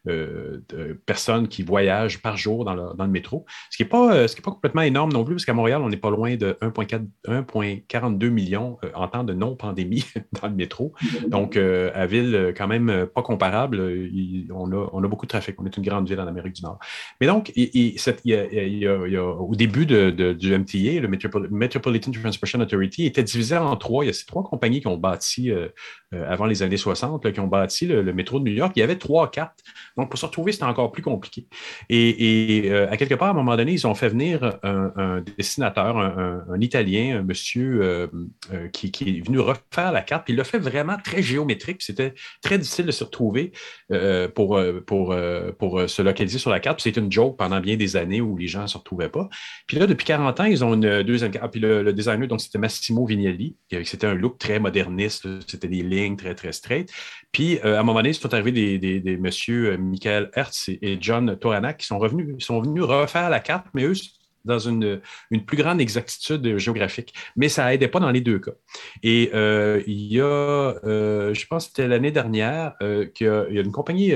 [0.08, 3.46] euh, de personnes qui voyagent par jour dans le, dans le métro.
[3.70, 5.84] Ce qui n'est pas, ce qui est pas complètement énorme non plus, parce qu'à Montréal,
[5.84, 10.04] on n'est pas loin de 1,4 1,42 millions en temps de non-pandémie
[10.42, 10.94] dans le métro.
[11.28, 13.78] Donc, à ville quand même pas comparable,
[14.54, 15.60] on, a, beaucoup de trafic.
[15.60, 16.80] On est une grande ville en Amérique du Nord.
[17.22, 24.04] Mais donc, au début du MTA, le Metropol- Metropolitan Transportation Authority, était divisé en trois.
[24.04, 25.68] Il y a ces trois compagnies qui ont bâti, euh,
[26.14, 28.74] euh, avant les années 60, là, qui ont bâti le, métro de New York.
[28.76, 29.60] Il y avait trois cartes.
[29.98, 31.48] Donc, pour se retrouver, c'était encore plus compliqué.
[31.90, 35.98] Et, euh, à quelque part, à un moment donné, ils ont fait venir un, dessinateur,
[35.98, 38.10] un, Italien, un monsieur
[38.72, 40.26] qui, est venu refaire la carte.
[40.26, 41.82] Puis il l'a fait vraiment très géométrique.
[41.82, 43.52] C'était très difficile de se retrouver
[44.06, 46.82] euh, pour, euh, pour, euh, pour se localiser sur la carte.
[46.82, 49.28] C'était une joke pendant bien des années où les gens ne se retrouvaient pas.
[49.68, 51.52] Puis là, depuis 40 ans, ils ont une deuxième carte.
[51.52, 53.56] Puis le, designer, donc c'était Massimo Vignelli.
[53.84, 55.28] C'était un look très moderniste.
[55.48, 56.92] C'était des lignes très, très straight.
[57.32, 60.98] Puis à un moment donné, ils sont arrivés des, des, des messieurs Michael Hertz et,
[61.02, 63.94] John Toranac qui sont revenus, sont venus refaire la carte, mais eux,
[64.46, 67.14] dans une, une plus grande exactitude géographique.
[67.36, 68.52] Mais ça n'aidait pas dans les deux cas.
[69.04, 73.30] Et euh, il y a, euh, je pense que c'était l'année dernière, euh, qu'il y
[73.30, 74.14] a- une compagnie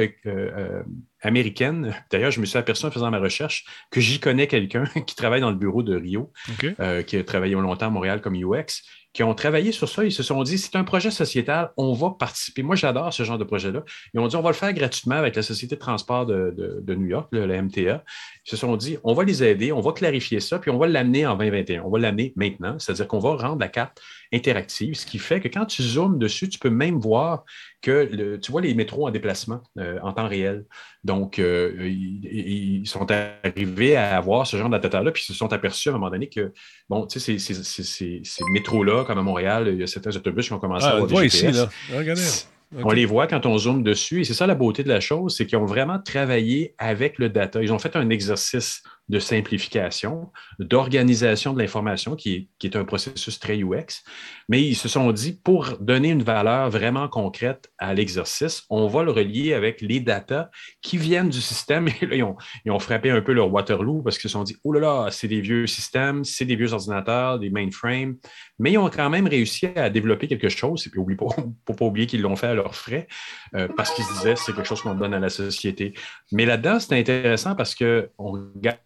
[1.22, 5.16] américaine, d'ailleurs, je me suis aperçu en faisant ma recherche que j'y connais quelqu'un qui
[5.16, 6.32] travaille dans le bureau de Rio,
[7.06, 10.04] qui a travaillé longtemps à Montréal comme UX, qui ont travaillé sur ça.
[10.04, 12.62] Ils se sont dit, c'est un projet sociétal, on va participer.
[12.64, 13.84] Moi, j'adore ce genre de projet-là.
[14.14, 17.08] Ils ont dit, on va le faire gratuitement avec la Société de transport de, New
[17.08, 18.04] York, le- la MTA.
[18.46, 20.88] Ils se sont dit, on va les aider, on va clarifier ça, puis on va
[20.88, 21.84] l'amener en 2021.
[21.84, 24.00] On va l'amener maintenant, c'est-à-dire qu'on va rendre la carte
[24.34, 27.44] interactive, ce qui fait que quand tu zoomes dessus, tu peux même voir
[27.82, 30.66] que le- tu vois les métros en déplacement euh, en temps réel.
[31.04, 35.52] Donc, euh, ils, ils sont arrivés à avoir ce genre data-là, puis ils se sont
[35.54, 36.52] aperçus à un moment donné que,
[36.90, 40.16] bon, tu sais, ces, ces- ces- ces- métros-là, comme à Montréal, il y a certains
[40.16, 41.42] autobus qui ont commencé à Ah, on avoir des voit GPS.
[41.44, 41.52] ici,
[41.92, 41.98] là.
[41.98, 42.22] Regardez.
[42.84, 45.36] On les voit quand on zoome dessus, et c'est ça la beauté de la chose,
[45.36, 47.64] c'est qu'ils ont vraiment travaillé avec le data.
[47.64, 53.58] Ils ont fait un exercice de simplification, d'organisation de l'information, qui est, un processus très
[53.58, 54.04] UX,
[54.48, 59.04] mais ils se sont dit, pour donner une valeur vraiment concrète à l'exercice, on va
[59.04, 60.52] le relier avec les data
[60.82, 61.88] qui viennent du système.
[62.02, 62.16] Et là,
[62.66, 65.08] ils ont, frappé un peu leur Waterloo parce qu'ils se sont dit, oh là là,
[65.12, 68.16] c'est des vieux systèmes, c'est des vieux ordinateurs, des mainframes,
[68.60, 71.26] mais ils ont quand même réussi à développer quelque chose, et puis oublie pas,
[71.68, 73.08] faut pas oublier qu'ils l'ont fait à leurs frais,
[73.56, 75.94] euh, parce qu'ils se disaient c'est quelque chose qu'on donne à la société.
[76.32, 78.78] Mais là-dedans, c'est intéressant parce qu'on regarde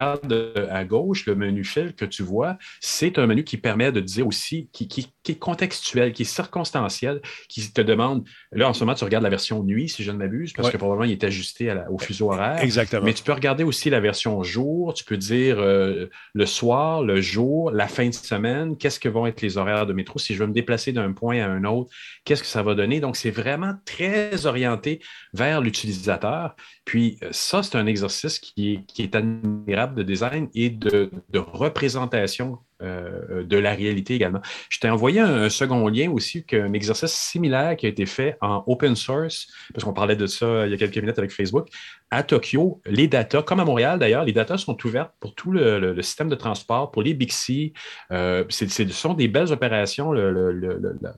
[0.00, 4.26] à gauche, le menu fil que tu vois, c'est un menu qui permet de dire
[4.26, 4.88] aussi, qui
[5.22, 9.24] qui est contextuel, qui est circonstanciel, qui te demande, là en ce moment tu regardes
[9.24, 12.32] la version nuit si je ne m'abuse, parce que probablement il est ajusté au fuseau
[12.32, 12.62] horaire.
[12.62, 13.04] Exactement.
[13.04, 17.20] Mais tu peux regarder aussi la version jour, tu peux dire euh, le soir, le
[17.20, 20.40] jour, la fin de semaine, qu'est-ce que vont être les horaires de métro, si je
[20.40, 21.90] veux me déplacer d'un point à un autre,
[22.24, 23.00] qu'est-ce que ça va donner.
[23.00, 25.00] Donc c'est vraiment très orienté
[25.32, 26.56] vers l'utilisateur.
[26.84, 31.10] Puis euh, ça, c'est un exercice qui est, qui est admirable de design et de,
[31.30, 34.40] de représentation euh, de la réalité également.
[34.68, 38.64] Je t'ai envoyé un, second lien aussi, un exercice similaire qui a été fait en
[38.66, 41.68] open source, parce qu'on parlait de ça euh, il y a quelques minutes avec Facebook.
[42.10, 46.00] À Tokyo, les datas, comme à Montréal d'ailleurs, les datas sont ouvertes pour tout le,
[46.02, 47.72] système de transport, pour les Bixi.
[48.10, 50.12] Euh, ce sont des belles opérations.
[50.12, 50.52] Le,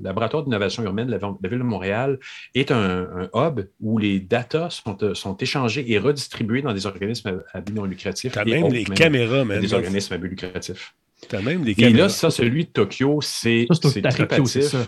[0.01, 2.19] laboratoire d'innovation urbaine de la, ville de Montréal
[2.55, 7.61] est un, hub où les datas sont, sont échangées et redistribuées dans des organismes à
[7.61, 8.35] but non lucratif.
[8.35, 9.61] Quand même les caméras, même.
[9.61, 10.95] Des organismes à but lucratif.
[11.33, 13.67] Même Et là, ça, celui de Tokyo, c'est.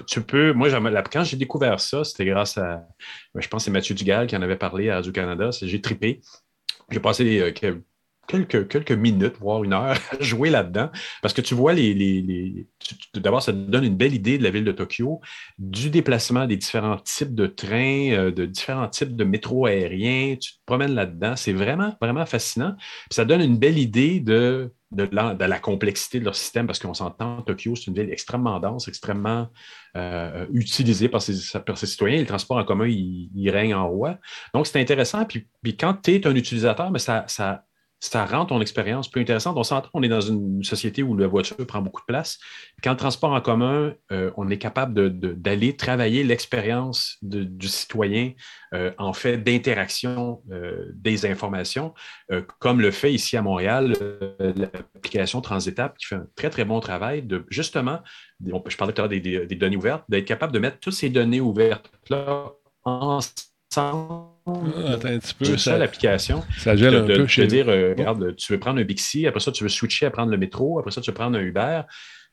[0.07, 0.69] Tu peux, moi,
[1.13, 2.87] quand j'ai découvert ça, c'était grâce à,
[3.35, 5.51] je pense que c'est Mathieu Dugal qui en avait parlé à Radio-Canada.
[5.63, 6.21] J'ai tripé.
[6.91, 7.51] J'ai passé euh,
[8.27, 10.91] quelques, quelques minutes, voire une heure, à jouer là-dedans.
[11.23, 12.67] Parce que tu vois, les, les,
[13.15, 15.21] d'abord, ça te donne une belle idée de la ville de Tokyo,
[15.59, 20.37] du déplacement des différents types de trains, euh, de différents types de métro aériens.
[20.41, 21.37] Tu te promènes là-dedans.
[21.37, 22.77] C'est vraiment, vraiment fascinant.
[23.11, 27.43] ça donne une belle idée de de la, complexité de leur système, parce qu'on s'entend,
[27.43, 29.49] Tokyo, c'est une ville extrêmement dense, extrêmement
[29.97, 32.21] euh, utilisée par ses, citoyens.
[32.21, 34.19] Le transport en commun, il, règne en roi.
[34.55, 35.25] Donc, c'est intéressant.
[35.25, 37.27] Puis, puis quand tu es un utilisateur, mais ça,
[38.01, 39.57] ça rend ton expérience plus intéressante.
[39.57, 42.39] On s'entend, on est dans une société où la voiture prend beaucoup de place.
[42.83, 48.33] Quand le transport en commun, euh, on est capable d'aller travailler l'expérience du citoyen
[48.75, 51.95] euh, en fait d'interaction euh, des informations,
[52.59, 53.95] comme le fait ici à Montréal
[54.39, 58.01] l'application Transétape qui fait un très, très bon travail de justement,
[58.45, 61.09] je parlais tout à l'heure des, des, données ouvertes, d'être capable de mettre toutes ces
[61.09, 62.53] données ouvertes-là
[62.85, 65.57] ensemble ah, attends un petit peu.
[65.57, 66.43] ça, l'application.
[66.59, 67.27] Ça gèle un peu.
[67.27, 70.11] Je dire, euh, regarde, tu veux prendre un Bixi, après ça, tu veux switcher à
[70.11, 71.83] prendre le métro, après ça, tu veux prendre un Uber.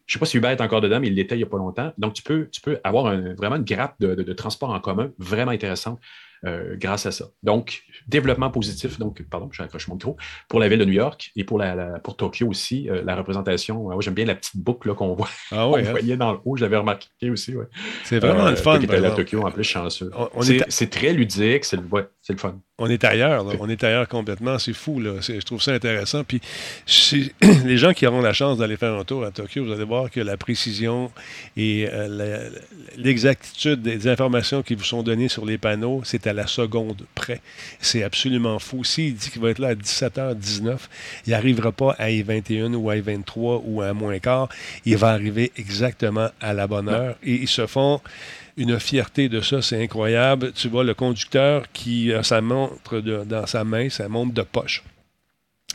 [0.06, 1.48] Je ne sais pas si Uber est encore dedans, mais il l'était il n'y a
[1.48, 1.94] pas longtemps.
[1.98, 6.00] Donc, tu peux, tu peux avoir vraiment une grappe de, transport en commun vraiment intéressante.
[6.46, 7.26] Euh, grâce à ça.
[7.42, 10.18] Donc, développement positif, donc, pardon, je accroché mon micro,
[10.50, 13.90] pour la ville de New York et pour, la, pour Tokyo aussi, euh, la représentation.
[13.90, 15.30] Ah j'aime bien la petite boucle qu'on voit.
[15.52, 15.92] Ah ouais, hein?
[15.92, 17.56] voyait dans le haut, je l'avais remarqué aussi.
[17.56, 17.68] Ouais.
[18.04, 18.78] C'est vraiment le fun.
[18.80, 20.12] Qui à Tokyo, en plus, chanceux.
[20.68, 21.84] C'est très ludique, c'est le,
[22.30, 25.14] le fun on est ailleurs, on est ailleurs complètement, c'est fou, là.
[25.22, 26.24] je trouve ça intéressant.
[26.24, 26.42] Puis
[27.66, 30.10] les gens qui auront la chance d'aller faire un tour à Tokyo, vous allez voir
[30.10, 31.12] que la précision
[31.56, 32.50] et euh,
[32.98, 37.42] l'exactitude des informations qui vous sont données sur les panneaux, c'est à la seconde près.
[37.80, 38.84] C'est absolument fou.
[38.84, 40.78] S'il dit qu'il va être là à 17h19,
[41.26, 44.50] il n'arrivera pas à I-21 ou à I-23 ou à moins quart,
[44.86, 47.16] il va arriver exactement à la bonne heure.
[47.24, 48.02] Et ils se font
[48.58, 50.54] une fierté de ça, c'est incroyable.
[50.54, 54.84] Tu vois le conducteur qui a sa montre dans sa main, sa montre de poche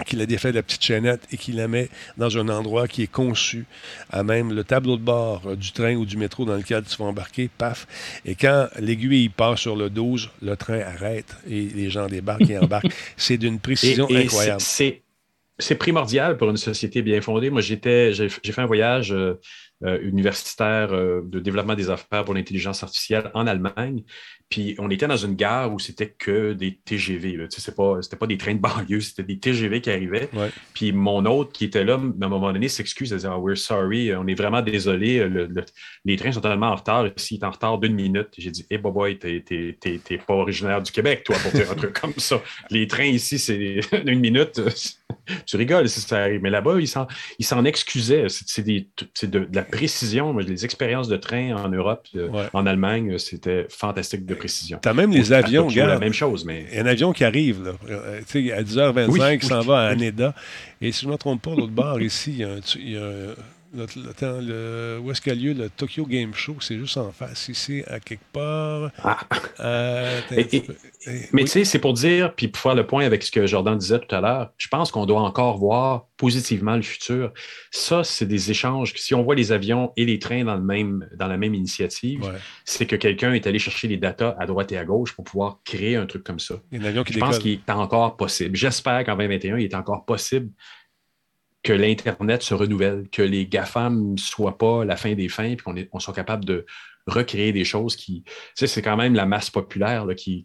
[0.04, 3.02] qu'il a défait de la petite chaînette et qu'il la met dans un endroit qui
[3.02, 3.66] est conçu
[4.10, 6.96] à même le tableau de bord euh, du train ou du métro dans lequel tu
[6.96, 7.86] vas embarquer, paf.
[8.24, 12.58] Et quand l'aiguille passe sur le 12, le train arrête et les gens débarquent et
[12.58, 12.92] embarquent.
[13.16, 14.60] C'est d'une précision incroyable.
[15.60, 17.50] C'est primordial pour une société bien fondée.
[17.50, 19.40] Moi, j'étais, j'ai fait un voyage euh,
[19.84, 24.02] euh, universitaire euh, de développement des affaires pour l'intelligence artificielle en Allemagne.
[24.48, 27.38] Puis on était dans une gare où c'était que des TGV.
[27.50, 30.30] Ce n'était pas, des trains de banlieue, c'était des TGV qui arrivaient.
[30.74, 33.58] Puis mon hôte qui était là, à un moment donné, s'excuse, elle disait oh, We're
[33.58, 35.28] sorry, on est vraiment désolé,
[36.04, 37.06] les trains sont tellement en retard.
[37.16, 41.24] S'il est en retard d'une minute, j'ai dit Hey, boy, t'es pas originaire du Québec,
[41.24, 42.40] toi, pour dire un truc comme ça.
[42.70, 44.60] Les trains ici, c'est une minute.
[45.46, 46.40] tu rigoles si ça arrive.
[46.42, 46.88] Mais là-bas, ils
[47.46, 48.26] s'en excusaient.
[48.28, 50.36] C'est de, la précision.
[50.36, 52.06] les expériences de train en Europe,
[52.52, 54.78] en Allemagne, c'était fantastique de précision.
[54.82, 55.86] Tu as même les avions, gars.
[55.86, 56.66] la même chose, mais.
[56.70, 58.20] Il y a un avion qui arrive, là, euh,
[58.56, 60.34] à 10h25, qui s'en va à Aneda.
[60.80, 62.44] Et si je ne me trompe pas, l'autre bord, ici,
[62.76, 63.34] il y a,
[63.74, 66.56] le, où est-ce qu'a lieu le Tokyo Game Show?
[66.60, 68.90] C'est juste en face, ici, à quelque part.
[69.02, 69.18] Ah.
[69.60, 70.20] Euh,
[71.32, 73.76] mais tu sais, c'est pour dire, puis pour faire le point avec ce que Jordan
[73.76, 77.32] disait tout à l'heure, je pense qu'on doit encore voir positivement le futur.
[77.70, 78.92] Ça, c'est des échanges.
[78.96, 82.20] Si on voit les avions et les trains dans, le même, dans la même initiative,
[82.64, 85.60] c'est que quelqu'un est allé chercher les datas à droite et à gauche pour pouvoir
[85.64, 86.56] créer un truc comme ça.
[86.72, 88.56] je pense qu'il est encore possible.
[88.56, 90.50] J'espère qu'en 2021, il est encore possible
[91.62, 95.64] que l'Internet se renouvelle, que les GAFAM ne soient pas la fin des fins, puis
[95.64, 96.66] qu'on on soit capable de
[97.06, 98.24] recréer des choses qui.
[98.54, 100.44] C'est quand même la masse populaire qui,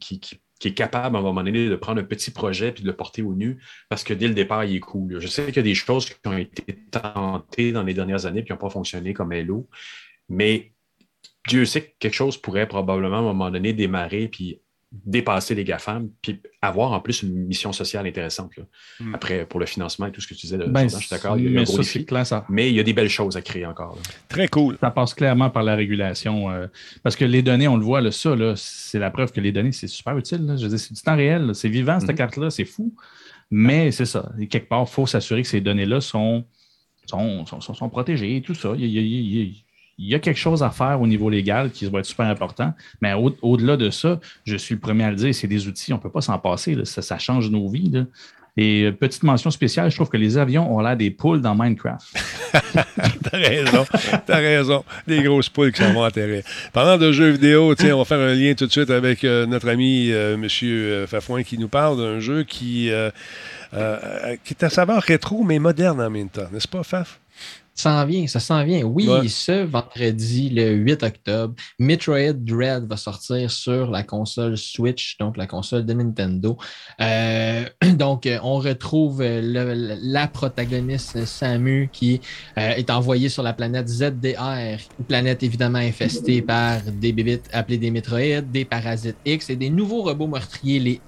[0.64, 3.22] est capable à un moment donné de prendre un petit projet puis de le porter
[3.22, 5.20] au nu parce que dès le départ, il est cool.
[5.20, 8.42] Je sais qu'il y a des choses qui ont été tentées dans les dernières années
[8.42, 9.70] et qui n'ont pas fonctionné comme Hello.
[10.30, 10.74] Mais
[11.48, 14.62] Dieu sait que quelque chose pourrait probablement à un moment donné démarrer puis
[15.06, 18.52] dépasser les GAFAM, puis avoir en plus une mission sociale intéressante.
[19.00, 19.16] Hmm.
[19.16, 21.52] Après, pour le financement et tout ce que tu disais, ben, je suis d'accord, il
[21.52, 22.06] y a un gros défi.
[22.50, 23.98] Mais il y a des belles choses à créer encore.
[24.30, 24.78] Très cool.
[24.80, 26.50] Ça passe clairement par la régulation.
[26.52, 26.68] Euh,
[27.02, 29.72] parce que les données, on le voit, là, ça, c'est la preuve que les données,
[29.72, 30.56] c'est super utile.
[30.58, 32.16] Je veux dire, c'est du temps réel, c'est vivant, cette hmm.
[32.16, 32.94] carte-là, c'est fou.
[33.50, 34.32] Mais c'est ça.
[34.50, 36.46] quelque part, il faut s'assurer que ces données-là sont,
[37.06, 38.74] sont, sont, protégées et tout ça.
[38.78, 39.63] Il y, il y a
[39.98, 42.74] quelque chose à faire au niveau légal qui va être super important.
[43.02, 45.98] Mais au-delà de ça, je suis le premier à le dire, c'est des outils, on
[45.98, 46.78] ne peut pas s'en passer.
[46.86, 48.06] Ça, change nos vies.
[48.56, 51.56] Et euh, petite mention spéciale, je trouve que les avions ont l'air des poules dans
[51.56, 52.06] Minecraft.
[52.74, 53.86] t'as raison,
[54.28, 54.86] t'as raison.
[55.08, 56.44] Des grosses poules qui s'en vont atterrir.
[56.72, 59.70] Parlant de jeux vidéo, on va faire un lien tout de suite avec euh, notre
[59.70, 61.08] ami euh, M.
[61.08, 62.92] Fafouin qui nous parle d'un jeu qui,
[64.44, 66.48] qui est à savoir rétro, mais moderne en même temps.
[66.52, 67.20] N'est-ce pas, Faf?
[67.76, 68.84] Ça s'en vient, ça s'en vient.
[68.84, 75.38] Oui, ce vendredi, le 8 octobre, Metroid Dread va sortir sur la console Switch, donc
[75.38, 76.56] la console de Nintendo.
[77.02, 82.22] Euh, donc, on retrouve la protagoniste Samu qui
[82.60, 87.80] euh, est envoyée sur la planète ZDR, une planète évidemment infestée par des bébites appelées
[87.80, 91.02] des Metroid, des parasites X et des nouveaux robots meurtriers, les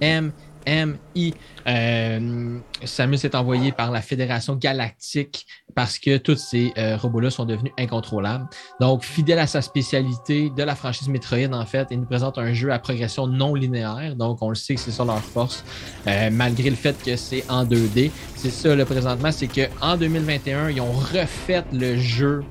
[0.00, 0.32] EM.
[0.70, 1.34] MI.
[1.66, 7.44] Euh, Samus est envoyé par la Fédération Galactique parce que tous ces euh, robots-là sont
[7.44, 8.48] devenus incontrôlables.
[8.80, 12.52] Donc, fidèle à sa spécialité de la franchise Metroid, en fait, il nous présente un
[12.52, 14.14] jeu à progression non linéaire.
[14.16, 15.64] Donc, on le sait que c'est ça leur force,
[16.06, 18.10] euh, malgré le fait que c'est en 2D.
[18.36, 22.42] C'est ça, le présentement, c'est qu'en 2021, ils ont refait le jeu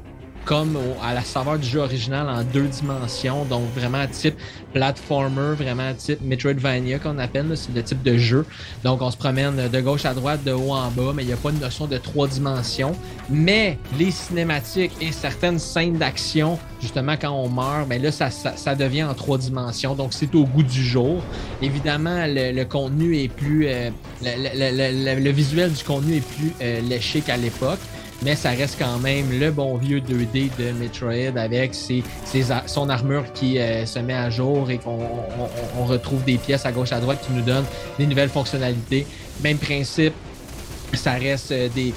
[0.50, 4.34] comme à la saveur du jeu original en deux dimensions, donc vraiment type
[4.74, 8.48] platformer, vraiment type Metroidvania qu'on appelle, c'est le type de jeu.
[8.84, 11.34] Donc on se promène de gauche à droite, de haut en bas, mais il n'y
[11.34, 12.96] a pas de notion de trois dimensions.
[13.30, 18.32] Mais les cinématiques et certaines scènes d'action, justement quand on meurt, mais ben là ça,
[18.32, 21.22] ça, devient en trois dimensions, donc c'est au goût du jour.
[21.62, 23.92] Évidemment, le, contenu est plus, euh,
[24.24, 27.78] le, visuel du contenu est plus euh, léché qu'à l'époque
[28.22, 32.04] mais ça reste quand même le bon vieux 2D de Metroid avec ses,
[32.66, 35.00] son armure qui euh, se met à jour et qu'on
[35.80, 37.66] on, retrouve des pièces à gauche à droite qui nous donnent
[37.98, 39.08] des nouvelles fonctionnalités.
[39.42, 40.14] Même principe,
[40.94, 41.94] ça reste euh, des,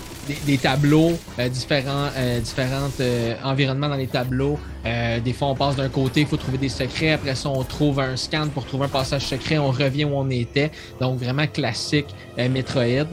[0.46, 2.08] des, tableaux, euh, différents
[2.42, 3.02] différentes,
[3.42, 4.58] environnements dans les tableaux.
[4.84, 7.12] des fois, on passe d'un côté, il faut trouver des secrets.
[7.12, 9.58] Après ça, on trouve un scan pour trouver un passage secret.
[9.58, 10.70] On revient où on était.
[11.00, 13.08] Donc, vraiment classique Metroid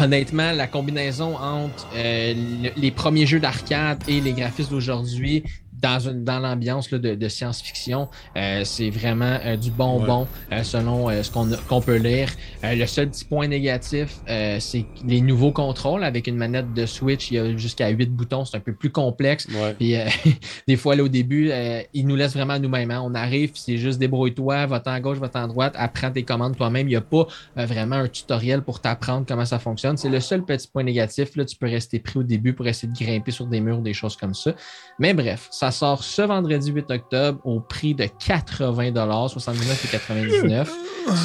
[0.00, 2.34] honnêtement, la combinaison entre euh,
[2.76, 5.44] les premiers jeux d'arcade et les graphismes d'aujourd'hui
[5.80, 8.08] dans, dans l'ambiance de, science-fiction.
[8.36, 12.28] Euh, c'est vraiment euh, du bonbon euh, selon ce qu'on peut lire.
[12.62, 17.30] le seul petit point négatif, c'est les nouveaux contrôles avec une manette de Switch.
[17.30, 18.44] Il y a jusqu'à 8 boutons.
[18.44, 19.46] C'est un peu plus complexe.
[19.78, 19.94] Puis
[20.68, 21.50] des fois, là, au début,
[21.94, 22.90] ils nous laissent vraiment nous-mêmes.
[22.90, 23.02] Hein.
[23.04, 26.86] On arrive, c'est juste débrouille-toi, va à gauche, va à droite, apprends tes commandes toi-même.
[26.88, 27.26] Il n'y a pas
[27.56, 29.96] vraiment un tutoriel pour t'apprendre comment ça fonctionne.
[29.96, 31.36] C'est le seul petit point négatif.
[31.36, 33.94] Là, tu peux rester pris au début pour essayer de grimper sur des murs, des
[33.94, 34.52] choses comme ça.
[34.98, 40.66] Mais bref, ça sort ce vendredi 8 octobre au prix de 80 79,99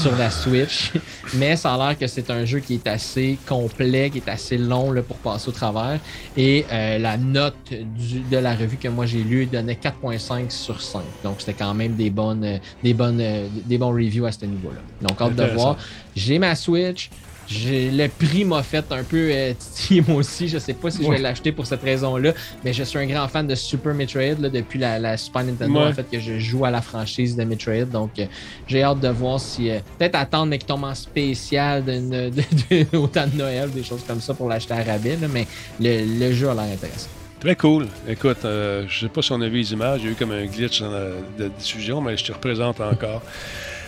[0.02, 0.92] sur la Switch.
[1.36, 4.58] Mais ça a l'air que c'est un jeu qui est assez complet, qui est assez
[4.58, 6.00] long là, pour passer au travers.
[6.38, 11.02] Et euh, la note de la revue que moi j'ai lue donnait 4,5 sur 5.
[11.24, 13.22] Donc c'était quand même des bonnes, des bonnes,
[13.66, 14.82] des bons reviews à ce niveau-là.
[15.02, 15.78] Donc hâte de voir.
[16.16, 17.10] J'ai ma Switch
[17.50, 20.48] le prix m'a fait un peu euh, titiller moi aussi.
[20.48, 23.28] Je sais pas si je vais l'acheter pour cette raison-là, mais je suis un grand
[23.28, 26.82] fan de Super Metroid depuis la, Super Nintendo, en fait, que je joue à la
[26.82, 27.86] franchise de Metroid.
[27.86, 28.26] Donc, euh,
[28.68, 29.70] j'ai hâte de voir si.
[29.70, 34.04] Euh, peut-être attendre, mais qu'il tombe en spécial de, de, autant de Noël, des choses
[34.08, 35.48] comme ça pour l'acheter à rabais, mais
[35.80, 37.10] le, jeu a l'air intéressant.
[37.40, 37.88] Très cool.
[38.08, 40.32] Écoute, je sais pas si on a vu les images, il y a eu comme
[40.32, 43.22] un glitch dans la, diffusion, mais je te représente encore.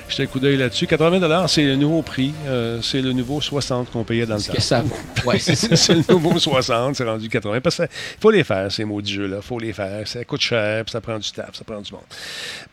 [0.10, 0.88] Jeter un coup d'œil là-dessus.
[0.88, 2.34] 80 c'est le nouveau prix.
[2.48, 4.54] Euh, c'est le nouveau 60 qu'on payait dans le temps.
[4.54, 4.84] Que ça
[5.26, 7.62] ouais, c'est le nouveau 60, c'est rendu 80.
[7.62, 7.88] Parce qu'il
[8.20, 9.38] faut les faire, ces maudits jeux-là.
[9.38, 10.08] Il faut les faire.
[10.08, 12.02] Ça coûte cher, puis ça prend du taf, ça prend du monde.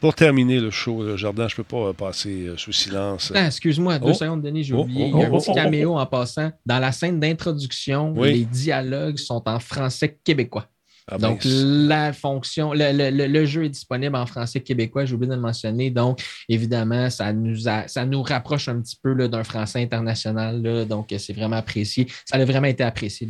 [0.01, 3.33] Pour terminer le show, le Jardin, je ne peux pas passer euh, sous silence.
[3.35, 4.15] Ah, excuse-moi, deux oh.
[4.15, 5.11] secondes, Denis, j'ai oh, oublié.
[5.13, 6.53] Oh, Il y a un petit caméo en passant.
[6.65, 10.67] Dans la scène d'introduction, les dialogues sont en français québécois.
[11.07, 15.41] Ah, donc, la fonction, le, jeu est disponible en français québécois, j'ai oublié de le
[15.41, 15.91] mentionner.
[15.91, 20.87] Donc, évidemment, ça nous, ça nous rapproche un petit peu d'un français international.
[20.89, 22.07] donc, c'est vraiment apprécié.
[22.25, 23.29] Ça a vraiment été apprécié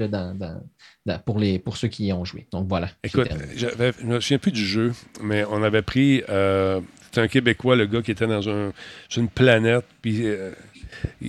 [1.24, 2.46] pour, les, pour ceux qui y ont joué.
[2.52, 2.90] Donc, voilà.
[3.02, 3.66] Écoute, je
[4.05, 6.22] ne me souviens plus du jeu, mais on avait pris.
[6.28, 10.51] Euh, c'était un Québécois, le gars qui était dans une planète, puis euh,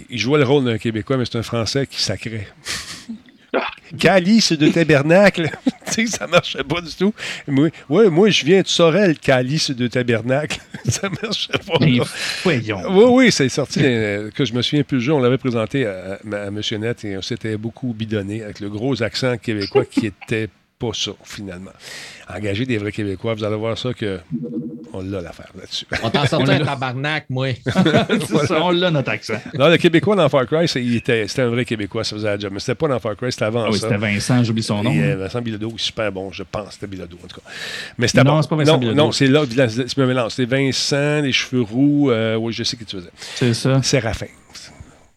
[0.09, 2.47] il jouait le rôle d'un Québécois, mais c'est un Français qui sacrait.
[3.99, 5.49] Calice de tabernacle.
[6.07, 7.14] ça marchait pas du tout.
[7.48, 10.60] Moi, ouais, moi je viens de Sorel, Calice de Tabernacle.
[10.88, 11.78] ça marchait pas.
[11.80, 11.99] Mais
[12.44, 12.82] voyons.
[12.90, 15.14] Oui, oui, c'est sorti, euh, que je me souviens plus le jeu.
[15.14, 16.62] On l'avait présenté à, à, à M.
[16.80, 20.49] Net et on s'était beaucoup bidonné avec le gros accent québécois qui était
[20.80, 21.72] pas ça, finalement.
[22.30, 24.19] Engager des vrais Québécois, vous allez voir ça que
[24.93, 25.85] on l'a l'affaire là-dessus.
[26.03, 27.49] On t'en sortait un tabarnak, moi.
[28.47, 29.34] Ça, on l'a notre accent.
[29.57, 32.52] Non, le Québécois dans Far Cry, c'était un vrai Québécois, ça faisait la job.
[32.53, 33.89] Mais c'était pas dans Far Cry, c'était avant Ah oui, ça.
[33.89, 34.93] c'était Vincent, j'oublie son nom.
[34.93, 37.47] Et, euh, Vincent Bilodeau, super bon, je pense que c'était Bilodeau, en tout cas.
[37.97, 38.41] Mais c'était Non, bon.
[38.41, 38.97] c'est pas Vincent non, Bilodeau.
[38.97, 40.31] non, c'est là, c'est me mélange.
[40.31, 43.10] C'est Vincent, les cheveux roux, euh, oui, je sais qui tu faisais.
[43.18, 43.81] C'est ça.
[43.84, 44.27] Séraphin.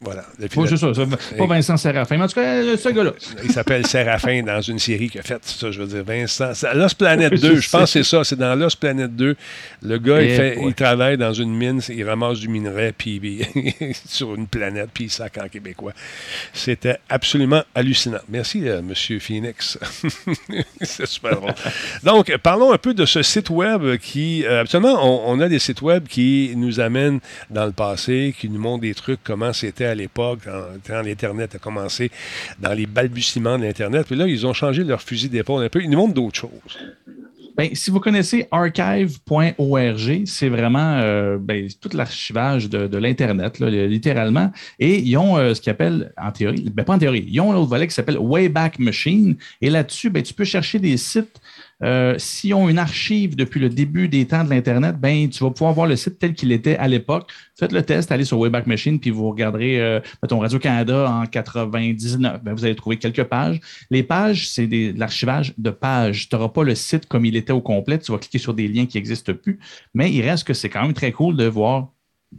[0.01, 0.25] Voilà.
[0.57, 0.93] Oui, c'est ça.
[1.37, 2.19] Pas Vincent Séraphin.
[2.19, 3.12] Mais en tout cas, euh, ce gars-là.
[3.43, 6.53] Il s'appelle Séraphin dans une série qu'il a faite, ça, je veux dire, Vincent.
[6.75, 9.35] Lost Planet 2, je pense que c'est ça, c'est dans Lost Planet 2.
[9.83, 13.43] Le gars, il, Eh, fait, il travaille dans une mine, il ramasse du minerai, puis
[14.07, 15.93] sur une planète, puis il sac en québécois.
[16.53, 18.20] C'était absolument hallucinant.
[18.29, 19.81] Merci, euh, Monsieur Phoenix.
[20.81, 21.55] c'est super drôle.
[22.05, 25.59] Donc, parlons un peu de ce site web qui, euh, habituellement, on, on a des
[25.59, 27.19] sites web qui nous amènent
[27.51, 30.40] dans le passé, qui nous montrent des trucs, comment c'était à l'époque,
[30.86, 32.10] quand, l'Internet a commencé,
[32.59, 34.06] dans les balbutiements de l'Internet.
[34.06, 35.82] Puis là, ils ont changé leur fusil d'épaule un peu.
[35.82, 36.78] Ils nous montrent d'autres choses.
[37.59, 44.52] Ben, si vous connaissez archive.org, c'est vraiment euh, ben, tout l'archivage de, l'Internet, littéralement.
[44.78, 47.51] Et ils ont euh, ce qu'ils appellent, en théorie, ben, pas en théorie, ils ont
[47.51, 49.36] un autre volet qui s'appelle Wayback Machine.
[49.60, 51.40] Et là-dessus, ben, tu peux chercher des sites.
[51.82, 55.50] Euh, S'ils ont une archive depuis le début des temps de l'Internet, ben, tu vas
[55.50, 57.30] pouvoir voir le site tel qu'il était à l'époque.
[57.59, 62.42] Faites le test, allez sur Wayback Machine, puis vous regarderez, euh, mettons, Radio-Canada en 99.
[62.42, 63.60] Ben, vous allez trouver quelques pages.
[63.90, 66.28] Les pages, c'est l'archivage de pages.
[66.28, 67.98] Tu n'auras pas le site comme il était au complet.
[67.98, 69.59] Tu vas cliquer sur des liens qui n'existent plus.
[69.94, 71.88] Mais il reste que c'est quand même très cool de voir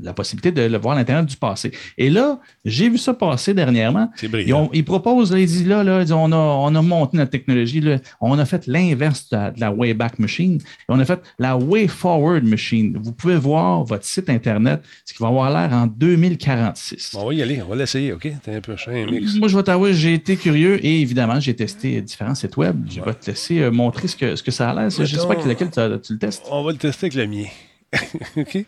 [0.01, 1.71] la possibilité de le voir à l'Internet du passé.
[1.97, 4.09] Et là, j'ai vu ça passer dernièrement.
[4.15, 6.75] C'est Ils, ont- ils proposent, là, ils disent là, là ils disent, on, a, on
[6.75, 10.55] a monté notre technologie, là, on a fait l'inverse de, la- de la Wayback Machine,
[10.61, 12.97] et on a fait la Way Forward Machine.
[13.01, 17.11] Vous pouvez voir votre site Internet, ce qui va avoir l'air en 2046.
[17.13, 18.27] Bon, on va y aller, on va l'essayer, OK?
[18.43, 18.75] T'es un peu
[19.09, 19.35] mix.
[19.35, 22.85] Moi, je vais t'avouer, j'ai été curieux et évidemment, j'ai testé différents sites web.
[22.89, 24.89] Je vais te laisser euh, montrer ce que, ce que ça a l'air.
[24.89, 26.43] Je ne sais pas Mettons- lequel tu le testes.
[26.51, 27.45] On va le tester avec le mien.
[28.37, 28.65] OK?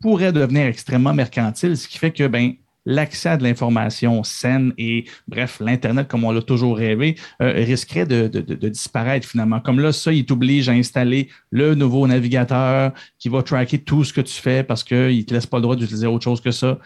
[0.00, 2.54] pourrait devenir extrêmement mercantile, ce qui fait que, ben,
[2.86, 8.06] l'accès à de l'information saine et, bref, l'Internet, comme on l'a toujours rêvé, euh, risquerait
[8.06, 9.60] de- de disparaître finalement.
[9.60, 14.12] Comme là, ça, il t'oblige à installer le nouveau navigateur qui va tracker tout ce
[14.12, 16.50] que tu fais parce qu'il ne te laisse pas le droit d'utiliser autre chose que
[16.50, 16.78] ça.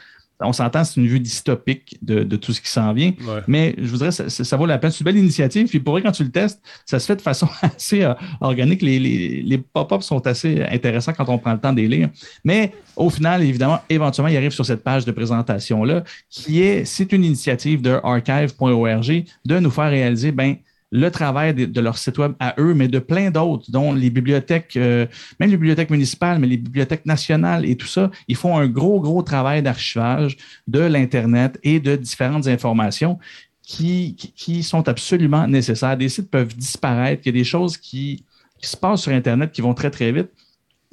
[0.45, 3.13] On s'entend, c'est une vue dystopique de, de tout ce qui s'en vient.
[3.27, 3.41] Ouais.
[3.47, 4.91] Mais je voudrais, ça, ça- ça vaut la peine.
[4.91, 5.69] C'est une belle initiative.
[5.69, 8.83] Puis pour vrai, quand tu le testes, ça se fait de façon assez euh, organique.
[8.83, 12.11] Les, les- les pop-ups sont assez intéressants quand on prend le temps de les lire.
[12.45, 17.13] Mais au final, évidemment, éventuellement, il arrive sur cette page de présentation-là, qui est, c'est
[17.13, 20.57] une initiative de archive.org de nous faire réaliser, ben,
[20.95, 24.77] le travail de, leur site web à eux, mais de plein d'autres, dont les bibliothèques,
[24.77, 25.07] euh,
[25.41, 29.01] même les bibliothèques municipales, mais les bibliothèques nationales et tout ça, ils font un gros,
[29.01, 30.37] gros travail d'archivage
[30.69, 33.19] de l'Internet et de différentes informations.
[33.67, 35.97] qui, sont absolument nécessaires.
[35.97, 37.23] Des sites peuvent disparaître.
[37.25, 38.25] Il y a des choses qui,
[38.61, 40.29] qui se passent sur Internet qui vont très, très vite.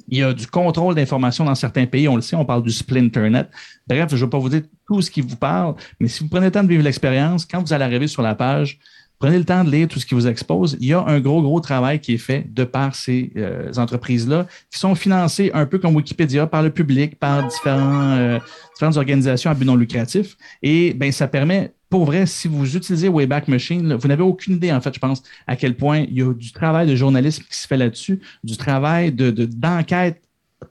[0.08, 2.72] Il y a du contrôle d'information dans certains pays, on le sait, on parle du
[2.72, 3.48] Splinternet.
[3.86, 6.28] Bref, je ne vais pas vous dire tout ce qui vous parle, mais si vous
[6.28, 8.80] prenez le temps de vivre l'expérience, quand vous allez arriver sur la page,
[9.18, 10.76] prenez le temps de lire tout ce qui vous expose.
[10.80, 14.46] Il y a un gros, gros travail qui est fait de par ces euh, entreprises-là,
[14.70, 18.38] qui sont financées un peu comme Wikipédia par le public, par euh,
[18.74, 20.36] différentes organisations à but non lucratif.
[20.62, 24.72] Et ben, ça permet pour vrai, si vous utilisez Wayback Machine, vous n'avez aucune idée,
[24.72, 27.54] en fait, je pense, à quel point il y a du travail de journalisme qui
[27.54, 30.22] se fait là-dessus, du travail de, d'enquête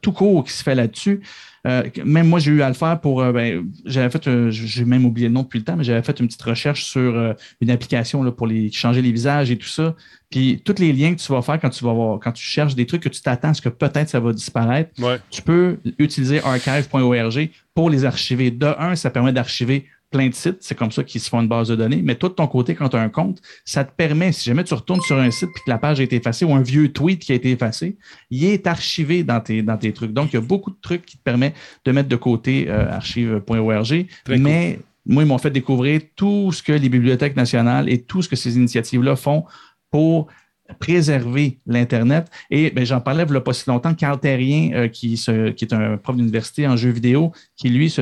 [0.01, 1.21] tout court qui se fait là-dessus.
[1.67, 3.21] Euh, même moi, j'ai eu à le faire pour.
[3.21, 6.01] Euh, ben, j'avais fait, euh, j'ai même oublié le nom depuis le temps, mais j'avais
[6.01, 9.67] fait une petite recherche sur une application là, pour les, changer les visages et tout
[9.67, 9.95] ça.
[10.29, 12.73] Puis tous les liens que tu vas faire quand tu vas voir, quand tu cherches
[12.73, 14.91] des trucs que tu t'attends à ce que peut-être ça va disparaître,
[15.29, 18.49] tu peux utiliser archive.org pour les archiver.
[18.49, 21.47] De un, ça permet d'archiver plein de sites, c'est comme ça qu'ils se font une
[21.47, 22.01] base de données.
[22.03, 24.63] Mais toi, de ton côté, quand tu as un compte, ça te permet, si jamais
[24.63, 26.91] tu retournes sur un site et que la page a été effacée ou un vieux
[26.91, 27.97] tweet qui a été effacé,
[28.29, 30.11] il est archivé dans tes, dans tes trucs.
[30.11, 31.55] Donc, il y a beaucoup de trucs qui te permettent
[31.85, 34.05] de mettre de côté euh, archive.org.
[34.27, 38.29] Mais moi, ils m'ont fait découvrir tout ce que les bibliothèques nationales et tout ce
[38.29, 39.45] que ces initiatives-là font
[39.89, 40.27] pour
[40.79, 42.27] préserver l'Internet.
[42.49, 45.65] Et ben, j'en parlais il n'y a pas si longtemps, Carl Terrien, euh, qui, qui,
[45.65, 48.01] est un prof d'université en jeux vidéo, qui lui se,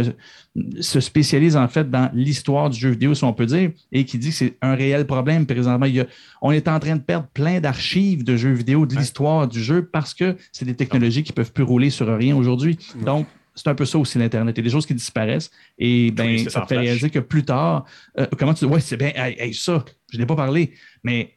[0.80, 4.18] se, spécialise en fait dans l'histoire du jeu vidéo, si on peut dire, et qui
[4.18, 5.86] dit que c'est un réel problème présentement.
[5.86, 6.06] Il y a,
[6.42, 9.86] on est en train de perdre plein d'archives de jeux vidéo, de l'histoire du jeu,
[9.86, 12.78] parce que c'est des technologies qui ne peuvent plus rouler sur rien aujourd'hui.
[13.04, 14.56] Donc, c'est un peu ça aussi l'Internet.
[14.58, 17.44] Il y a des choses qui disparaissent et ben, ça te fait réaliser que plus
[17.44, 17.86] tard,
[18.18, 19.12] euh, comment tu dis, ouais, c'est bien,
[19.54, 20.74] ça, je n'ai pas parlé,
[21.04, 21.36] mais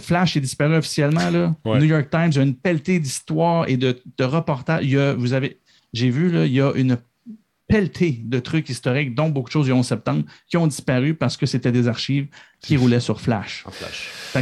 [0.00, 1.30] Flash est disparu officiellement.
[1.30, 1.54] Là.
[1.64, 4.84] New York Times a une pelletée d'histoires et de, de reportages.
[5.16, 5.58] vous avez,
[5.92, 6.98] j'ai vu, là, il y a une
[7.66, 11.36] pelletée de trucs historiques, dont beaucoup de choses du 11 septembre, qui ont disparu parce
[11.36, 12.26] que c'était des archives
[12.60, 13.64] qui roulaient sur Flash.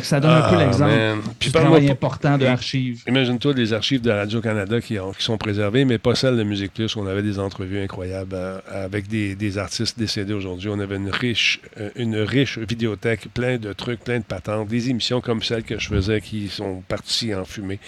[0.02, 3.02] ça donne un peu ah, l'exemple du travail important de archives.
[3.08, 6.96] Imagine-toi des archives de Radio-Canada qui, sont préservées, mais pas celles de Musique Plus.
[6.96, 10.68] On avait des entrevues incroyables euh, avec des, artistes décédés aujourd'hui.
[10.68, 14.90] On avait une riche, euh, une riche vidéothèque, plein de trucs, plein de patentes, des
[14.90, 17.80] émissions comme celles que je faisais qui sont parties en fumée.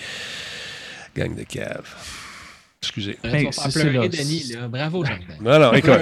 [1.17, 2.24] Gang de cave.
[2.85, 3.19] Excusez.
[3.23, 3.49] Ben,
[4.09, 4.53] Denis.
[4.55, 4.69] Là.
[4.69, 5.19] Bravo, Jean.
[5.43, 5.93] Non, non, écoute.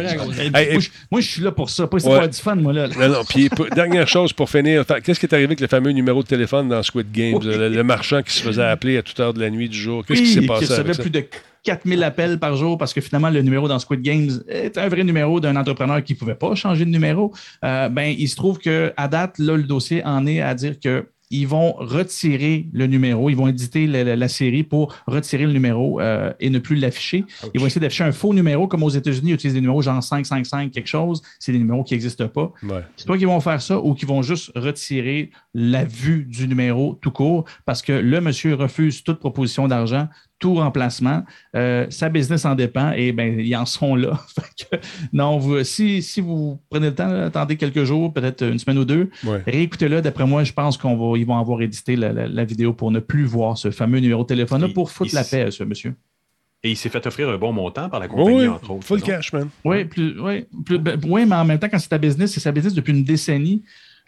[1.11, 1.87] moi, je suis là pour ça.
[1.87, 2.73] Pas c'est pas du fun, moi.
[2.73, 2.89] Là.
[2.89, 3.25] Non, non.
[3.29, 4.85] Puis, dernière chose pour finir.
[5.03, 7.39] Qu'est-ce qui est arrivé avec le fameux numéro de téléphone dans Squid Games?
[7.43, 10.05] Le, marchand qui se faisait appeler à toute heure de la nuit, du jour.
[10.05, 10.67] Qu'est-ce qui s'est passé?
[10.67, 11.25] Qui recevait plus de
[11.65, 15.05] 4000 appels par jour parce que finalement, le numéro dans Squid Games est un vrai
[15.05, 17.33] numéro d'un entrepreneur qui ne pouvait pas changer de numéro.
[17.65, 21.07] Euh, ben, il se trouve qu'à date, là, le dossier en est à dire que
[21.33, 26.31] ils vont retirer le numéro, ils vont éditer la, série pour retirer le numéro euh,
[26.41, 27.25] et ne plus l'afficher.
[27.55, 30.03] Ils vont essayer d'afficher un faux numéro, comme aux États-Unis, ils utilisent des numéros genre
[30.03, 31.23] 555 quelque chose.
[31.39, 32.53] C'est des numéros qui n'existent pas.
[32.97, 36.99] C'est pas qu'ils vont faire ça ou qu'ils vont juste retirer la vue du numéro
[37.01, 40.09] tout court parce que le monsieur refuse toute proposition d'argent,
[40.43, 41.23] tout remplacement.
[41.55, 44.21] Euh, sa business en dépend et ben, ils en sont là.
[45.13, 48.85] non, vous, si, si, vous prenez le temps, attendez quelques jours, peut-être une semaine ou
[48.85, 49.09] deux,
[49.47, 50.03] réécoutez-le.
[50.03, 53.71] D'après moi, je pense qu'ils vont avoir édité la, vidéo pour ne plus voir ce
[53.71, 55.95] fameux numéro de téléphone-là pour foutre la paix à ce monsieur.
[56.65, 58.85] Et il s'est fait offrir un bon montant par la compagnie, entre autres.
[58.85, 59.49] Full cash, man.
[59.65, 62.53] Oui, plus, oui, ben, oui, mais en même temps, quand c'est ta business, c'est sa
[62.53, 63.63] business depuis une décennie.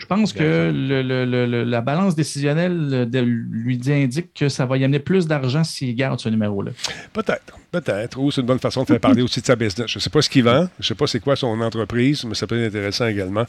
[0.05, 4.99] Je pense que la balance décisionnelle de, lui dit, indique que ça va y amener
[4.99, 6.73] plus d'argent s'il garde ce numéro-là.
[7.15, 8.19] Peut-être, peut-être.
[8.21, 9.87] Ou c'est une bonne façon de faire parler aussi de sa business.
[9.89, 12.23] Je ne sais pas ce qu'il vend, je ne sais pas c'est quoi son entreprise,
[12.27, 13.47] mais ça peut être intéressant également.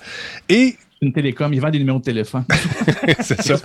[0.47, 2.45] Et une télécom, il vend des numéros de téléphone.
[3.19, 3.55] c'est ça.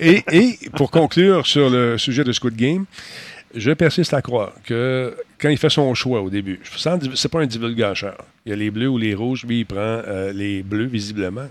[0.00, 2.84] et, et, pour conclure sur le sujet de Squid Game,
[3.54, 5.14] je persiste à croire que
[5.44, 8.16] quand il fait son choix au début, c'est pas un divulgateur.
[8.46, 11.48] Il y a les bleus ou les rouges, lui, il prend euh, les bleus, visiblement.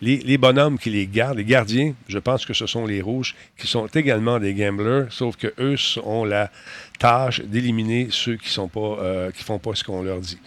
[0.00, 3.34] Les, les, bonhommes qui les gardent, les gardiens, je pense que ce sont les rouges,
[3.58, 6.50] qui sont également des gamblers, sauf que eux ont la
[6.98, 10.38] tâche d'éliminer ceux qui sont pas, euh, qui font pas ce qu'on leur dit.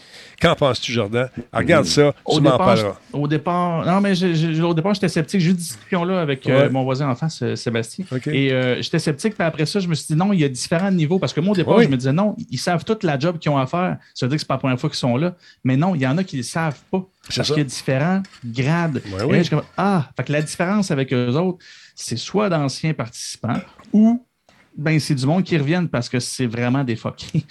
[0.41, 1.29] Qu'en penses-tu, Jordan?
[1.51, 2.95] regarde ça, tu m'en parleras.
[3.11, 4.13] Au départ, non, mais
[4.61, 5.41] au départ, j'étais sceptique.
[5.41, 8.05] J'ai eu une discussion là avec euh, mon voisin en face, euh, Sébastien.
[8.27, 9.35] Et euh, j'étais sceptique.
[9.35, 11.19] Puis après ça, je me suis dit non, il y a différents niveaux.
[11.19, 13.51] Parce que moi, au départ, je me disais non, ils savent toute la job qu'ils
[13.51, 13.97] ont à faire.
[14.13, 15.35] Ça veut dire que c'est pas la première fois qu'ils sont là.
[15.63, 17.05] Mais non, il y en a qui ne le savent pas.
[17.35, 19.01] Parce qu'il y a différents grades.
[19.31, 21.59] Et je, ah, fait que la différence avec eux autres,
[21.95, 23.59] c'est soit d'anciens participants
[23.91, 24.25] ou
[24.79, 27.41] ben, c'est du monde qui reviennent parce que c'est vraiment des fuckers.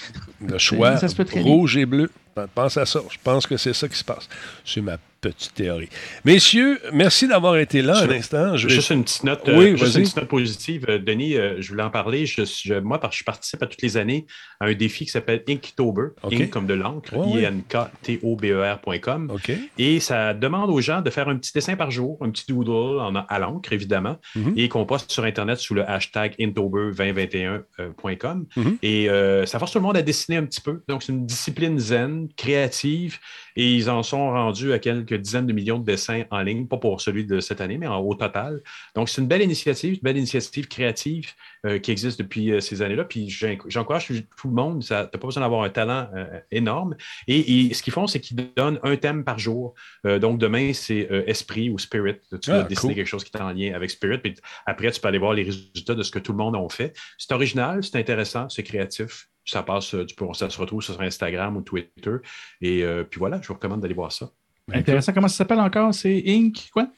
[0.46, 0.96] Le choix
[1.34, 2.10] rouge et bleu
[2.46, 3.00] Pense à ça.
[3.10, 4.28] Je pense que c'est ça qui se passe.
[4.64, 5.88] C'est ma petite théorie.
[6.24, 8.56] Messieurs, merci d'avoir été là un instant.
[8.56, 10.86] Je Juste une petite note, oui, juste une petite note positive.
[10.86, 12.26] Denis, je voulais en parler.
[12.26, 14.26] Je, moi, je participe à toutes les années
[14.60, 16.08] à un défi qui s'appelle Inktober.
[16.22, 19.32] Ink comme de l'encre, I-N-K-T-O-B-E-R.com.
[19.78, 23.00] Et ça demande aux gens de faire un petit dessin par jour, un petit doodle
[23.00, 24.52] en, à l'encre, évidemment, mm-hmm.
[24.56, 28.46] et qu'on poste sur Internet sous le hashtag Inktober2021.com.
[28.56, 28.76] Mm-hmm.
[28.82, 30.82] Et ça force tout le monde à dessiner un petit peu.
[30.88, 33.18] Donc, c'est une discipline zen, créative,
[33.56, 36.76] et ils en sont rendus à quelques dizaines de millions de dessins en ligne, pas
[36.76, 38.62] pour celui de cette année, mais en, au total.
[38.94, 41.32] Donc, c'est une belle initiative, une belle initiative créative
[41.66, 43.04] euh, qui existe depuis euh, ces années-là.
[43.04, 43.28] Puis,
[43.66, 46.96] j'encourage tout le monde, tu n'as pas besoin d'avoir un talent euh, énorme.
[47.26, 49.74] Et, ce qu'ils font, c'est qu'ils donnent un thème par jour.
[50.04, 52.16] donc, demain, c'est esprit ou spirit.
[52.40, 54.18] Tu vas ah, dessiner quelque chose qui est en lien avec spirit.
[54.18, 54.34] Puis
[54.66, 56.96] après, tu peux aller voir les résultats de ce que tout le monde a fait.
[57.18, 61.56] C'est original, c'est intéressant, c'est créatif ça passe, tu peux, ça se retrouve sur Instagram
[61.56, 62.16] ou Twitter.
[62.60, 64.30] Et puis voilà, je vous recommande d'aller voir ça.
[64.72, 65.12] Intéressant.
[65.12, 65.94] Comment ça s'appelle encore?
[65.94, 66.88] C'est Ink, quoi?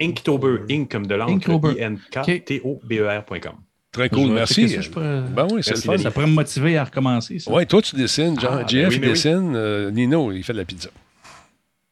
[0.00, 0.58] Inktober.
[0.70, 1.50] Ink comme de l'encre.
[1.76, 3.54] I-N-K-T-O-B-E-R.com.
[3.92, 4.68] Très cool, merci.
[4.68, 5.96] Ça, ben oui, c'est le fun.
[5.98, 7.38] Ça pourrait me motiver à recommencer.
[7.46, 8.38] Oui, toi, tu dessines.
[8.40, 9.54] Jean, ah, ben dessine.
[9.54, 10.90] Euh, Nino, il fait de la pizza.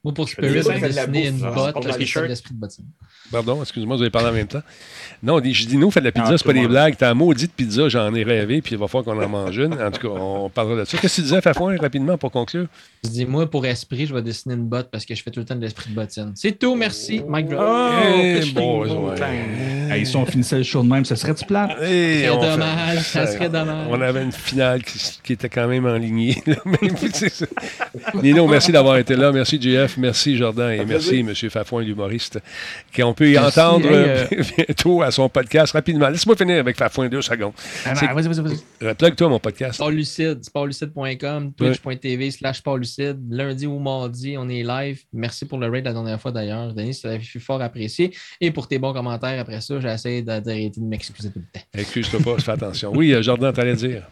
[0.04, 2.86] Moi, pour Spirit, j'ai dessiné une botte avec l'esprit de bottine.
[3.30, 4.62] Pardon, excuse-moi, vous avez parlé en même temps.
[5.22, 6.96] Non, je dis, nous, fait de la pizza, c'est pas des blagues.
[6.98, 9.74] T'as un maudite pizza, j'en ai rêvé, puis il va falloir qu'on en mange une.
[9.74, 10.98] En tout cas, on parlera de ça.
[10.98, 12.66] Qu'est-ce que tu disais, Fafouin, rapidement, pour conclure?
[13.04, 15.38] Je dis, moi, pour esprit, je vais dessiner une botte parce que je fais tout
[15.38, 16.32] le temps de l'esprit de bottine.
[16.34, 17.22] C'est tout, merci.
[17.28, 17.64] Mike Drop.
[17.64, 19.12] Oh,
[19.90, 21.68] hey, si on finissait le show de même, ça serait-tu plat?
[21.80, 23.86] C'est dommage, ça serait dommage.
[23.88, 26.34] On avait une finale qui, était quand même en ligne.
[28.22, 29.30] Nino, merci d'avoir été là.
[29.30, 29.91] Merci, JF.
[29.98, 30.72] Merci, Jordan.
[30.72, 31.34] Et merci, M.
[31.34, 32.40] Fafouin, l'humoriste,
[32.94, 36.08] qu'on peut y entendre euh, bientôt à son podcast rapidement.
[36.08, 37.52] Laisse-moi finir avec Fafouin deux secondes.
[37.84, 38.94] Ah, vas-y, vas-y, vas-y.
[38.94, 39.74] Plug-toi mon podcast.
[39.74, 43.18] Sport Lucide, sportlucide.com, twitch.tv slash sportlucide.
[43.30, 45.02] Lundi ou mardi, on est live.
[45.12, 46.72] Merci pour le raid la dernière fois d'ailleurs.
[46.74, 48.12] Denis, ça a été fort apprécié.
[48.40, 51.66] Et pour tes bons commentaires après ça, j'essaie d'arrêter de m'excuser tout le temps.
[51.74, 52.92] Excuse-toi pas, fais attention.
[52.94, 54.02] Oui, euh, Jordan, t'allais dire.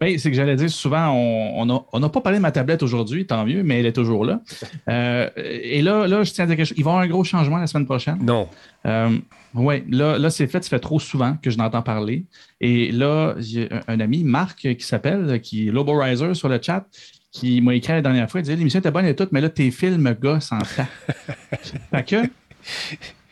[0.00, 3.44] Ben, c'est que j'allais dire souvent, on n'a pas parlé de ma tablette aujourd'hui, tant
[3.44, 4.40] mieux, mais elle est toujours là.
[4.88, 6.78] Euh, et là, là, je tiens à dire quelque chose.
[6.78, 8.18] Il va y avoir un gros changement la semaine prochaine.
[8.22, 8.48] Non.
[8.86, 9.18] Euh,
[9.54, 12.24] oui, là, là c'est fait, ça fait trop souvent que je n'entends parler.
[12.60, 16.86] Et là, j'ai un, ami, Marc, qui s'appelle, qui est sur le chat,
[17.30, 19.50] qui m'a écrit la dernière fois, il disait l'émission était bonne et tout, mais là,
[19.50, 20.88] tes films gossent en temps.
[21.90, 22.16] fait que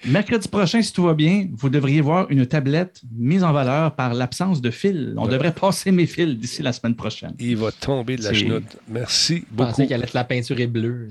[0.04, 4.14] Mercredi prochain, si tout va bien, vous devriez voir une tablette mise en valeur par
[4.14, 5.14] l'absence de fil.
[5.16, 7.34] On devrait passer mes fils d'ici la semaine prochaine.
[7.38, 8.76] Il va tomber de la chenoute.
[8.88, 9.70] Merci beaucoup.
[9.70, 11.08] Je pensais qu'elle la peinture est bleue.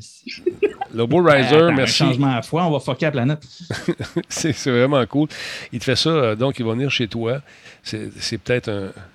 [0.93, 1.97] Lobo Riser, euh, merci.
[1.97, 3.43] changement à foi, on va fucker la planète.
[4.29, 5.27] c'est vraiment cool.
[5.73, 7.41] Il te fait ça, euh, donc il va venir chez toi.
[7.83, 8.69] C'est peut-être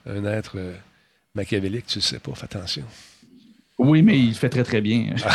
[0.06, 0.74] un, être euh,
[1.34, 2.84] machiavélique, tu ne sais pas, fais attention.
[3.82, 5.07] Oui, mais il fait très, très bien.
[5.24, 5.31] Ah,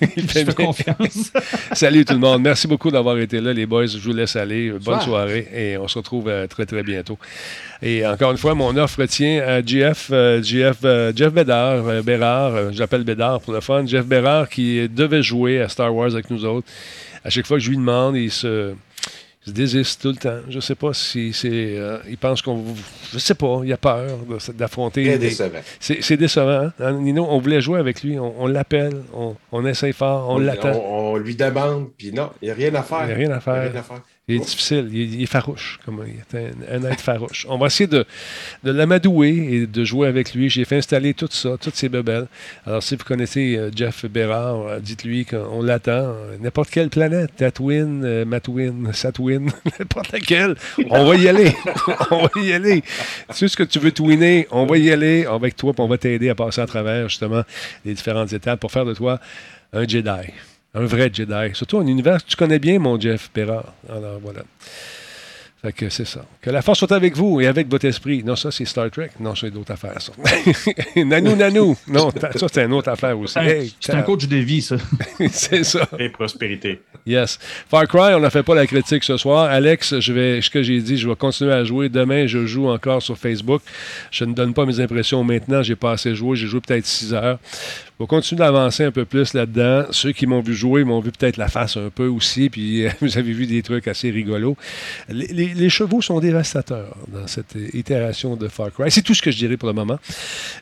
[0.16, 1.30] il fait confiance.
[1.72, 2.40] Salut tout le monde.
[2.40, 3.88] Merci beaucoup d'avoir été là, les boys.
[3.88, 4.70] Je vous laisse aller.
[4.70, 7.18] Bonne soirée et on se retrouve euh, très, très bientôt.
[7.82, 12.72] Et encore une fois, mon offre tient à Jeff, euh, Jeff, euh, Jeff Bédard, Bérard,
[12.72, 13.84] j'appelle Bédard pour le fun.
[13.84, 16.66] Jeff Bérard qui devait jouer à Star Wars avec nous autres.
[17.22, 18.72] À chaque fois que je lui demande, il se
[19.40, 20.40] se désiste tout le temps.
[20.48, 21.48] Je ne sais pas si c'est.
[21.50, 22.62] Euh, il pense qu'on.
[23.12, 24.18] Je sais pas, il a peur
[24.54, 25.18] d'affronter.
[25.80, 26.70] C'est C'est décevant.
[26.78, 26.92] Hein?
[26.92, 30.72] Nino, on voulait jouer avec lui, on, l'appelle, on, on, essaye fort, on, l'attend.
[30.72, 33.02] On, lui demande, puis non, il n'y a rien à faire.
[33.02, 33.72] Il n'y a rien à faire.
[34.30, 37.46] Il est difficile, il est, farouche, comme il est un, être farouche.
[37.48, 38.06] On va essayer de,
[38.62, 40.48] de l'amadouer et de jouer avec lui.
[40.48, 42.28] J'ai fait installer tout ça, toutes ces bebelles.
[42.64, 46.14] Alors, si vous connaissez euh, Jeff Bérard, euh, dites-lui qu'on l'attend.
[46.40, 50.54] N'importe quelle planète, Tatooine, euh, Matwin, Satwin, n'importe laquelle,
[50.90, 51.52] on va y aller.
[52.12, 52.82] on va y aller.
[52.82, 55.88] Tu sais ce que tu veux twinner, on va y aller avec toi, puis on
[55.88, 57.42] va t'aider à passer à travers, justement,
[57.84, 59.18] les différentes étapes pour faire de toi
[59.72, 60.32] un Jedi.
[60.74, 61.54] Un vrai Jedi.
[61.54, 63.74] Surtout un univers que tu connais bien, mon Jeff Perra.
[63.88, 64.42] Alors voilà.
[65.62, 66.24] Fait que c'est ça.
[66.40, 68.24] Que la force soit avec vous et avec votre esprit.
[68.24, 69.10] Non, ça, c'est Star Trek.
[69.20, 70.12] Non, c'est d'autres affaires, ça.
[70.96, 71.76] nanou, nanou.
[71.86, 73.38] Non, ça, c'est une autre affaire aussi.
[73.78, 74.76] c'est un coach de vie, ça.
[75.30, 75.86] c'est ça.
[75.98, 76.80] Et prospérité.
[77.04, 77.38] Yes.
[77.68, 79.50] Far Cry, on n'a fait pas la critique ce soir.
[79.50, 81.90] Alex, je vais, ce que j'ai dit, je vais continuer à jouer.
[81.90, 83.60] Demain, je joue encore sur Facebook.
[84.10, 85.62] Je ne donne pas mes impressions maintenant.
[85.62, 86.36] J'ai pas assez joué.
[86.36, 87.38] J'ai joué peut-être 6 heures.
[88.00, 89.84] Je vais continuer d'avancer un peu plus là-dedans.
[89.90, 93.18] Ceux qui m'ont vu jouer m'ont vu peut-être la face un peu aussi, puis vous
[93.18, 94.56] avez vu des trucs assez rigolos.
[95.10, 98.90] Les, chevaux sont dévastateurs dans cette itération de Far Cry.
[98.90, 99.98] C'est tout ce que je dirais pour le moment.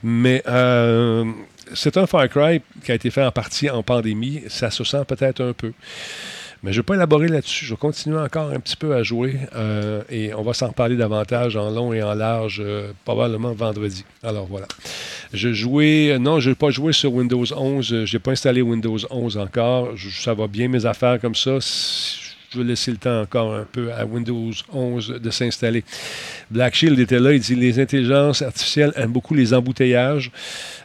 [0.03, 1.31] Mais euh,
[1.75, 4.43] c'est un Far Cry qui a été fait en partie en pandémie.
[4.49, 5.73] Ça se sent peut-être un peu.
[6.63, 7.65] Mais je ne vais pas élaborer là-dessus.
[7.65, 10.97] Je vais continuer encore un petit peu à jouer euh, et on va s'en reparler
[10.97, 14.05] davantage en long et en large, euh, probablement vendredi.
[14.23, 14.67] Alors voilà.
[15.33, 18.05] Je jouais, non, je n'ai pas joué sur Windows 11.
[18.05, 19.91] Je n'ai pas installé Windows 11 encore.
[19.97, 21.59] ça va bien mes affaires comme ça
[22.51, 25.85] je vais laisser le temps encore un peu à Windows 11 de s'installer.
[26.51, 30.31] Black Shield était là, il dit les intelligences artificielles aiment beaucoup les embouteillages.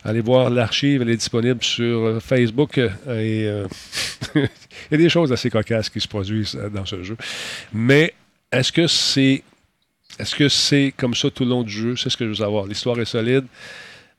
[0.03, 3.67] Allez voir l'archive, elle est disponible sur euh, Facebook euh, et euh,
[4.35, 4.49] il
[4.91, 7.15] y a des choses assez cocasses qui se produisent dans ce jeu.
[7.71, 8.13] Mais
[8.51, 9.43] est-ce que c'est
[10.19, 11.95] est-ce que c'est comme ça tout le long du jeu?
[11.95, 12.67] C'est ce que je veux savoir.
[12.67, 13.45] L'histoire est solide.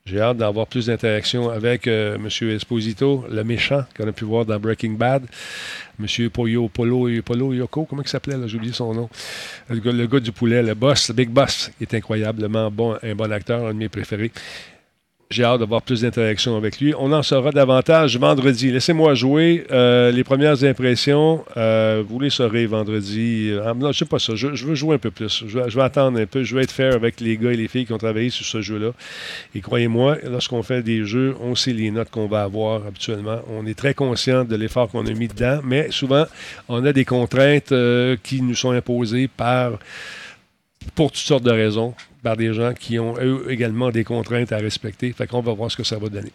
[0.07, 2.49] J'ai hâte d'avoir plus d'interactions avec euh, M.
[2.51, 5.25] Esposito, le méchant qu'on a pu voir dans Breaking Bad.
[5.99, 6.29] M.
[6.29, 9.09] Poyo, Polo, Polo Yoko, comment il s'appelait, j'ai oublié son nom.
[9.67, 13.65] Le gars, du poulet, le boss, le Big Boss, est incroyablement bon, un bon acteur,
[13.65, 14.31] un de mes préférés.
[15.31, 16.93] J'ai hâte d'avoir plus d'interactions avec lui.
[16.99, 18.71] On en saura davantage vendredi.
[18.71, 19.65] Laissez-moi jouer.
[19.71, 23.49] Euh, les premières impressions, euh, vous les saurez vendredi.
[23.51, 24.35] Euh, non, je sais pas ça.
[24.35, 25.43] Je, veux jouer un peu plus.
[25.47, 26.43] Je vais, attendre un peu.
[26.43, 28.61] Je vais être fair avec les gars et les filles qui ont travaillé sur ce
[28.61, 28.91] jeu-là.
[29.55, 33.39] Et croyez-moi, lorsqu'on fait des jeux, on sait les notes qu'on va avoir habituellement.
[33.49, 36.25] On est très conscient de l'effort qu'on a mis dedans, mais souvent,
[36.69, 37.73] on a des contraintes
[38.21, 39.71] qui nous sont imposées par
[40.93, 41.95] pour toutes sortes de raisons
[42.25, 45.13] par des gens qui ont eux également des contraintes à respecter.
[45.13, 46.31] Fait qu'on va voir ce que ça va donner.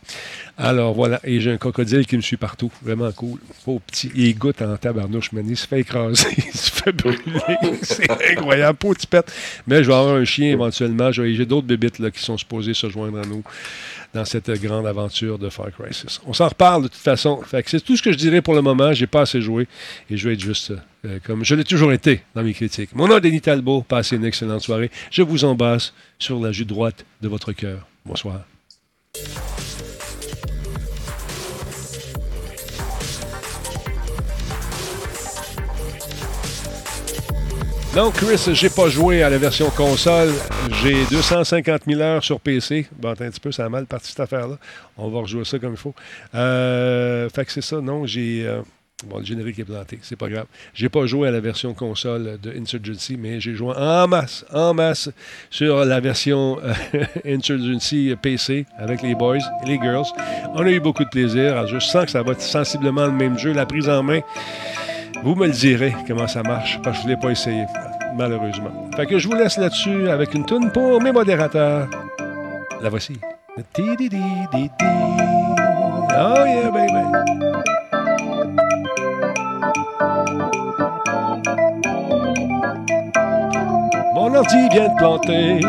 [0.62, 2.70] Alors voilà, et j'ai un crocodile qui me suit partout.
[2.82, 3.38] Vraiment cool.
[3.86, 4.10] Petit.
[4.14, 5.30] Il goûte en tabarnouche.
[5.32, 7.18] Il se fait écraser, il se fait brûler.
[7.82, 8.76] C'est incroyable.
[8.76, 9.32] Pauvre petit pète.
[9.66, 11.10] Mais je vais avoir un chien éventuellement.
[11.12, 13.42] J'ai d'autres bébites qui sont supposés se joindre à nous
[14.12, 16.20] dans cette grande aventure de Far 6.
[16.26, 17.40] On s'en reparle de toute façon.
[17.50, 18.92] c'est tout ce que je dirais pour le moment.
[18.92, 19.66] J'ai pas assez joué
[20.10, 20.72] et je vais être juste
[21.06, 22.94] euh, comme je l'ai toujours été dans mes critiques.
[22.94, 23.82] Mon nom est Denis Talbot.
[23.82, 24.90] Passez une excellente soirée.
[25.10, 27.86] Je vous embrasse sur la joue droite de votre cœur.
[28.04, 28.40] Bonsoir.
[37.94, 40.30] Donc, Chris, j'ai pas joué à la version console.
[40.80, 42.86] J'ai 250 000 heures sur PC.
[42.96, 44.58] Bon, attends un petit peu, ça a mal parti cette affaire-là.
[44.96, 45.94] On va rejouer ça comme il faut.
[46.36, 48.46] Euh, fait que c'est ça, non, j'ai.
[48.46, 48.62] Euh,
[49.08, 50.46] bon, le générique est planté, c'est pas grave.
[50.72, 54.72] J'ai pas joué à la version console de Insurgency, mais j'ai joué en masse, en
[54.72, 55.10] masse
[55.50, 60.06] sur la version euh, Insurgency PC avec les boys et les girls.
[60.54, 61.66] On a eu beaucoup de plaisir.
[61.66, 63.52] Je sens que ça va être sensiblement le même jeu.
[63.52, 64.20] La prise en main.
[65.22, 67.66] Vous me le direz comment ça marche, parce que je ne l'ai pas essayé,
[68.16, 68.70] malheureusement.
[68.96, 71.88] Fait que je vous laisse là-dessus avec une toune pour mes modérateurs.
[72.80, 73.20] La voici.
[76.12, 77.02] Oh yeah, baby.
[84.14, 85.60] Mon ordi vient de planter.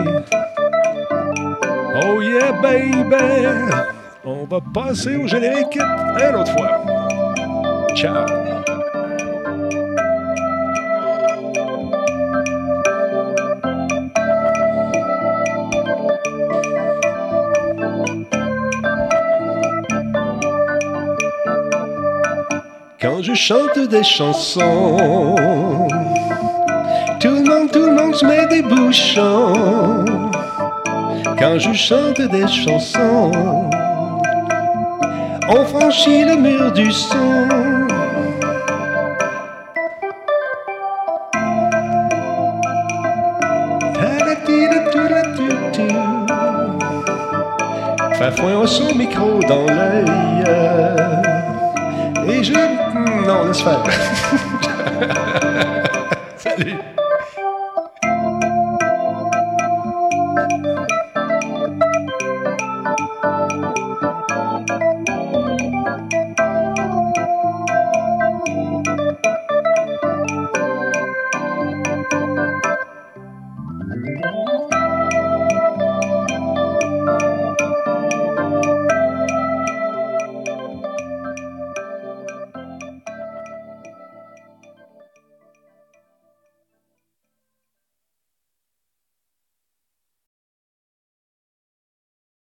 [2.04, 3.16] Oh yeah, baby.
[4.24, 6.84] On va passer au générique une autre fois.
[7.96, 8.41] Ciao.
[23.34, 25.38] Je chante des chansons,
[27.20, 30.06] tout le monde, tout le monde se met des bouchons.
[31.40, 33.32] Quand je chante des chansons,
[35.48, 37.48] on franchit le mur du son.
[48.14, 50.41] Fafouin son micro dans l'œil.
[53.32, 53.84] Et je non, laisse faire.